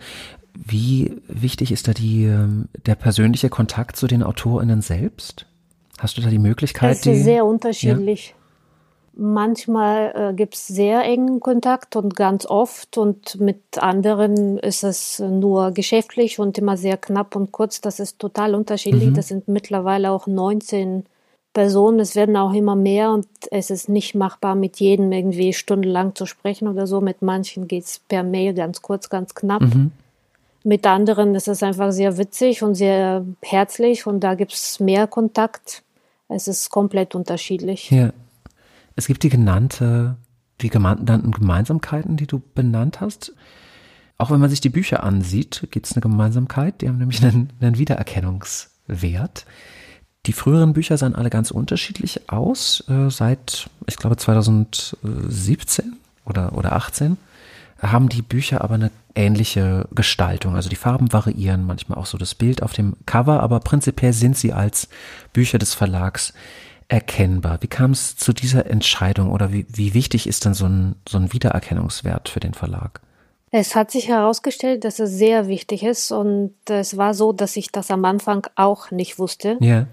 wie 0.53 1.21
wichtig 1.27 1.71
ist 1.71 1.87
da 1.87 1.93
die, 1.93 2.25
ähm, 2.25 2.69
der 2.85 2.95
persönliche 2.95 3.49
Kontakt 3.49 3.97
zu 3.97 4.07
den 4.07 4.23
AutorInnen 4.23 4.81
selbst? 4.81 5.47
Hast 5.97 6.17
du 6.17 6.21
da 6.21 6.29
die 6.29 6.39
Möglichkeit? 6.39 6.91
Das 6.91 6.97
ist 6.97 7.05
die, 7.05 7.15
sehr 7.15 7.45
unterschiedlich. 7.45 8.29
Ja? 8.29 8.44
Manchmal 9.17 10.11
äh, 10.13 10.33
gibt 10.33 10.55
es 10.55 10.67
sehr 10.67 11.03
engen 11.03 11.39
Kontakt 11.39 11.95
und 11.95 12.15
ganz 12.17 12.45
oft 12.45 12.97
und 12.97 13.39
mit 13.39 13.61
anderen 13.77 14.57
ist 14.57 14.83
es 14.83 15.19
nur 15.19 15.71
geschäftlich 15.71 16.37
und 16.37 16.57
immer 16.57 16.75
sehr 16.75 16.97
knapp 16.97 17.35
und 17.35 17.53
kurz. 17.53 17.79
Das 17.79 17.99
ist 18.01 18.19
total 18.19 18.55
unterschiedlich. 18.55 19.11
Mhm. 19.11 19.13
Das 19.13 19.29
sind 19.29 19.47
mittlerweile 19.47 20.11
auch 20.11 20.27
19 20.27 21.05
Personen. 21.53 22.01
Es 22.01 22.15
werden 22.15 22.35
auch 22.35 22.53
immer 22.53 22.75
mehr 22.75 23.11
und 23.11 23.27
es 23.51 23.69
ist 23.69 23.87
nicht 23.87 24.15
machbar, 24.15 24.53
mit 24.55 24.81
jedem 24.81 25.11
irgendwie 25.13 25.53
stundenlang 25.53 26.13
zu 26.13 26.25
sprechen 26.25 26.67
oder 26.67 26.85
so. 26.85 26.99
Mit 26.99 27.21
manchen 27.21 27.69
geht 27.69 27.85
es 27.85 27.99
per 27.99 28.21
Mail 28.21 28.53
ganz 28.53 28.81
kurz, 28.81 29.09
ganz 29.09 29.33
knapp. 29.33 29.61
Mhm. 29.61 29.91
Mit 30.65 30.85
anderen 30.85 31.35
ist 31.35 31.47
es 31.47 31.63
einfach 31.63 31.91
sehr 31.91 32.17
witzig 32.17 32.63
und 32.63 32.75
sehr 32.75 33.25
herzlich 33.41 34.05
und 34.07 34.19
da 34.19 34.35
gibt 34.35 34.51
es 34.51 34.79
mehr 34.81 35.07
Kontakt. 35.07 35.83
Es 36.27 36.47
ist 36.49 36.69
komplett 36.69 37.15
unterschiedlich. 37.15 37.91
Ja. 37.91 38.09
Es 38.95 39.07
gibt 39.07 39.23
die 39.23 39.29
genannte, 39.29 40.17
die 40.61 40.69
genannten 40.69 41.31
Gemeinsamkeiten, 41.31 42.17
die 42.17 42.27
du 42.27 42.41
benannt 42.53 43.01
hast. 43.01 43.33
Auch 44.17 44.31
wenn 44.31 44.39
man 44.39 44.49
sich 44.49 44.61
die 44.61 44.69
Bücher 44.69 45.03
ansieht, 45.03 45.67
gibt 45.71 45.87
es 45.87 45.93
eine 45.93 46.01
Gemeinsamkeit. 46.01 46.81
Die 46.81 46.87
haben 46.87 46.97
nämlich 46.97 47.23
einen, 47.23 47.51
einen 47.59 47.77
Wiedererkennungswert. 47.77 49.45
Die 50.25 50.33
früheren 50.33 50.73
Bücher 50.73 50.97
sahen 50.97 51.15
alle 51.15 51.29
ganz 51.29 51.51
unterschiedlich 51.51 52.29
aus. 52.29 52.83
Äh, 52.87 53.09
seit, 53.09 53.69
ich 53.87 53.97
glaube, 53.97 54.17
2017 54.17 55.97
oder, 56.25 56.57
oder 56.57 56.73
18 56.73 57.17
haben 57.81 58.09
die 58.09 58.21
Bücher 58.21 58.61
aber 58.61 58.75
eine 58.75 58.91
ähnliche 59.15 59.87
Gestaltung. 59.93 60.55
Also 60.55 60.69
die 60.69 60.77
Farben 60.77 61.11
variieren, 61.11 61.65
manchmal 61.65 61.97
auch 61.97 62.05
so 62.05 62.17
das 62.17 62.33
Bild 62.33 62.63
auf 62.63 62.73
dem 62.73 62.95
Cover, 63.05 63.41
aber 63.41 63.59
prinzipiell 63.59 64.13
sind 64.13 64.37
sie 64.37 64.53
als 64.53 64.87
Bücher 65.33 65.57
des 65.57 65.73
Verlags 65.73 66.33
erkennbar. 66.87 67.61
Wie 67.61 67.67
kam 67.67 67.91
es 67.91 68.15
zu 68.15 68.33
dieser 68.33 68.69
Entscheidung 68.69 69.31
oder 69.31 69.51
wie, 69.51 69.65
wie 69.69 69.93
wichtig 69.93 70.27
ist 70.27 70.45
denn 70.45 70.53
so 70.53 70.65
ein, 70.65 70.95
so 71.07 71.17
ein 71.17 71.33
Wiedererkennungswert 71.33 72.29
für 72.29 72.39
den 72.39 72.53
Verlag? 72.53 73.01
Es 73.51 73.75
hat 73.75 73.91
sich 73.91 74.09
herausgestellt, 74.09 74.83
dass 74.83 74.99
es 74.99 75.11
sehr 75.11 75.47
wichtig 75.47 75.83
ist 75.83 76.11
und 76.11 76.53
es 76.69 76.97
war 76.97 77.13
so, 77.13 77.31
dass 77.31 77.55
ich 77.55 77.71
das 77.71 77.89
am 77.89 78.03
Anfang 78.03 78.45
auch 78.55 78.91
nicht 78.91 79.17
wusste. 79.17 79.57
Ja. 79.61 79.87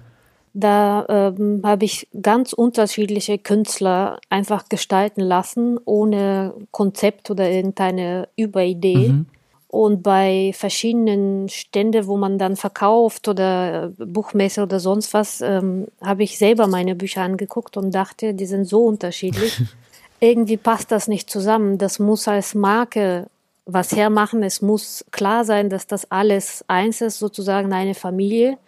Da 0.55 1.07
ähm, 1.09 1.62
habe 1.64 1.84
ich 1.84 2.09
ganz 2.20 2.53
unterschiedliche 2.53 3.38
Künstler 3.38 4.20
einfach 4.28 4.68
gestalten 4.68 5.20
lassen, 5.22 5.78
ohne 5.84 6.55
Konzept 6.72 7.30
oder 7.30 7.49
irgendeine 7.49 8.28
Überidee. 8.36 9.09
Mhm. 9.09 9.26
Und 9.73 10.03
bei 10.03 10.53
verschiedenen 10.55 11.49
Stände, 11.49 12.07
wo 12.07 12.18
man 12.18 12.37
dann 12.37 12.57
verkauft 12.57 13.27
oder 13.27 13.91
Buchmesse 13.97 14.62
oder 14.62 14.79
sonst 14.79 15.14
was, 15.14 15.41
ähm, 15.41 15.87
habe 16.03 16.25
ich 16.25 16.37
selber 16.37 16.66
meine 16.66 16.95
Bücher 16.95 17.23
angeguckt 17.23 17.79
und 17.79 17.91
dachte, 17.91 18.35
die 18.35 18.45
sind 18.45 18.66
so 18.66 18.85
unterschiedlich. 18.85 19.62
Irgendwie 20.20 20.59
passt 20.59 20.93
das 20.93 21.09
nicht 21.09 21.31
zusammen. 21.31 21.79
Das 21.79 21.99
muss 21.99 22.29
als 22.29 22.55
Marke 22.55 23.29
was 23.64 23.97
hermachen. 23.97 24.43
Es 24.43 24.61
muss 24.61 25.07
klar 25.11 25.47
sein, 25.47 25.70
dass 25.70 25.87
das 25.87 26.11
alles 26.11 26.62
eins 26.68 27.01
ist, 27.01 27.18
sozusagen 27.18 27.73
eine 27.73 27.95
Familie. 27.95 28.59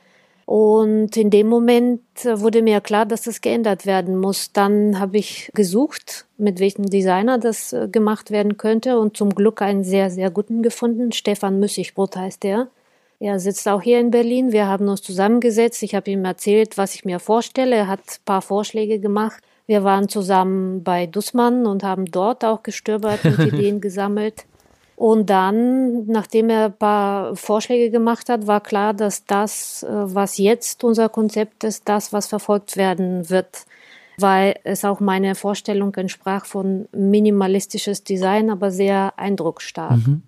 Und 0.46 1.16
in 1.16 1.30
dem 1.30 1.48
Moment 1.48 2.02
wurde 2.24 2.62
mir 2.62 2.80
klar, 2.80 3.06
dass 3.06 3.22
das 3.22 3.40
geändert 3.40 3.86
werden 3.86 4.18
muss. 4.18 4.52
Dann 4.52 5.00
habe 5.00 5.16
ich 5.16 5.50
gesucht, 5.54 6.26
mit 6.36 6.60
welchem 6.60 6.86
Designer 6.86 7.38
das 7.38 7.72
äh, 7.72 7.88
gemacht 7.90 8.30
werden 8.30 8.56
könnte 8.56 8.98
und 8.98 9.16
zum 9.16 9.30
Glück 9.30 9.62
einen 9.62 9.84
sehr, 9.84 10.10
sehr 10.10 10.30
guten 10.30 10.62
gefunden. 10.62 11.12
Stefan 11.12 11.60
Müssigbrot 11.60 12.16
heißt 12.16 12.42
der. 12.42 12.68
Er 13.20 13.38
sitzt 13.40 13.66
auch 13.68 13.80
hier 13.80 14.00
in 14.00 14.10
Berlin. 14.10 14.52
Wir 14.52 14.66
haben 14.66 14.88
uns 14.88 15.00
zusammengesetzt. 15.00 15.82
Ich 15.82 15.94
habe 15.94 16.10
ihm 16.10 16.24
erzählt, 16.24 16.76
was 16.76 16.94
ich 16.94 17.04
mir 17.04 17.20
vorstelle. 17.20 17.76
Er 17.76 17.88
hat 17.88 18.00
ein 18.00 18.24
paar 18.24 18.42
Vorschläge 18.42 18.98
gemacht. 18.98 19.42
Wir 19.66 19.82
waren 19.82 20.10
zusammen 20.10 20.82
bei 20.84 21.06
Dussmann 21.06 21.66
und 21.66 21.82
haben 21.82 22.04
dort 22.04 22.44
auch 22.44 22.62
gestöbert 22.62 23.24
und 23.24 23.38
Ideen 23.46 23.80
gesammelt. 23.80 24.44
Und 24.96 25.28
dann, 25.28 26.06
nachdem 26.06 26.50
er 26.50 26.66
ein 26.66 26.72
paar 26.76 27.34
Vorschläge 27.36 27.90
gemacht 27.90 28.28
hat, 28.28 28.46
war 28.46 28.60
klar, 28.60 28.94
dass 28.94 29.24
das, 29.24 29.82
äh, 29.82 29.88
was 29.90 30.38
jetzt 30.38 30.84
unser 30.84 31.08
Konzept 31.08 31.64
ist, 31.64 31.88
das, 31.88 32.12
was 32.12 32.28
verfolgt 32.28 32.76
werden 32.76 33.28
wird, 33.28 33.66
weil 34.18 34.54
es 34.62 34.84
auch 34.84 35.00
meine 35.00 35.34
Vorstellung 35.34 35.94
entsprach 35.96 36.46
von 36.46 36.88
minimalistisches 36.92 38.04
Design, 38.04 38.50
aber 38.50 38.70
sehr 38.70 39.18
eindrucksstark. 39.18 40.06
Mhm. 40.06 40.22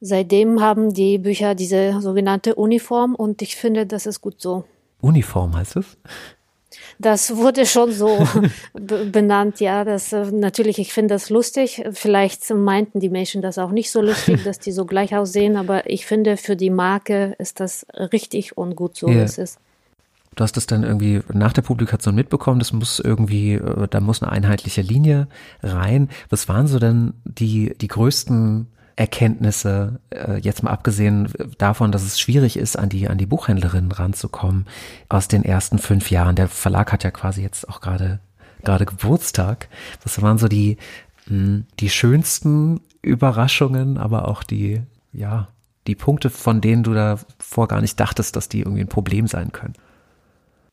Seitdem 0.00 0.62
haben 0.62 0.94
die 0.94 1.18
Bücher 1.18 1.54
diese 1.54 2.00
sogenannte 2.00 2.54
Uniform 2.54 3.14
und 3.14 3.42
ich 3.42 3.56
finde, 3.56 3.86
das 3.86 4.06
ist 4.06 4.20
gut 4.20 4.40
so. 4.40 4.64
Uniform 5.02 5.56
heißt 5.56 5.76
es? 5.76 5.98
Das 7.00 7.34
wurde 7.34 7.64
schon 7.64 7.92
so 7.92 8.26
benannt, 8.74 9.58
ja. 9.60 9.84
Das 9.84 10.12
äh, 10.12 10.30
natürlich, 10.30 10.78
ich 10.78 10.92
finde 10.92 11.14
das 11.14 11.30
lustig. 11.30 11.82
Vielleicht 11.92 12.48
meinten 12.50 13.00
die 13.00 13.08
Menschen 13.08 13.40
das 13.40 13.56
auch 13.56 13.70
nicht 13.70 13.90
so 13.90 14.02
lustig, 14.02 14.42
dass 14.44 14.58
die 14.58 14.70
so 14.70 14.84
gleich 14.84 15.16
aussehen, 15.16 15.56
aber 15.56 15.88
ich 15.88 16.04
finde, 16.04 16.36
für 16.36 16.56
die 16.56 16.68
Marke 16.68 17.34
ist 17.38 17.58
das 17.58 17.86
richtig 18.12 18.58
und 18.58 18.76
gut 18.76 18.96
so, 18.96 19.08
yeah. 19.08 19.16
wie 19.16 19.22
es 19.22 19.38
ist. 19.38 19.58
Du 20.36 20.44
hast 20.44 20.56
das 20.58 20.66
dann 20.66 20.82
irgendwie 20.82 21.20
nach 21.32 21.54
der 21.54 21.62
Publikation 21.62 22.14
mitbekommen, 22.14 22.58
das 22.58 22.72
muss 22.72 23.00
irgendwie, 23.00 23.54
äh, 23.54 23.88
da 23.88 24.00
muss 24.00 24.22
eine 24.22 24.30
einheitliche 24.30 24.82
Linie 24.82 25.26
rein. 25.62 26.10
Was 26.28 26.48
waren 26.48 26.66
so 26.66 26.78
denn 26.78 27.14
die, 27.24 27.74
die 27.80 27.88
größten 27.88 28.66
Erkenntnisse, 29.00 29.98
äh, 30.10 30.36
jetzt 30.36 30.62
mal 30.62 30.72
abgesehen 30.72 31.32
davon, 31.56 31.90
dass 31.90 32.02
es 32.02 32.20
schwierig 32.20 32.58
ist, 32.58 32.78
an 32.78 32.90
die, 32.90 33.08
an 33.08 33.16
die 33.16 33.24
Buchhändlerinnen 33.24 33.90
ranzukommen, 33.92 34.66
aus 35.08 35.26
den 35.26 35.42
ersten 35.42 35.78
fünf 35.78 36.10
Jahren. 36.10 36.36
Der 36.36 36.48
Verlag 36.48 36.92
hat 36.92 37.02
ja 37.02 37.10
quasi 37.10 37.40
jetzt 37.40 37.66
auch 37.70 37.80
gerade, 37.80 38.20
gerade 38.62 38.84
Geburtstag. 38.84 39.68
Was 40.02 40.20
waren 40.20 40.36
so 40.36 40.48
die, 40.48 40.76
hm, 41.28 41.64
die 41.80 41.88
schönsten 41.88 42.82
Überraschungen, 43.00 43.96
aber 43.96 44.28
auch 44.28 44.42
die, 44.42 44.82
ja, 45.14 45.48
die 45.86 45.94
Punkte, 45.94 46.28
von 46.28 46.60
denen 46.60 46.82
du 46.82 46.92
davor 46.92 47.68
gar 47.68 47.80
nicht 47.80 47.98
dachtest, 47.98 48.36
dass 48.36 48.50
die 48.50 48.60
irgendwie 48.60 48.82
ein 48.82 48.88
Problem 48.88 49.26
sein 49.26 49.50
können? 49.50 49.76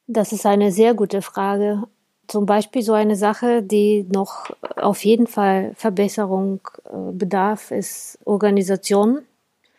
Das 0.05 0.34
ist 0.34 0.45
eine 0.45 0.73
sehr 0.73 0.95
gute 0.95 1.21
Frage. 1.21 1.84
Zum 2.28 2.45
Beispiel 2.45 2.82
so 2.82 2.93
eine 2.93 3.15
Sache, 3.15 3.63
die 3.63 4.05
noch 4.11 4.51
auf 4.75 5.05
jeden 5.05 5.28
Fall 5.28 5.71
Verbesserung 5.75 6.59
äh, 6.86 7.11
bedarf, 7.13 7.71
ist 7.71 8.19
Organisation. 8.25 9.21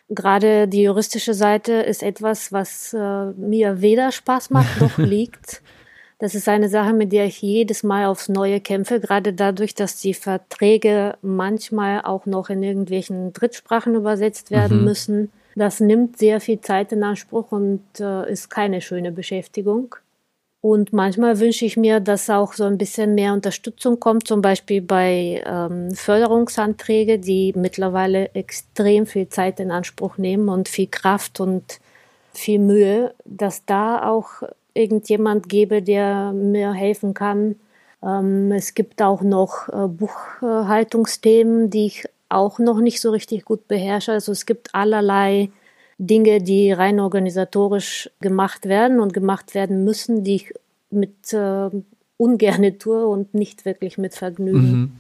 Gerade 0.09 0.67
die 0.67 0.85
juristische 0.85 1.35
Seite 1.35 1.75
ist 1.75 2.03
etwas, 2.03 2.51
was 2.51 2.95
äh, 2.95 3.27
mir 3.33 3.83
weder 3.83 4.11
Spaß 4.11 4.51
macht 4.51 4.81
noch 4.81 4.97
liegt. 4.99 5.63
Das 6.19 6.35
ist 6.35 6.49
eine 6.49 6.69
Sache, 6.69 6.95
mit 6.95 7.13
der 7.13 7.27
ich 7.27 7.43
jedes 7.43 7.85
Mal 7.85 8.07
aufs 8.07 8.29
Neue 8.29 8.61
kämpfe, 8.61 8.99
gerade 8.99 9.33
dadurch, 9.33 9.75
dass 9.75 10.01
die 10.01 10.15
Verträge 10.15 11.17
manchmal 11.23 12.01
auch 12.01 12.27
noch 12.27 12.51
in 12.51 12.63
irgendwelchen 12.63 13.33
Drittsprachen 13.33 13.95
übersetzt 13.95 14.51
werden 14.51 14.79
mhm. 14.79 14.85
müssen. 14.85 15.33
Das 15.55 15.81
nimmt 15.81 16.19
sehr 16.19 16.41
viel 16.41 16.61
Zeit 16.61 16.93
in 16.93 17.05
Anspruch 17.05 17.53
und 17.53 17.83
äh, 18.01 18.31
ist 18.31 18.49
keine 18.49 18.81
schöne 18.81 19.13
Beschäftigung. 19.13 19.95
Und 20.61 20.93
manchmal 20.93 21.39
wünsche 21.39 21.65
ich 21.65 21.77
mir, 21.77 22.01
dass 22.01 22.29
auch 22.31 22.53
so 22.53 22.65
ein 22.65 22.79
bisschen 22.79 23.15
mehr 23.15 23.33
Unterstützung 23.33 24.01
kommt, 24.01 24.27
zum 24.27 24.43
Beispiel 24.43 24.83
bei 24.83 25.43
ähm, 25.47 25.93
Förderungsanträge, 25.93 27.21
die 27.21 27.53
mittlerweile 27.57 28.35
extrem 28.35 29.07
viel 29.07 29.29
Zeit 29.29 29.61
in 29.61 29.71
Anspruch 29.71 30.19
nehmen 30.19 30.49
und 30.49 30.69
viel 30.69 30.89
Kraft 30.89 31.39
und 31.39 31.79
viel 32.33 32.59
Mühe, 32.59 33.15
dass 33.25 33.65
da 33.67 34.09
auch 34.09 34.43
irgendjemand 34.75 35.49
gäbe, 35.49 35.81
der 35.81 36.33
mir 36.33 36.73
helfen 36.73 37.15
kann. 37.15 37.57
Ähm, 38.03 38.51
es 38.51 38.75
gibt 38.75 39.01
auch 39.01 39.23
noch 39.23 39.69
äh, 39.69 39.87
Buchhaltungsthemen, 39.87 41.71
die 41.71 41.87
ich 41.87 42.05
auch 42.29 42.59
noch 42.59 42.81
nicht 42.81 43.01
so 43.01 43.11
richtig 43.11 43.45
gut 43.45 43.69
beherrsche. 43.69 44.13
Also 44.13 44.33
es 44.33 44.45
gibt 44.45 44.75
allerlei 44.75 45.51
Dinge, 45.99 46.41
die 46.41 46.73
rein 46.73 47.01
organisatorisch 47.01 48.11
gemacht 48.21 48.67
werden 48.67 49.01
und 49.01 49.13
gemacht 49.13 49.55
werden 49.55 49.85
müssen, 49.85 50.23
die 50.25 50.37
ich 50.37 50.55
mit 50.91 51.33
äh, 51.33 51.71
ungerne 52.17 52.79
tue 52.79 53.07
und 53.07 53.35
nicht 53.35 53.65
wirklich 53.65 53.99
mit 53.99 54.15
Vergnügen. 54.15 54.73
Mhm. 54.73 54.93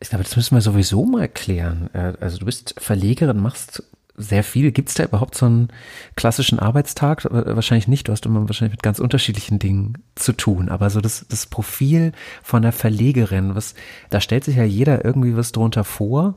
Ich 0.00 0.08
glaube, 0.08 0.24
das 0.24 0.34
müssen 0.34 0.56
wir 0.56 0.62
sowieso 0.62 1.04
mal 1.04 1.28
klären. 1.28 1.90
Äh, 1.92 2.14
also 2.20 2.38
du 2.38 2.46
bist 2.46 2.74
Verlegerin, 2.78 3.40
machst 3.40 3.82
sehr 4.16 4.44
viel. 4.44 4.70
Gibt 4.70 4.88
es 4.88 4.94
da 4.94 5.04
überhaupt 5.04 5.34
so 5.34 5.46
einen 5.46 5.68
klassischen 6.16 6.58
Arbeitstag? 6.58 7.26
Wahrscheinlich 7.30 7.88
nicht. 7.88 8.08
Du 8.08 8.12
hast 8.12 8.26
immer 8.26 8.46
wahrscheinlich 8.48 8.74
mit 8.74 8.82
ganz 8.82 8.98
unterschiedlichen 8.98 9.58
Dingen 9.58 9.98
zu 10.14 10.32
tun. 10.32 10.68
Aber 10.68 10.90
so 10.90 11.00
das, 11.00 11.26
das 11.28 11.46
Profil 11.46 12.12
von 12.42 12.62
der 12.62 12.72
Verlegerin, 12.72 13.54
was, 13.54 13.74
da 14.10 14.20
stellt 14.20 14.44
sich 14.44 14.56
ja 14.56 14.64
jeder 14.64 15.04
irgendwie 15.04 15.36
was 15.36 15.52
drunter 15.52 15.84
vor. 15.84 16.36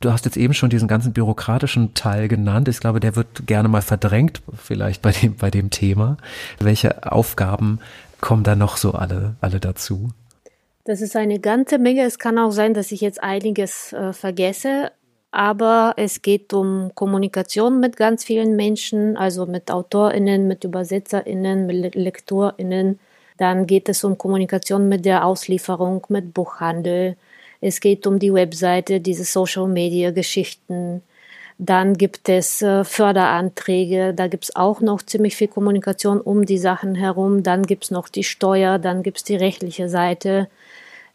Du 0.00 0.10
hast 0.10 0.24
jetzt 0.24 0.36
eben 0.36 0.54
schon 0.54 0.70
diesen 0.70 0.88
ganzen 0.88 1.12
bürokratischen 1.12 1.94
Teil 1.94 2.28
genannt. 2.28 2.68
Ich 2.68 2.80
glaube, 2.80 3.00
der 3.00 3.16
wird 3.16 3.46
gerne 3.46 3.68
mal 3.68 3.82
verdrängt, 3.82 4.42
vielleicht 4.56 5.02
bei 5.02 5.12
dem, 5.12 5.36
bei 5.36 5.50
dem 5.50 5.70
Thema. 5.70 6.16
Welche 6.58 7.12
Aufgaben 7.12 7.80
kommen 8.20 8.42
da 8.42 8.56
noch 8.56 8.78
so 8.78 8.92
alle, 8.92 9.36
alle 9.40 9.60
dazu? 9.60 10.10
Das 10.84 11.02
ist 11.02 11.16
eine 11.16 11.38
ganze 11.38 11.78
Menge. 11.78 12.04
Es 12.04 12.18
kann 12.18 12.38
auch 12.38 12.50
sein, 12.50 12.72
dass 12.72 12.92
ich 12.92 13.02
jetzt 13.02 13.22
einiges 13.22 13.92
äh, 13.92 14.14
vergesse 14.14 14.90
aber 15.30 15.94
es 15.96 16.22
geht 16.22 16.52
um 16.52 16.90
Kommunikation 16.94 17.78
mit 17.78 17.96
ganz 17.96 18.24
vielen 18.24 18.56
Menschen, 18.56 19.16
also 19.16 19.46
mit 19.46 19.70
AutorInnen, 19.70 20.48
mit 20.48 20.64
ÜbersetzerInnen, 20.64 21.66
mit 21.66 21.94
LektorInnen. 21.94 22.98
Dann 23.36 23.66
geht 23.66 23.88
es 23.88 24.02
um 24.02 24.18
Kommunikation 24.18 24.88
mit 24.88 25.04
der 25.04 25.24
Auslieferung, 25.24 26.04
mit 26.08 26.34
Buchhandel. 26.34 27.16
Es 27.60 27.80
geht 27.80 28.06
um 28.06 28.18
die 28.18 28.32
Webseite, 28.32 29.00
diese 29.00 29.24
Social 29.24 29.68
Media 29.68 30.10
Geschichten. 30.10 31.02
Dann 31.58 31.94
gibt 31.98 32.28
es 32.30 32.62
äh, 32.62 32.84
Förderanträge, 32.84 34.14
da 34.14 34.28
gibt 34.28 34.44
es 34.44 34.56
auch 34.56 34.80
noch 34.80 35.02
ziemlich 35.02 35.36
viel 35.36 35.48
Kommunikation 35.48 36.20
um 36.20 36.46
die 36.46 36.56
Sachen 36.56 36.94
herum. 36.94 37.42
Dann 37.42 37.64
gibt 37.64 37.84
es 37.84 37.90
noch 37.90 38.08
die 38.08 38.24
Steuer, 38.24 38.78
dann 38.78 39.02
gibt 39.02 39.18
es 39.18 39.24
die 39.24 39.36
rechtliche 39.36 39.90
Seite. 39.90 40.48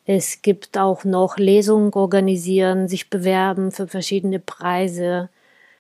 Es 0.06 0.44
gibt 0.44 0.78
auch 0.78 1.04
noch 1.04 1.38
Lesungen 1.38 1.92
organisieren, 1.94 2.88
sich 2.88 3.10
bewerben 3.10 3.72
für 3.72 3.88
verschiedene 3.88 4.40
Preise 4.40 5.30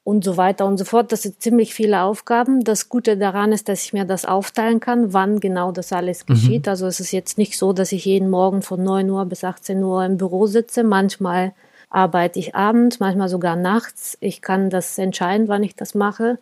und 0.05 0.23
so 0.23 0.37
weiter 0.37 0.67
und 0.67 0.77
so 0.77 0.85
fort. 0.85 1.11
Das 1.11 1.23
sind 1.23 1.41
ziemlich 1.41 1.73
viele 1.73 2.03
Aufgaben. 2.03 2.63
Das 2.63 2.89
Gute 2.89 3.17
daran 3.17 3.51
ist, 3.51 3.67
dass 3.67 3.83
ich 3.83 3.91
mir 3.91 4.05
das 4.05 4.23
aufteilen 4.23 4.79
kann, 4.79 5.13
wann 5.13 5.39
genau 5.39 5.71
das 5.71 5.91
alles 5.91 6.23
mhm. 6.23 6.33
geschieht. 6.33 6.67
Also 6.67 6.85
es 6.85 6.99
ist 6.99 7.11
jetzt 7.11 7.39
nicht 7.39 7.57
so, 7.57 7.73
dass 7.73 7.91
ich 7.91 8.05
jeden 8.05 8.29
Morgen 8.29 8.61
von 8.61 8.83
9 8.83 9.09
Uhr 9.09 9.25
bis 9.25 9.43
18 9.43 9.83
Uhr 9.83 10.05
im 10.05 10.17
Büro 10.17 10.45
sitze. 10.45 10.83
Manchmal 10.83 11.53
arbeite 11.89 12.37
ich 12.37 12.53
abends, 12.53 12.99
manchmal 12.99 13.29
sogar 13.29 13.55
nachts. 13.55 14.15
Ich 14.21 14.43
kann 14.43 14.69
das 14.69 14.99
entscheiden, 14.99 15.47
wann 15.47 15.63
ich 15.63 15.75
das 15.75 15.95
mache. 15.95 16.37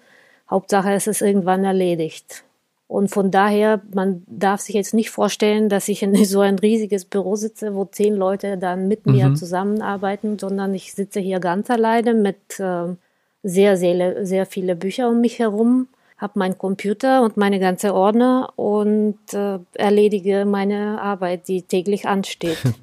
Hauptsache, 0.50 0.92
es 0.92 1.08
ist 1.08 1.22
irgendwann 1.22 1.64
erledigt. 1.64 2.44
Und 2.88 3.12
von 3.12 3.32
daher, 3.32 3.82
man 3.94 4.24
darf 4.28 4.60
sich 4.60 4.76
jetzt 4.76 4.94
nicht 4.94 5.10
vorstellen, 5.10 5.70
dass 5.70 5.88
ich 5.88 6.04
in 6.04 6.14
so 6.26 6.42
ein 6.42 6.60
riesiges 6.60 7.06
Büro 7.06 7.38
sitze, 7.38 7.76
wo 7.76 7.86
zehn 7.86 8.14
Leute 8.14 8.58
dann 8.58 8.90
mit 8.90 9.06
mhm. 9.06 9.14
mir 9.14 9.34
zusammenarbeiten, 9.36 10.38
sondern 10.38 10.74
ich 10.74 10.94
sitze 10.94 11.22
hier 11.22 11.40
ganz 11.40 11.70
alleine 11.70 12.14
mit 12.14 12.60
äh, 12.60 12.96
sehr, 13.44 13.78
sehr, 13.78 14.26
sehr 14.26 14.46
viele 14.46 14.76
Bücher 14.76 15.10
um 15.10 15.22
mich 15.22 15.40
herum, 15.40 15.88
habe 16.18 16.40
meinen 16.40 16.58
Computer 16.58 17.22
und 17.22 17.38
meine 17.38 17.60
ganze 17.60 17.94
Ordner 17.94 18.54
und 18.56 19.18
äh, 19.34 19.60
erledige 19.74 20.46
meine 20.46 21.02
Arbeit, 21.02 21.48
die 21.48 21.62
täglich 21.64 22.08
ansteht. 22.08 22.58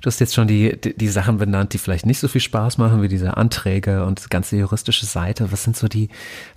Du 0.00 0.06
hast 0.06 0.20
jetzt 0.20 0.34
schon 0.34 0.48
die, 0.48 0.78
die, 0.80 0.96
die, 0.96 1.08
Sachen 1.08 1.38
benannt, 1.38 1.72
die 1.72 1.78
vielleicht 1.78 2.06
nicht 2.06 2.18
so 2.18 2.28
viel 2.28 2.40
Spaß 2.40 2.78
machen, 2.78 3.02
wie 3.02 3.08
diese 3.08 3.36
Anträge 3.36 4.04
und 4.04 4.24
die 4.24 4.28
ganze 4.28 4.56
juristische 4.56 5.06
Seite. 5.06 5.50
Was 5.52 5.64
sind 5.64 5.76
so 5.76 5.88
die, 5.88 6.08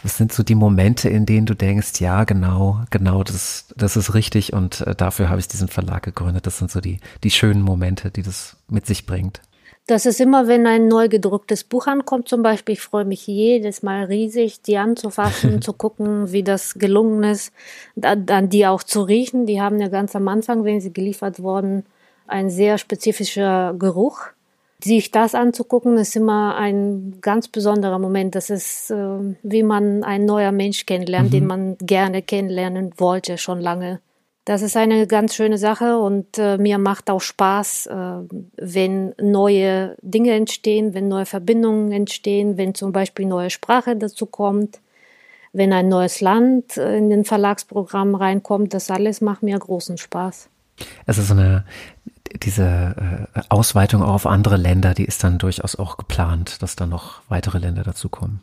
was 0.03 0.17
sind 0.17 0.33
so 0.33 0.43
die 0.43 0.55
Momente, 0.55 1.09
in 1.09 1.25
denen 1.25 1.45
du 1.45 1.55
denkst, 1.55 1.99
ja, 1.99 2.23
genau, 2.23 2.81
genau, 2.89 3.23
das, 3.23 3.67
das 3.75 3.95
ist 3.95 4.13
richtig 4.13 4.53
und 4.53 4.81
äh, 4.81 4.95
dafür 4.95 5.29
habe 5.29 5.39
ich 5.39 5.47
diesen 5.47 5.67
Verlag 5.67 6.03
gegründet. 6.03 6.45
Das 6.47 6.57
sind 6.57 6.71
so 6.71 6.81
die, 6.81 6.99
die 7.23 7.31
schönen 7.31 7.61
Momente, 7.61 8.11
die 8.11 8.23
das 8.23 8.57
mit 8.69 8.85
sich 8.85 9.05
bringt. 9.05 9.41
Das 9.91 10.05
ist 10.05 10.21
immer, 10.21 10.47
wenn 10.47 10.65
ein 10.67 10.87
neu 10.87 11.09
gedrucktes 11.09 11.65
Buch 11.65 11.85
ankommt, 11.85 12.29
zum 12.29 12.41
Beispiel. 12.41 12.75
Ich 12.75 12.79
freue 12.79 13.03
mich 13.03 13.27
jedes 13.27 13.83
Mal 13.83 14.05
riesig, 14.05 14.61
die 14.61 14.77
anzufassen, 14.77 15.61
zu 15.61 15.73
gucken, 15.73 16.31
wie 16.31 16.43
das 16.43 16.75
gelungen 16.75 17.25
ist, 17.25 17.51
dann 17.97 18.47
die 18.47 18.65
auch 18.67 18.83
zu 18.83 19.01
riechen. 19.01 19.45
Die 19.47 19.59
haben 19.59 19.81
ja 19.81 19.89
ganz 19.89 20.15
am 20.15 20.29
Anfang, 20.29 20.63
wenn 20.63 20.79
sie 20.79 20.93
geliefert 20.93 21.41
wurden, 21.41 21.83
ein 22.25 22.49
sehr 22.49 22.77
spezifischer 22.77 23.75
Geruch. 23.77 24.27
Sich 24.81 25.11
das 25.11 25.35
anzugucken, 25.35 25.97
ist 25.97 26.15
immer 26.15 26.55
ein 26.55 27.17
ganz 27.19 27.49
besonderer 27.49 27.99
Moment. 27.99 28.35
Das 28.35 28.49
ist, 28.49 28.91
äh, 28.91 29.35
wie 29.43 29.63
man 29.63 30.05
ein 30.05 30.23
neuer 30.23 30.53
Mensch 30.53 30.85
kennenlernt, 30.85 31.31
mhm. 31.31 31.33
den 31.33 31.47
man 31.47 31.77
gerne 31.79 32.21
kennenlernen 32.21 32.93
wollte, 32.95 33.37
schon 33.37 33.59
lange. 33.59 33.99
Das 34.45 34.63
ist 34.63 34.75
eine 34.75 35.05
ganz 35.05 35.35
schöne 35.35 35.59
Sache 35.59 35.99
und 35.99 36.39
äh, 36.39 36.57
mir 36.57 36.79
macht 36.79 37.11
auch 37.11 37.21
Spaß, 37.21 37.85
äh, 37.87 38.13
wenn 38.57 39.13
neue 39.21 39.95
Dinge 40.01 40.31
entstehen, 40.31 40.95
wenn 40.95 41.07
neue 41.07 41.27
Verbindungen 41.27 41.91
entstehen, 41.91 42.57
wenn 42.57 42.73
zum 42.73 42.91
Beispiel 42.91 43.27
neue 43.27 43.51
Sprache 43.51 43.95
dazu 43.95 44.25
kommt, 44.25 44.79
wenn 45.53 45.73
ein 45.73 45.89
neues 45.89 46.21
Land 46.21 46.77
äh, 46.77 46.97
in 46.97 47.11
den 47.11 47.23
Verlagsprogramm 47.23 48.15
reinkommt. 48.15 48.73
Das 48.73 48.89
alles 48.89 49.21
macht 49.21 49.43
mir 49.43 49.59
großen 49.59 49.99
Spaß. 49.99 50.49
Es 51.05 51.17
ist 51.19 51.27
so 51.27 51.35
eine 51.35 51.63
diese 52.41 53.27
äh, 53.35 53.41
Ausweitung 53.49 54.01
auch 54.01 54.13
auf 54.13 54.25
andere 54.25 54.57
Länder, 54.57 54.93
die 54.93 55.05
ist 55.05 55.23
dann 55.23 55.37
durchaus 55.37 55.75
auch 55.75 55.97
geplant, 55.97 56.61
dass 56.61 56.75
dann 56.75 56.89
noch 56.89 57.21
weitere 57.29 57.59
Länder 57.59 57.83
dazukommen. 57.83 58.41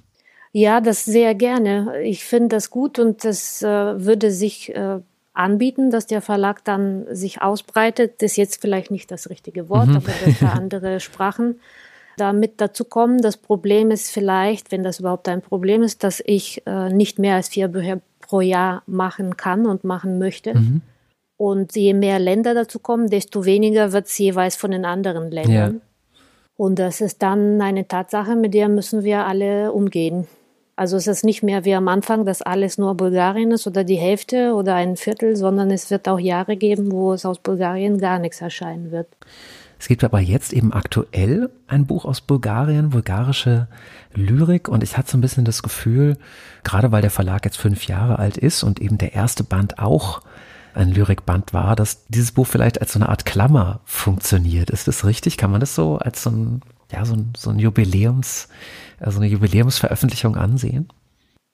Ja, 0.52 0.80
das 0.80 1.04
sehr 1.04 1.34
gerne. 1.34 2.00
Ich 2.02 2.24
finde 2.24 2.48
das 2.48 2.70
gut 2.70 2.98
und 2.98 3.24
das 3.24 3.62
äh, 3.62 3.66
würde 3.66 4.30
sich 4.30 4.74
äh, 4.74 5.00
anbieten, 5.38 5.90
dass 5.90 6.06
der 6.06 6.20
Verlag 6.20 6.64
dann 6.64 7.06
sich 7.14 7.40
ausbreitet. 7.40 8.20
Das 8.22 8.32
ist 8.32 8.36
jetzt 8.36 8.60
vielleicht 8.60 8.90
nicht 8.90 9.10
das 9.10 9.30
richtige 9.30 9.68
Wort, 9.68 9.88
mhm. 9.88 9.96
aber 9.96 10.12
dass 10.24 10.38
da 10.40 10.48
andere 10.52 11.00
Sprachen 11.00 11.60
damit 12.16 12.60
dazu 12.60 12.84
kommen. 12.84 13.22
Das 13.22 13.36
Problem 13.36 13.90
ist 13.90 14.10
vielleicht, 14.10 14.72
wenn 14.72 14.82
das 14.82 15.00
überhaupt 15.00 15.28
ein 15.28 15.40
Problem 15.40 15.82
ist, 15.82 16.02
dass 16.02 16.22
ich 16.24 16.66
äh, 16.66 16.90
nicht 16.90 17.18
mehr 17.18 17.36
als 17.36 17.48
vier 17.48 17.68
Bücher 17.68 18.00
pro 18.20 18.40
Jahr 18.40 18.82
machen 18.86 19.36
kann 19.36 19.66
und 19.66 19.84
machen 19.84 20.18
möchte. 20.18 20.54
Mhm. 20.54 20.82
Und 21.36 21.76
je 21.76 21.94
mehr 21.94 22.18
Länder 22.18 22.52
dazu 22.54 22.80
kommen, 22.80 23.08
desto 23.08 23.44
weniger 23.44 23.92
wird 23.92 24.06
es 24.06 24.18
jeweils 24.18 24.56
von 24.56 24.72
den 24.72 24.84
anderen 24.84 25.30
Ländern. 25.30 25.74
Ja. 25.74 25.80
Und 26.56 26.80
das 26.80 27.00
ist 27.00 27.22
dann 27.22 27.62
eine 27.62 27.86
Tatsache, 27.86 28.34
mit 28.34 28.52
der 28.52 28.68
müssen 28.68 29.04
wir 29.04 29.24
alle 29.24 29.72
umgehen. 29.72 30.26
Also 30.78 30.96
es 30.96 31.08
ist 31.08 31.24
nicht 31.24 31.42
mehr 31.42 31.64
wie 31.64 31.74
am 31.74 31.88
Anfang, 31.88 32.24
dass 32.24 32.40
alles 32.40 32.78
nur 32.78 32.94
Bulgarien 32.94 33.50
ist 33.50 33.66
oder 33.66 33.82
die 33.82 33.96
Hälfte 33.96 34.54
oder 34.54 34.76
ein 34.76 34.96
Viertel, 34.96 35.34
sondern 35.34 35.72
es 35.72 35.90
wird 35.90 36.08
auch 36.08 36.20
Jahre 36.20 36.56
geben, 36.56 36.92
wo 36.92 37.12
es 37.12 37.26
aus 37.26 37.40
Bulgarien 37.40 37.98
gar 37.98 38.20
nichts 38.20 38.40
erscheinen 38.40 38.92
wird. 38.92 39.08
Es 39.80 39.88
gibt 39.88 40.04
aber 40.04 40.20
jetzt 40.20 40.52
eben 40.52 40.72
aktuell 40.72 41.50
ein 41.66 41.86
Buch 41.86 42.04
aus 42.04 42.20
Bulgarien, 42.20 42.90
bulgarische 42.90 43.66
Lyrik. 44.14 44.68
Und 44.68 44.84
ich 44.84 44.96
hatte 44.96 45.10
so 45.10 45.18
ein 45.18 45.20
bisschen 45.20 45.44
das 45.44 45.64
Gefühl, 45.64 46.16
gerade 46.62 46.92
weil 46.92 47.02
der 47.02 47.10
Verlag 47.10 47.44
jetzt 47.44 47.58
fünf 47.58 47.88
Jahre 47.88 48.20
alt 48.20 48.36
ist 48.36 48.62
und 48.62 48.80
eben 48.80 48.98
der 48.98 49.14
erste 49.14 49.42
Band 49.42 49.80
auch 49.80 50.20
ein 50.74 50.92
Lyrikband 50.92 51.52
war, 51.52 51.74
dass 51.74 52.06
dieses 52.06 52.30
Buch 52.30 52.46
vielleicht 52.46 52.80
als 52.80 52.92
so 52.92 53.00
eine 53.00 53.08
Art 53.08 53.24
Klammer 53.26 53.80
funktioniert. 53.84 54.70
Ist 54.70 54.86
das 54.86 55.04
richtig? 55.04 55.38
Kann 55.38 55.50
man 55.50 55.58
das 55.58 55.74
so 55.74 55.98
als 55.98 56.22
so 56.22 56.30
ein, 56.30 56.60
ja, 56.92 57.04
so 57.04 57.14
ein, 57.14 57.32
so 57.36 57.50
ein 57.50 57.58
Jubiläums, 57.58 58.48
also 59.00 59.18
eine 59.18 59.28
Jubiläumsveröffentlichung 59.28 60.36
ansehen? 60.36 60.88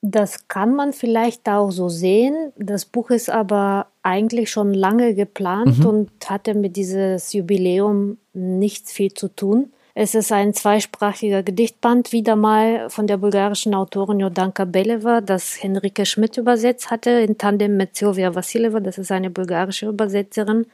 Das 0.01 0.47
kann 0.47 0.75
man 0.75 0.93
vielleicht 0.93 1.49
auch 1.49 1.71
so 1.71 1.89
sehen. 1.89 2.53
Das 2.57 2.85
Buch 2.85 3.09
ist 3.09 3.29
aber 3.29 3.87
eigentlich 4.03 4.51
schon 4.51 4.73
lange 4.73 5.15
geplant 5.15 5.79
mhm. 5.79 5.85
und 5.85 6.11
hatte 6.29 6.53
mit 6.53 6.75
dieses 6.75 7.33
Jubiläum 7.33 8.17
nichts 8.33 8.91
viel 8.91 9.13
zu 9.13 9.29
tun. 9.29 9.71
Es 9.97 10.13
ist 10.13 10.31
ein 10.33 10.53
zweisprachiger 10.53 11.41
Gedichtband, 11.41 12.11
wieder 12.11 12.35
mal 12.35 12.89
von 12.89 13.07
der 13.07 13.15
bulgarischen 13.15 13.73
Autorin 13.73 14.19
Jodanka 14.19 14.65
Beleva, 14.65 15.21
das 15.21 15.63
Henrike 15.63 16.05
Schmidt 16.05 16.35
übersetzt 16.35 16.91
hatte, 16.91 17.11
in 17.11 17.37
Tandem 17.37 17.77
mit 17.77 17.95
Silvia 17.95 18.35
Vassileva, 18.35 18.81
das 18.81 18.97
ist 18.97 19.11
eine 19.11 19.29
bulgarische 19.29 19.87
Übersetzerin. 19.87 20.65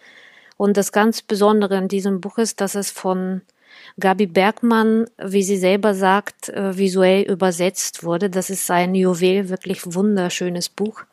Und 0.58 0.76
das 0.76 0.92
ganz 0.92 1.22
Besondere 1.22 1.78
in 1.78 1.88
diesem 1.88 2.20
Buch 2.20 2.40
ist, 2.40 2.62
dass 2.62 2.74
es 2.74 2.90
von 2.90 3.42
Gabi 4.00 4.26
Bergmann, 4.26 5.06
wie 5.18 5.44
sie 5.44 5.58
selber 5.58 5.94
sagt, 5.94 6.50
äh, 6.50 6.78
visuell 6.78 7.24
übersetzt 7.24 8.04
wurde. 8.04 8.30
Das 8.30 8.50
ist 8.50 8.70
ein 8.72 8.96
Juwel, 8.96 9.50
wirklich 9.50 9.82
wunderschönes 9.86 10.70
Buch. 10.70 11.04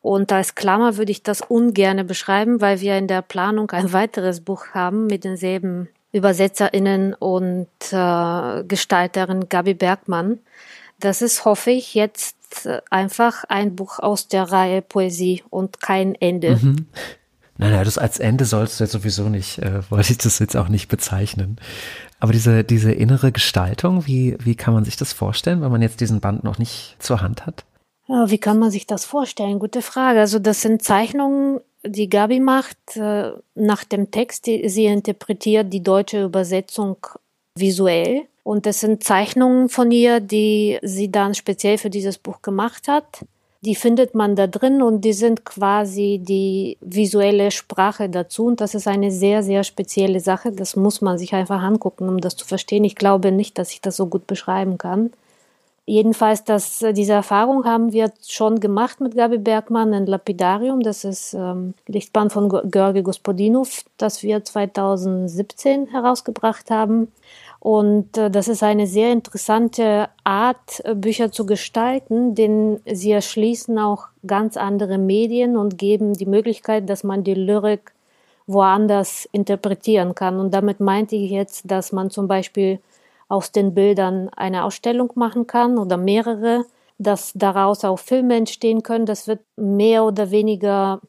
Und 0.00 0.32
als 0.32 0.54
Klammer 0.54 0.96
würde 0.96 1.12
ich 1.12 1.22
das 1.22 1.40
ungerne 1.40 2.04
beschreiben, 2.04 2.60
weil 2.60 2.80
wir 2.80 2.96
in 2.96 3.08
der 3.08 3.22
Planung 3.22 3.70
ein 3.70 3.92
weiteres 3.92 4.40
Buch 4.40 4.68
haben 4.74 5.06
mit 5.06 5.24
denselben 5.24 5.88
Übersetzerinnen 6.12 7.14
und 7.14 7.68
äh, 7.90 8.64
Gestalterin 8.64 9.48
Gabi 9.48 9.74
Bergmann. 9.74 10.38
Das 11.00 11.22
ist, 11.22 11.44
hoffe 11.44 11.70
ich, 11.70 11.94
jetzt 11.94 12.66
äh, 12.66 12.80
einfach 12.90 13.44
ein 13.44 13.76
Buch 13.76 13.98
aus 13.98 14.28
der 14.28 14.44
Reihe 14.44 14.82
Poesie 14.82 15.44
und 15.50 15.80
kein 15.80 16.14
Ende. 16.14 16.56
Mhm. 16.56 16.86
Nein, 17.58 17.72
nein, 17.72 17.84
das 17.84 17.98
als 17.98 18.18
Ende 18.18 18.44
sollst 18.44 18.78
du 18.78 18.84
ja 18.84 18.88
sowieso 18.88 19.28
nicht, 19.28 19.58
äh, 19.58 19.82
wollte 19.90 20.12
ich 20.12 20.18
das 20.18 20.38
jetzt 20.38 20.56
auch 20.56 20.68
nicht 20.68 20.88
bezeichnen. 20.88 21.56
Aber 22.20 22.32
diese, 22.32 22.64
diese 22.64 22.92
innere 22.92 23.32
Gestaltung, 23.32 24.06
wie, 24.06 24.36
wie 24.40 24.54
kann 24.54 24.74
man 24.74 24.84
sich 24.84 24.96
das 24.96 25.12
vorstellen, 25.12 25.60
wenn 25.60 25.70
man 25.70 25.82
jetzt 25.82 26.00
diesen 26.00 26.20
Band 26.20 26.44
noch 26.44 26.58
nicht 26.58 26.96
zur 26.98 27.20
Hand 27.20 27.46
hat? 27.46 27.64
Ja, 28.06 28.30
wie 28.30 28.38
kann 28.38 28.58
man 28.58 28.70
sich 28.70 28.86
das 28.86 29.04
vorstellen? 29.04 29.58
Gute 29.58 29.82
Frage. 29.82 30.20
Also 30.20 30.38
das 30.38 30.62
sind 30.62 30.82
Zeichnungen 30.82 31.60
die 31.84 32.08
Gabi 32.08 32.40
macht 32.40 32.96
äh, 32.96 33.32
nach 33.54 33.84
dem 33.84 34.10
Text, 34.10 34.46
die, 34.46 34.68
sie 34.68 34.86
interpretiert 34.86 35.72
die 35.72 35.82
deutsche 35.82 36.24
Übersetzung 36.24 36.96
visuell. 37.54 38.22
Und 38.42 38.66
das 38.66 38.80
sind 38.80 39.04
Zeichnungen 39.04 39.68
von 39.68 39.90
ihr, 39.90 40.20
die 40.20 40.78
sie 40.82 41.10
dann 41.10 41.34
speziell 41.34 41.78
für 41.78 41.90
dieses 41.90 42.18
Buch 42.18 42.40
gemacht 42.40 42.88
hat. 42.88 43.24
Die 43.62 43.74
findet 43.74 44.14
man 44.14 44.36
da 44.36 44.46
drin 44.46 44.82
und 44.82 45.00
die 45.00 45.12
sind 45.12 45.44
quasi 45.44 46.20
die 46.22 46.78
visuelle 46.80 47.50
Sprache 47.50 48.08
dazu. 48.08 48.46
Und 48.46 48.60
das 48.60 48.74
ist 48.74 48.86
eine 48.86 49.10
sehr, 49.10 49.42
sehr 49.42 49.64
spezielle 49.64 50.20
Sache. 50.20 50.52
Das 50.52 50.76
muss 50.76 51.00
man 51.00 51.18
sich 51.18 51.34
einfach 51.34 51.60
angucken, 51.60 52.08
um 52.08 52.18
das 52.20 52.36
zu 52.36 52.46
verstehen. 52.46 52.84
Ich 52.84 52.94
glaube 52.94 53.32
nicht, 53.32 53.58
dass 53.58 53.72
ich 53.72 53.80
das 53.80 53.96
so 53.96 54.06
gut 54.06 54.28
beschreiben 54.28 54.78
kann. 54.78 55.10
Jedenfalls, 55.88 56.44
das, 56.44 56.82
äh, 56.82 56.92
diese 56.92 57.14
Erfahrung 57.14 57.64
haben 57.64 57.92
wir 57.92 58.12
schon 58.26 58.60
gemacht 58.60 59.00
mit 59.00 59.16
Gabi 59.16 59.38
Bergmann 59.38 59.94
in 59.94 60.04
Lapidarium. 60.04 60.82
Das 60.82 61.02
ist 61.02 61.32
ähm, 61.32 61.72
Gedichtband 61.86 62.30
von 62.30 62.70
Georgi 62.70 63.02
Gospodinov, 63.02 63.84
das 63.96 64.22
wir 64.22 64.44
2017 64.44 65.86
herausgebracht 65.86 66.70
haben. 66.70 67.10
Und 67.60 68.16
äh, 68.16 68.30
das 68.30 68.48
ist 68.48 68.62
eine 68.62 68.86
sehr 68.86 69.12
interessante 69.12 70.08
Art, 70.24 70.80
äh, 70.84 70.94
Bücher 70.94 71.32
zu 71.32 71.44
gestalten, 71.46 72.34
denn 72.34 72.80
sie 72.86 73.12
erschließen 73.12 73.78
auch 73.78 74.06
ganz 74.26 74.56
andere 74.56 74.98
Medien 74.98 75.56
und 75.56 75.78
geben 75.78 76.14
die 76.14 76.26
Möglichkeit, 76.26 76.88
dass 76.88 77.04
man 77.04 77.24
die 77.24 77.34
Lyrik 77.34 77.92
woanders 78.46 79.28
interpretieren 79.32 80.14
kann. 80.14 80.38
Und 80.38 80.54
damit 80.54 80.80
meinte 80.80 81.16
ich 81.16 81.30
jetzt, 81.30 81.70
dass 81.70 81.92
man 81.92 82.10
zum 82.10 82.28
Beispiel 82.28 82.80
aus 83.28 83.52
den 83.52 83.74
Bildern 83.74 84.30
eine 84.30 84.64
Ausstellung 84.64 85.12
machen 85.16 85.46
kann 85.46 85.78
oder 85.78 85.96
mehrere, 85.96 86.64
dass 86.98 87.32
daraus 87.34 87.84
auch 87.84 87.98
Filme 87.98 88.36
entstehen 88.36 88.82
können. 88.82 89.04
Das 89.04 89.28
wird 89.28 89.40
mehr 89.56 90.04
oder 90.04 90.30
weniger 90.30 91.00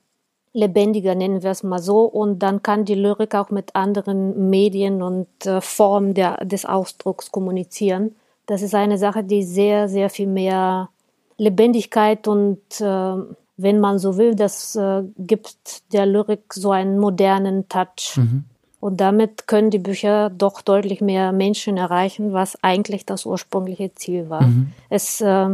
lebendiger, 0.53 1.15
nennen 1.15 1.43
wir 1.43 1.51
es 1.51 1.63
mal 1.63 1.79
so. 1.79 2.03
Und 2.03 2.39
dann 2.39 2.63
kann 2.63 2.85
die 2.85 2.95
Lyrik 2.95 3.35
auch 3.35 3.49
mit 3.49 3.75
anderen 3.75 4.49
Medien 4.49 5.01
und 5.01 5.27
äh, 5.45 5.61
Formen 5.61 6.13
der, 6.13 6.45
des 6.45 6.65
Ausdrucks 6.65 7.31
kommunizieren. 7.31 8.15
Das 8.45 8.61
ist 8.61 8.75
eine 8.75 8.97
Sache, 8.97 9.23
die 9.23 9.43
sehr, 9.43 9.89
sehr 9.89 10.09
viel 10.09 10.27
mehr 10.27 10.89
Lebendigkeit 11.37 12.27
und, 12.27 12.59
äh, 12.81 13.15
wenn 13.61 13.79
man 13.79 13.99
so 13.99 14.17
will, 14.17 14.35
das 14.35 14.75
äh, 14.75 15.03
gibt 15.17 15.91
der 15.91 16.05
Lyrik 16.05 16.53
so 16.53 16.71
einen 16.71 16.97
modernen 16.97 17.67
Touch. 17.67 18.15
Mhm. 18.15 18.45
Und 18.79 19.01
damit 19.01 19.47
können 19.47 19.69
die 19.69 19.79
Bücher 19.79 20.29
doch 20.29 20.61
deutlich 20.61 21.01
mehr 21.01 21.33
Menschen 21.33 21.75
erreichen, 21.75 22.31
was 22.31 22.57
eigentlich 22.63 23.05
das 23.05 23.25
ursprüngliche 23.25 23.93
Ziel 23.93 24.29
war. 24.29 24.43
Mhm. 24.43 24.71
Es 24.89 25.19
äh, 25.19 25.49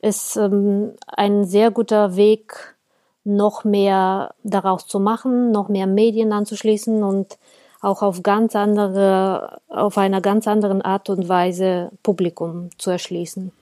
ist 0.00 0.36
ähm, 0.36 0.92
ein 1.08 1.44
sehr 1.44 1.72
guter 1.72 2.14
Weg, 2.14 2.76
noch 3.24 3.64
mehr 3.64 4.34
daraus 4.42 4.86
zu 4.86 5.00
machen, 5.00 5.50
noch 5.52 5.68
mehr 5.68 5.86
Medien 5.86 6.32
anzuschließen 6.32 7.02
und 7.02 7.38
auch 7.80 8.02
auf 8.02 8.22
ganz 8.22 8.54
andere, 8.56 9.60
auf 9.68 9.96
einer 9.98 10.20
ganz 10.20 10.46
anderen 10.46 10.82
Art 10.82 11.08
und 11.08 11.28
Weise 11.28 11.90
Publikum 12.02 12.70
zu 12.78 12.90
erschließen. 12.90 13.52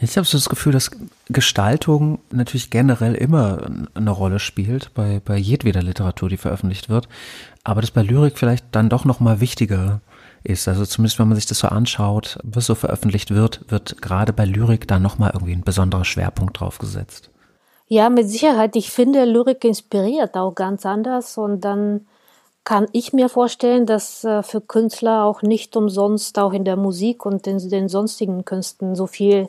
Jetzt 0.00 0.16
habe 0.16 0.24
ich 0.24 0.30
das 0.30 0.48
Gefühl, 0.48 0.72
dass 0.72 0.90
Gestaltung 1.28 2.18
natürlich 2.30 2.70
generell 2.70 3.14
immer 3.14 3.70
eine 3.94 4.10
Rolle 4.10 4.38
spielt 4.38 4.92
bei, 4.94 5.20
bei 5.24 5.36
jedweder 5.36 5.82
Literatur, 5.82 6.28
die 6.28 6.38
veröffentlicht 6.38 6.88
wird, 6.88 7.08
aber 7.62 7.80
das 7.80 7.90
bei 7.90 8.02
Lyrik 8.02 8.38
vielleicht 8.38 8.64
dann 8.72 8.88
doch 8.88 9.04
noch 9.04 9.20
mal 9.20 9.40
wichtiger 9.40 10.00
ist. 10.42 10.66
Also 10.66 10.84
zumindest 10.86 11.18
wenn 11.18 11.28
man 11.28 11.36
sich 11.36 11.46
das 11.46 11.60
so 11.60 11.68
anschaut, 11.68 12.38
was 12.42 12.66
so 12.66 12.74
veröffentlicht 12.74 13.30
wird, 13.30 13.60
wird 13.68 14.02
gerade 14.02 14.32
bei 14.32 14.44
Lyrik 14.44 14.88
dann 14.88 15.02
noch 15.02 15.18
mal 15.18 15.30
irgendwie 15.32 15.52
ein 15.52 15.62
besonderer 15.62 16.04
Schwerpunkt 16.04 16.58
drauf 16.58 16.78
gesetzt. 16.78 17.30
Ja, 17.92 18.08
mit 18.08 18.30
Sicherheit. 18.30 18.76
Ich 18.76 18.92
finde, 18.92 19.24
Lyrik 19.24 19.64
inspiriert 19.64 20.36
auch 20.36 20.54
ganz 20.54 20.86
anders 20.86 21.36
und 21.36 21.62
dann 21.62 22.06
kann 22.62 22.86
ich 22.92 23.12
mir 23.12 23.28
vorstellen, 23.28 23.84
dass 23.84 24.22
äh, 24.22 24.44
für 24.44 24.60
Künstler 24.60 25.24
auch 25.24 25.42
nicht 25.42 25.74
umsonst 25.74 26.38
auch 26.38 26.52
in 26.52 26.64
der 26.64 26.76
Musik 26.76 27.26
und 27.26 27.48
in 27.48 27.58
den 27.68 27.88
sonstigen 27.88 28.44
Künsten 28.44 28.94
so 28.94 29.08
viel 29.08 29.48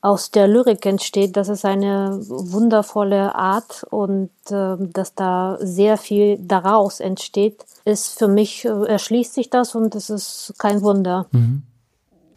aus 0.00 0.30
der 0.30 0.48
Lyrik 0.48 0.86
entsteht. 0.86 1.36
Das 1.36 1.50
ist 1.50 1.66
eine 1.66 2.18
wundervolle 2.28 3.34
Art 3.34 3.84
und 3.90 4.30
äh, 4.48 4.76
dass 4.78 5.14
da 5.14 5.58
sehr 5.60 5.98
viel 5.98 6.38
daraus 6.40 7.00
entsteht, 7.00 7.66
ist 7.84 8.18
für 8.18 8.28
mich, 8.28 8.64
äh, 8.64 8.86
erschließt 8.86 9.34
sich 9.34 9.50
das 9.50 9.74
und 9.74 9.94
es 9.94 10.08
ist 10.08 10.54
kein 10.56 10.80
Wunder. 10.80 11.26
Mhm. 11.32 11.64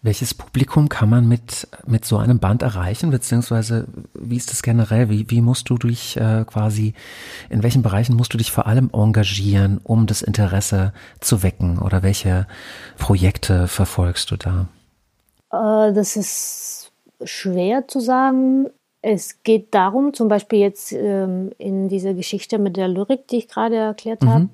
Welches 0.03 0.33
Publikum 0.33 0.89
kann 0.89 1.09
man 1.09 1.27
mit, 1.27 1.67
mit 1.85 2.05
so 2.05 2.17
einem 2.17 2.39
Band 2.39 2.63
erreichen, 2.63 3.11
beziehungsweise 3.11 3.87
wie 4.15 4.35
ist 4.35 4.49
das 4.49 4.63
generell? 4.63 5.09
Wie, 5.09 5.29
wie 5.29 5.41
musst 5.41 5.69
du 5.69 5.77
dich 5.77 6.17
äh, 6.17 6.43
quasi, 6.47 6.95
in 7.51 7.61
welchen 7.61 7.83
Bereichen 7.83 8.15
musst 8.15 8.33
du 8.33 8.39
dich 8.39 8.51
vor 8.51 8.65
allem 8.65 8.89
engagieren, 8.93 9.79
um 9.83 10.07
das 10.07 10.23
Interesse 10.23 10.91
zu 11.19 11.43
wecken? 11.43 11.77
Oder 11.77 12.01
welche 12.01 12.47
Projekte 12.97 13.67
verfolgst 13.67 14.31
du 14.31 14.37
da? 14.37 14.67
Äh, 15.51 15.93
das 15.93 16.15
ist 16.15 16.91
schwer 17.23 17.87
zu 17.87 17.99
sagen. 17.99 18.69
Es 19.03 19.43
geht 19.43 19.73
darum, 19.73 20.15
zum 20.15 20.27
Beispiel 20.27 20.59
jetzt 20.59 20.93
ähm, 20.93 21.51
in 21.59 21.89
dieser 21.89 22.15
Geschichte 22.15 22.57
mit 22.57 22.75
der 22.75 22.87
Lyrik, 22.87 23.27
die 23.27 23.37
ich 23.37 23.47
gerade 23.47 23.75
erklärt 23.75 24.23
mhm. 24.23 24.29
habe, 24.29 24.49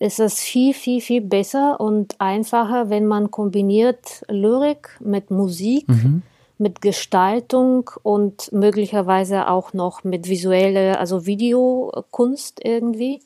ist 0.00 0.18
es 0.18 0.40
viel, 0.40 0.72
viel, 0.72 1.00
viel 1.00 1.20
besser 1.20 1.78
und 1.78 2.18
einfacher, 2.18 2.88
wenn 2.88 3.06
man 3.06 3.30
kombiniert 3.30 4.24
Lyrik 4.28 4.96
mit 4.98 5.30
Musik, 5.30 5.86
mhm. 5.88 6.22
mit 6.56 6.80
Gestaltung 6.80 7.90
und 8.02 8.50
möglicherweise 8.50 9.46
auch 9.46 9.74
noch 9.74 10.02
mit 10.02 10.26
visueller, 10.28 10.98
also 10.98 11.26
Videokunst 11.26 12.64
irgendwie. 12.64 13.20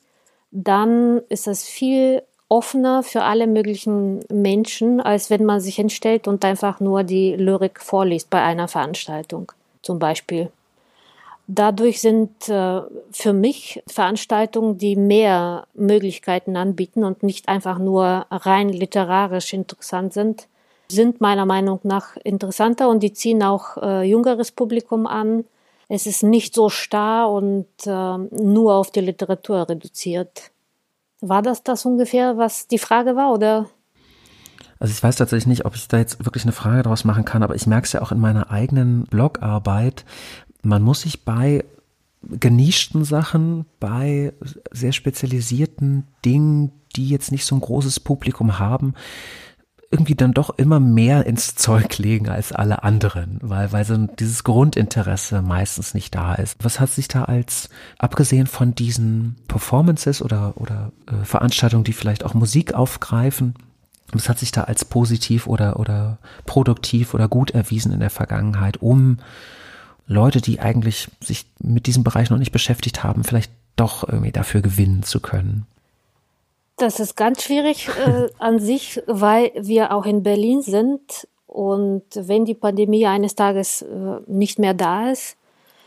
Dann 0.51 1.23
ist 1.29 1.47
es 1.47 1.65
viel 1.65 2.23
offener 2.49 3.05
für 3.05 3.23
alle 3.23 3.47
möglichen 3.47 4.25
Menschen, 4.29 5.01
als 5.01 5.31
wenn 5.31 5.45
man 5.45 5.61
sich 5.61 5.77
hinstellt 5.77 6.27
und 6.27 6.45
einfach 6.45 6.81
nur 6.81 7.05
die 7.05 7.37
Lyrik 7.37 7.81
vorliest 7.81 8.31
bei 8.31 8.43
einer 8.43 8.67
Veranstaltung 8.67 9.53
zum 9.81 10.01
Beispiel. 10.01 10.51
Dadurch 11.47 12.01
sind 12.01 12.49
äh, 12.49 12.81
für 13.11 13.33
mich 13.35 13.83
Veranstaltungen, 13.87 14.79
die 14.79 14.97
mehr 14.97 15.67
Möglichkeiten 15.75 16.57
anbieten 16.57 17.05
und 17.05 17.23
nicht 17.23 17.49
einfach 17.49 17.79
nur 17.79 18.27
rein 18.31 18.71
literarisch 18.71 19.53
interessant 19.53 20.15
sind, 20.15 20.49
sind 20.89 21.21
meiner 21.21 21.45
Meinung 21.45 21.81
nach 21.83 22.17
interessanter 22.25 22.89
und 22.89 23.03
die 23.03 23.13
ziehen 23.13 23.43
auch 23.43 23.77
äh, 23.77 24.03
jüngeres 24.05 24.53
Publikum 24.53 25.07
an. 25.07 25.45
Es 25.89 26.07
ist 26.07 26.23
nicht 26.23 26.55
so 26.55 26.71
starr 26.71 27.31
und 27.31 27.67
äh, 27.85 28.19
nur 28.19 28.75
auf 28.75 28.91
die 28.91 29.01
Literatur 29.01 29.69
reduziert. 29.69 30.51
War 31.21 31.43
das 31.43 31.63
das 31.63 31.85
ungefähr, 31.85 32.39
was 32.39 32.69
die 32.69 32.79
Frage 32.79 33.17
war, 33.17 33.33
oder? 33.33 33.67
Also 34.79 34.93
ich 34.93 35.03
weiß 35.03 35.17
tatsächlich 35.17 35.47
nicht, 35.47 35.65
ob 35.65 35.75
ich 35.77 35.89
da 35.89 35.99
jetzt 35.99 36.25
wirklich 36.25 36.45
eine 36.45 36.53
Frage 36.53 36.83
draus 36.83 37.05
machen 37.05 37.25
kann, 37.25 37.43
aber 37.43 37.55
ich 37.55 37.67
merke 37.67 37.87
es 37.87 37.93
ja 37.93 38.03
auch 38.03 38.13
in 38.13 38.21
meiner 38.21 38.51
eigenen 38.51 39.05
Blogarbeit, 39.05 40.05
man 40.65 40.83
muss 40.83 41.03
sich 41.03 41.25
bei 41.25 41.65
genischten 42.23 43.05
Sachen, 43.05 43.67
bei 43.81 44.33
sehr 44.71 44.93
spezialisierten 44.93 46.05
Dingen, 46.25 46.73
die 46.97 47.09
jetzt 47.09 47.33
nicht 47.33 47.45
so 47.45 47.55
ein 47.55 47.61
großes 47.61 48.01
Publikum 48.01 48.59
haben, 48.59 48.95
irgendwie 49.91 50.15
dann 50.17 50.35
doch 50.35 50.51
immer 50.59 50.81
mehr 50.81 51.27
ins 51.27 51.55
Zeug 51.55 51.99
legen 51.99 52.29
als 52.29 52.53
alle 52.53 52.83
anderen, 52.83 53.39
weil, 53.43 53.73
weil 53.73 53.85
so 53.85 53.97
dieses 53.97 54.43
Grundinteresse 54.43 55.43
meistens 55.43 55.95
nicht 55.95 56.15
da 56.15 56.35
ist. 56.35 56.57
Was 56.63 56.81
hat 56.81 56.91
sich 56.91 57.09
da 57.09 57.25
als, 57.25 57.69
abgesehen 57.99 58.47
von 58.47 58.75
diesen 58.75 59.37
Performances 59.47 60.21
oder, 60.21 60.55
oder 60.57 60.93
äh, 61.07 61.25
Veranstaltungen, 61.25 61.85
die 61.85 61.93
vielleicht 61.93 62.25
auch 62.25 62.35
Musik 62.35 62.75
aufgreifen, 62.75 63.55
Was 64.13 64.29
hat 64.29 64.39
sich 64.39 64.51
da 64.51 64.65
als 64.65 64.85
positiv 64.85 65.47
oder, 65.47 65.79
oder 65.79 66.19
produktiv 66.45 67.15
oder 67.15 67.29
gut 67.29 67.53
erwiesen 67.53 67.93
in 67.93 68.01
der 68.01 68.11
Vergangenheit, 68.11 68.83
um 68.83 69.19
Leute, 70.07 70.41
die 70.41 70.61
eigentlich 70.61 71.09
sich 71.21 71.47
mit 71.59 71.87
diesem 71.87 72.05
Bereich 72.05 72.31
noch 72.31 72.39
nicht 72.39 72.53
beschäftigt 72.53 73.05
haben, 73.05 73.25
vielleicht 73.25 73.51
doch 73.77 74.07
irgendwie 74.07 74.33
dafür 74.33 74.61
gewinnen 74.61 75.03
zu 75.03 75.21
können? 75.21 75.67
Das 76.77 77.01
ist 77.01 77.17
ganz 77.17 77.43
schwierig 77.43 77.89
äh, 77.89 78.29
an 78.39 78.59
sich, 78.59 79.01
weil 79.07 79.53
wir 79.55 79.93
auch 79.93 80.07
in 80.07 80.23
Berlin 80.23 80.63
sind. 80.63 81.29
Und 81.47 82.03
wenn 82.15 82.45
die 82.45 82.55
Pandemie 82.55 83.07
eines 83.07 83.37
Tages 83.37 83.83
äh, 83.83 83.87
nicht 84.27 84.59
mehr 84.59 84.75
da 84.75 85.11
ist, 85.11 85.37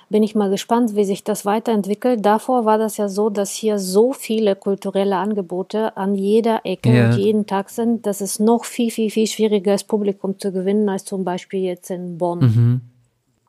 bin 0.10 0.24
ich 0.24 0.36
mal 0.36 0.50
gespannt, 0.50 0.96
wie 0.96 1.04
sich 1.04 1.26
das 1.26 1.46
weiterentwickelt. 1.46 2.26
Davor 2.26 2.64
war 2.64 2.78
das 2.78 2.96
ja 2.96 3.10
so, 3.10 3.30
dass 3.30 3.52
hier 3.52 3.78
so 3.78 4.14
viele 4.14 4.56
kulturelle 4.56 5.18
Angebote 5.18 5.98
an 5.98 6.16
jeder 6.16 6.62
Ecke 6.64 6.96
ja. 6.96 7.10
und 7.10 7.18
jeden 7.18 7.46
Tag 7.46 7.70
sind, 7.70 8.06
dass 8.06 8.22
es 8.22 8.40
noch 8.40 8.64
viel, 8.64 8.90
viel, 8.90 9.10
viel 9.10 9.28
schwieriger 9.28 9.74
ist, 9.74 9.90
Publikum 9.90 10.40
zu 10.40 10.54
gewinnen, 10.54 10.88
als 10.88 11.04
zum 11.04 11.26
Beispiel 11.26 11.62
jetzt 11.62 11.90
in 11.92 12.18
Bonn. 12.18 12.40
Mhm. 12.40 12.82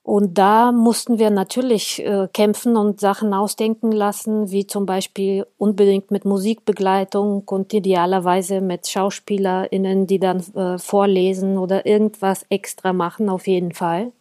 Und 0.09 0.39
da 0.39 0.73
mussten 0.73 1.19
wir 1.19 1.29
natürlich 1.29 2.03
äh, 2.03 2.29
kämpfen 2.33 2.79
und 2.79 2.99
Sachen 2.99 3.35
ausdenken 3.35 3.93
lassen, 3.93 4.51
wie 4.51 4.67
zum 4.67 4.87
Beispiel 4.87 5.47
unbedingt 5.59 6.11
mit 6.11 6.25
Musikbegleitung 6.25 7.43
und 7.47 7.75
idealerweise 7.75 8.63
mit 8.63 8.89
SchauspielerInnen, 8.89 10.07
die 10.07 10.19
dann 10.19 10.43
äh, 10.55 10.79
vorlesen 10.79 11.59
oder 11.59 11.85
irgendwas 11.85 12.47
extra 12.49 12.95
machen, 12.95 13.29
auf 13.29 13.47
jeden 13.47 13.73
Fall. 13.73 14.13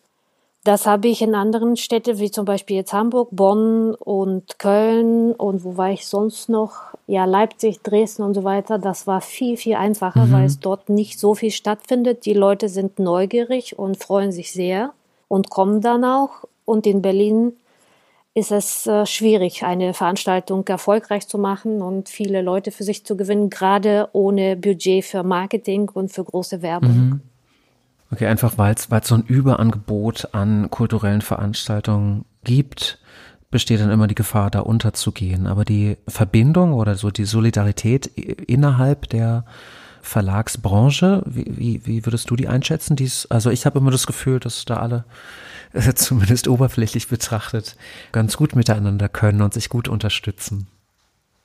Das 0.66 0.86
habe 0.86 1.08
ich 1.08 1.22
in 1.22 1.36
anderen 1.36 1.78
Städten, 1.78 2.20
wie 2.20 2.32
zum 2.32 2.44
Beispiel 2.44 2.76
jetzt 2.76 2.92
Hamburg, 2.92 3.30
Bonn 3.32 3.96
und 3.96 4.60
Köln 4.60 5.32
und 5.32 5.64
wo 5.64 5.78
war 5.78 5.92
ich 5.92 6.06
sonst 6.06 6.50
noch? 6.50 6.82
Ja, 7.08 7.24
Leipzig, 7.24 7.82
Dresden 7.82 8.24
und 8.24 8.34
so 8.34 8.44
weiter. 8.44 8.78
Das 8.78 9.08
war 9.08 9.22
viel, 9.22 9.56
viel 9.56 9.76
einfacher, 9.76 10.26
mhm. 10.26 10.32
weil 10.34 10.46
es 10.48 10.60
dort 10.60 10.90
nicht 10.90 11.18
so 11.18 11.34
viel 11.34 11.52
stattfindet. 11.52 12.26
Die 12.26 12.34
Leute 12.34 12.68
sind 12.68 13.00
neugierig 13.00 13.80
und 13.80 13.96
freuen 13.96 14.34
sich 14.34 14.52
sehr 14.52 14.92
und 15.28 15.49
kommen 15.49 15.82
dann 15.82 16.03
auch. 16.03 16.45
Und 16.65 16.86
in 16.86 17.01
Berlin 17.01 17.53
ist 18.34 18.51
es 18.51 18.86
äh, 18.86 19.05
schwierig, 19.05 19.63
eine 19.63 19.95
Veranstaltung 19.95 20.67
erfolgreich 20.67 21.28
zu 21.28 21.39
machen 21.39 21.82
und 21.82 22.07
viele 22.07 22.41
Leute 22.41 22.71
für 22.71 22.84
sich 22.84 23.03
zu 23.03 23.17
gewinnen, 23.17 23.49
gerade 23.49 24.09
ohne 24.13 24.55
Budget 24.55 25.03
für 25.03 25.23
Marketing 25.23 25.89
und 25.89 26.11
für 26.11 26.23
große 26.23 26.61
Werbung. 26.61 26.91
Mhm. 26.91 27.21
Okay, 28.11 28.28
einfach 28.28 28.57
weil 28.57 28.75
es 28.75 28.88
so 29.07 29.15
ein 29.15 29.23
Überangebot 29.23 30.34
an 30.34 30.69
kulturellen 30.69 31.21
Veranstaltungen 31.21 32.25
gibt, 32.43 32.99
besteht 33.49 33.80
dann 33.80 33.91
immer 33.91 34.07
die 34.07 34.15
Gefahr, 34.15 34.51
da 34.51 34.59
unterzugehen. 34.59 35.47
Aber 35.47 35.65
die 35.65 35.97
Verbindung 36.07 36.73
oder 36.73 36.95
so 36.95 37.09
die 37.11 37.25
Solidarität 37.25 38.05
innerhalb 38.05 39.09
der 39.09 39.45
Verlagsbranche, 40.08 41.22
wie, 41.26 41.45
wie, 41.47 41.82
wie 41.86 42.05
würdest 42.05 42.30
du 42.30 42.36
die 42.36 42.47
einschätzen? 42.47 42.95
Dies, 42.95 43.26
also 43.30 43.49
ich 43.49 43.66
habe 43.66 43.80
immer 43.80 43.91
das 43.91 44.08
Gefühl, 44.08 44.39
dass 44.39 44.66
da 44.66 44.78
alle 44.78 45.03
zumindest 45.95 46.47
oberflächlich 46.47 47.08
betrachtet 47.08 47.76
ganz 48.12 48.38
gut 48.38 48.55
miteinander 48.55 49.10
können 49.10 49.41
und 49.41 49.53
sich 49.53 49.70
gut 49.70 49.88
unterstützen. 49.88 50.68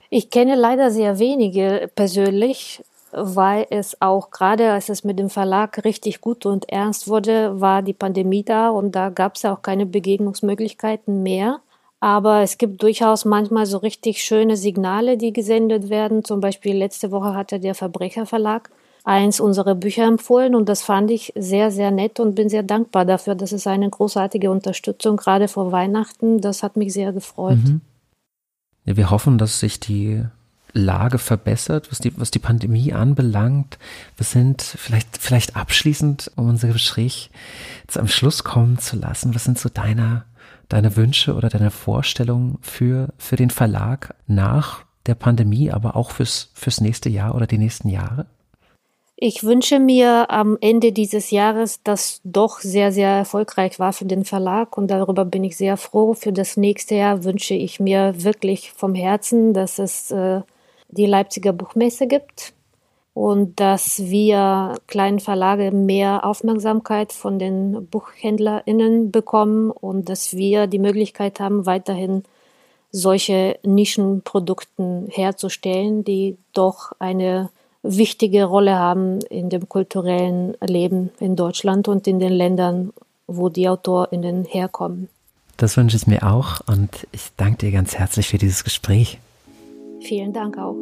Ich 0.09 0.29
kenne 0.29 0.55
leider 0.55 0.91
sehr 0.91 1.19
wenige 1.19 1.89
persönlich, 1.95 2.83
weil 3.11 3.67
es 3.69 4.01
auch 4.01 4.31
gerade, 4.31 4.71
als 4.71 4.89
es 4.89 5.03
mit 5.03 5.19
dem 5.19 5.29
Verlag 5.29 5.83
richtig 5.83 6.21
gut 6.21 6.45
und 6.45 6.69
ernst 6.69 7.07
wurde, 7.07 7.59
war 7.59 7.81
die 7.81 7.93
Pandemie 7.93 8.43
da 8.43 8.69
und 8.69 8.93
da 8.93 9.09
gab 9.09 9.35
es 9.35 9.45
auch 9.45 9.61
keine 9.61 9.85
Begegnungsmöglichkeiten 9.85 11.21
mehr. 11.21 11.59
Aber 12.03 12.41
es 12.41 12.57
gibt 12.57 12.83
durchaus 12.83 13.23
manchmal 13.23 13.65
so 13.65 13.77
richtig 13.77 14.21
schöne 14.25 14.57
Signale, 14.57 15.17
die 15.17 15.31
gesendet 15.31 15.89
werden. 15.89 16.25
Zum 16.25 16.41
Beispiel 16.41 16.75
letzte 16.75 17.11
Woche 17.11 17.33
hatte 17.33 17.61
der 17.61 17.75
Verbrecherverlag 17.75 18.69
eins 19.05 19.39
unserer 19.39 19.73
Bücher 19.73 20.03
empfohlen 20.03 20.53
und 20.53 20.67
das 20.67 20.81
fand 20.81 21.09
ich 21.11 21.31
sehr, 21.37 21.71
sehr 21.71 21.91
nett 21.91 22.19
und 22.19 22.35
bin 22.35 22.49
sehr 22.49 22.61
dankbar 22.61 23.05
dafür. 23.05 23.35
Das 23.35 23.53
ist 23.53 23.67
eine 23.67 23.89
großartige 23.89 24.51
Unterstützung, 24.51 25.15
gerade 25.15 25.47
vor 25.47 25.71
Weihnachten. 25.71 26.41
Das 26.41 26.61
hat 26.61 26.75
mich 26.75 26.91
sehr 26.91 27.13
gefreut. 27.13 27.59
Mhm. 27.63 27.79
Ja, 28.83 28.97
wir 28.97 29.09
hoffen, 29.09 29.37
dass 29.37 29.61
sich 29.61 29.79
die 29.79 30.25
Lage 30.73 31.19
verbessert, 31.19 31.89
was 31.89 31.99
die, 31.99 32.11
was 32.19 32.31
die 32.31 32.39
Pandemie 32.39 32.91
anbelangt. 32.91 33.77
Wir 34.17 34.25
sind 34.25 34.61
vielleicht, 34.61 35.19
vielleicht 35.19 35.55
abschließend, 35.55 36.31
um 36.35 36.49
unser 36.49 36.67
Gespräch 36.67 37.29
zu 37.87 37.99
einem 37.99 38.09
Schluss 38.09 38.43
kommen 38.43 38.77
zu 38.77 38.97
lassen. 38.97 39.33
Was 39.35 39.45
sind 39.45 39.57
so 39.57 39.69
deine 39.69 40.25
deine 40.73 40.95
Wünsche 40.95 41.35
oder 41.35 41.49
deine 41.49 41.69
Vorstellungen 41.69 42.57
für, 42.61 43.09
für 43.19 43.35
den 43.35 43.51
Verlag 43.51 44.15
nach 44.25 44.85
der 45.05 45.13
Pandemie, 45.13 45.69
aber 45.69 45.95
auch 45.95 46.09
fürs, 46.09 46.51
fürs 46.55 46.81
nächste 46.81 47.09
Jahr 47.09 47.35
oder 47.35 47.45
die 47.45 47.59
nächsten 47.59 47.89
Jahre? 47.89 48.25
Ich 49.15 49.43
wünsche 49.43 49.79
mir 49.79 50.31
am 50.31 50.57
Ende 50.59 50.91
dieses 50.91 51.29
Jahres, 51.29 51.81
das 51.83 52.21
doch 52.23 52.59
sehr, 52.59 52.91
sehr 52.91 53.09
erfolgreich 53.09 53.77
war 53.77 53.93
für 53.93 54.05
den 54.05 54.25
Verlag 54.25 54.75
und 54.75 54.87
darüber 54.87 55.25
bin 55.25 55.43
ich 55.43 55.55
sehr 55.55 55.77
froh. 55.77 56.15
Für 56.15 56.33
das 56.33 56.57
nächste 56.57 56.95
Jahr 56.95 57.23
wünsche 57.23 57.53
ich 57.53 57.79
mir 57.79 58.23
wirklich 58.23 58.71
vom 58.71 58.95
Herzen, 58.95 59.53
dass 59.53 59.77
es 59.77 60.09
äh, 60.09 60.41
die 60.89 61.05
Leipziger 61.05 61.53
Buchmesse 61.53 62.07
gibt, 62.07 62.53
und 63.13 63.59
dass 63.59 63.99
wir 63.99 64.75
kleinen 64.87 65.19
Verlage 65.19 65.71
mehr 65.71 66.25
Aufmerksamkeit 66.25 67.13
von 67.13 67.37
den 67.37 67.87
BuchhändlerInnen 67.87 69.11
bekommen 69.11 69.69
und 69.69 70.09
dass 70.09 70.35
wir 70.35 70.67
die 70.67 70.79
Möglichkeit 70.79 71.39
haben, 71.39 71.65
weiterhin 71.65 72.23
solche 72.91 73.57
Nischenprodukten 73.63 75.07
herzustellen, 75.09 76.03
die 76.03 76.37
doch 76.53 76.91
eine 76.99 77.49
wichtige 77.83 78.45
Rolle 78.45 78.77
haben 78.77 79.19
in 79.29 79.49
dem 79.49 79.67
kulturellen 79.67 80.55
Leben 80.61 81.11
in 81.19 81.35
Deutschland 81.35 81.87
und 81.87 82.07
in 82.07 82.19
den 82.19 82.31
Ländern, 82.31 82.93
wo 83.27 83.49
die 83.49 83.67
AutorInnen 83.67 84.45
herkommen. 84.45 85.09
Das 85.57 85.77
wünsche 85.77 85.97
ich 85.97 86.07
mir 86.07 86.23
auch 86.23 86.61
und 86.67 87.07
ich 87.11 87.29
danke 87.37 87.57
dir 87.57 87.71
ganz 87.71 87.95
herzlich 87.95 88.29
für 88.29 88.37
dieses 88.37 88.63
Gespräch. 88.63 89.19
Vielen 90.01 90.33
Dank 90.33 90.57
auch. 90.57 90.75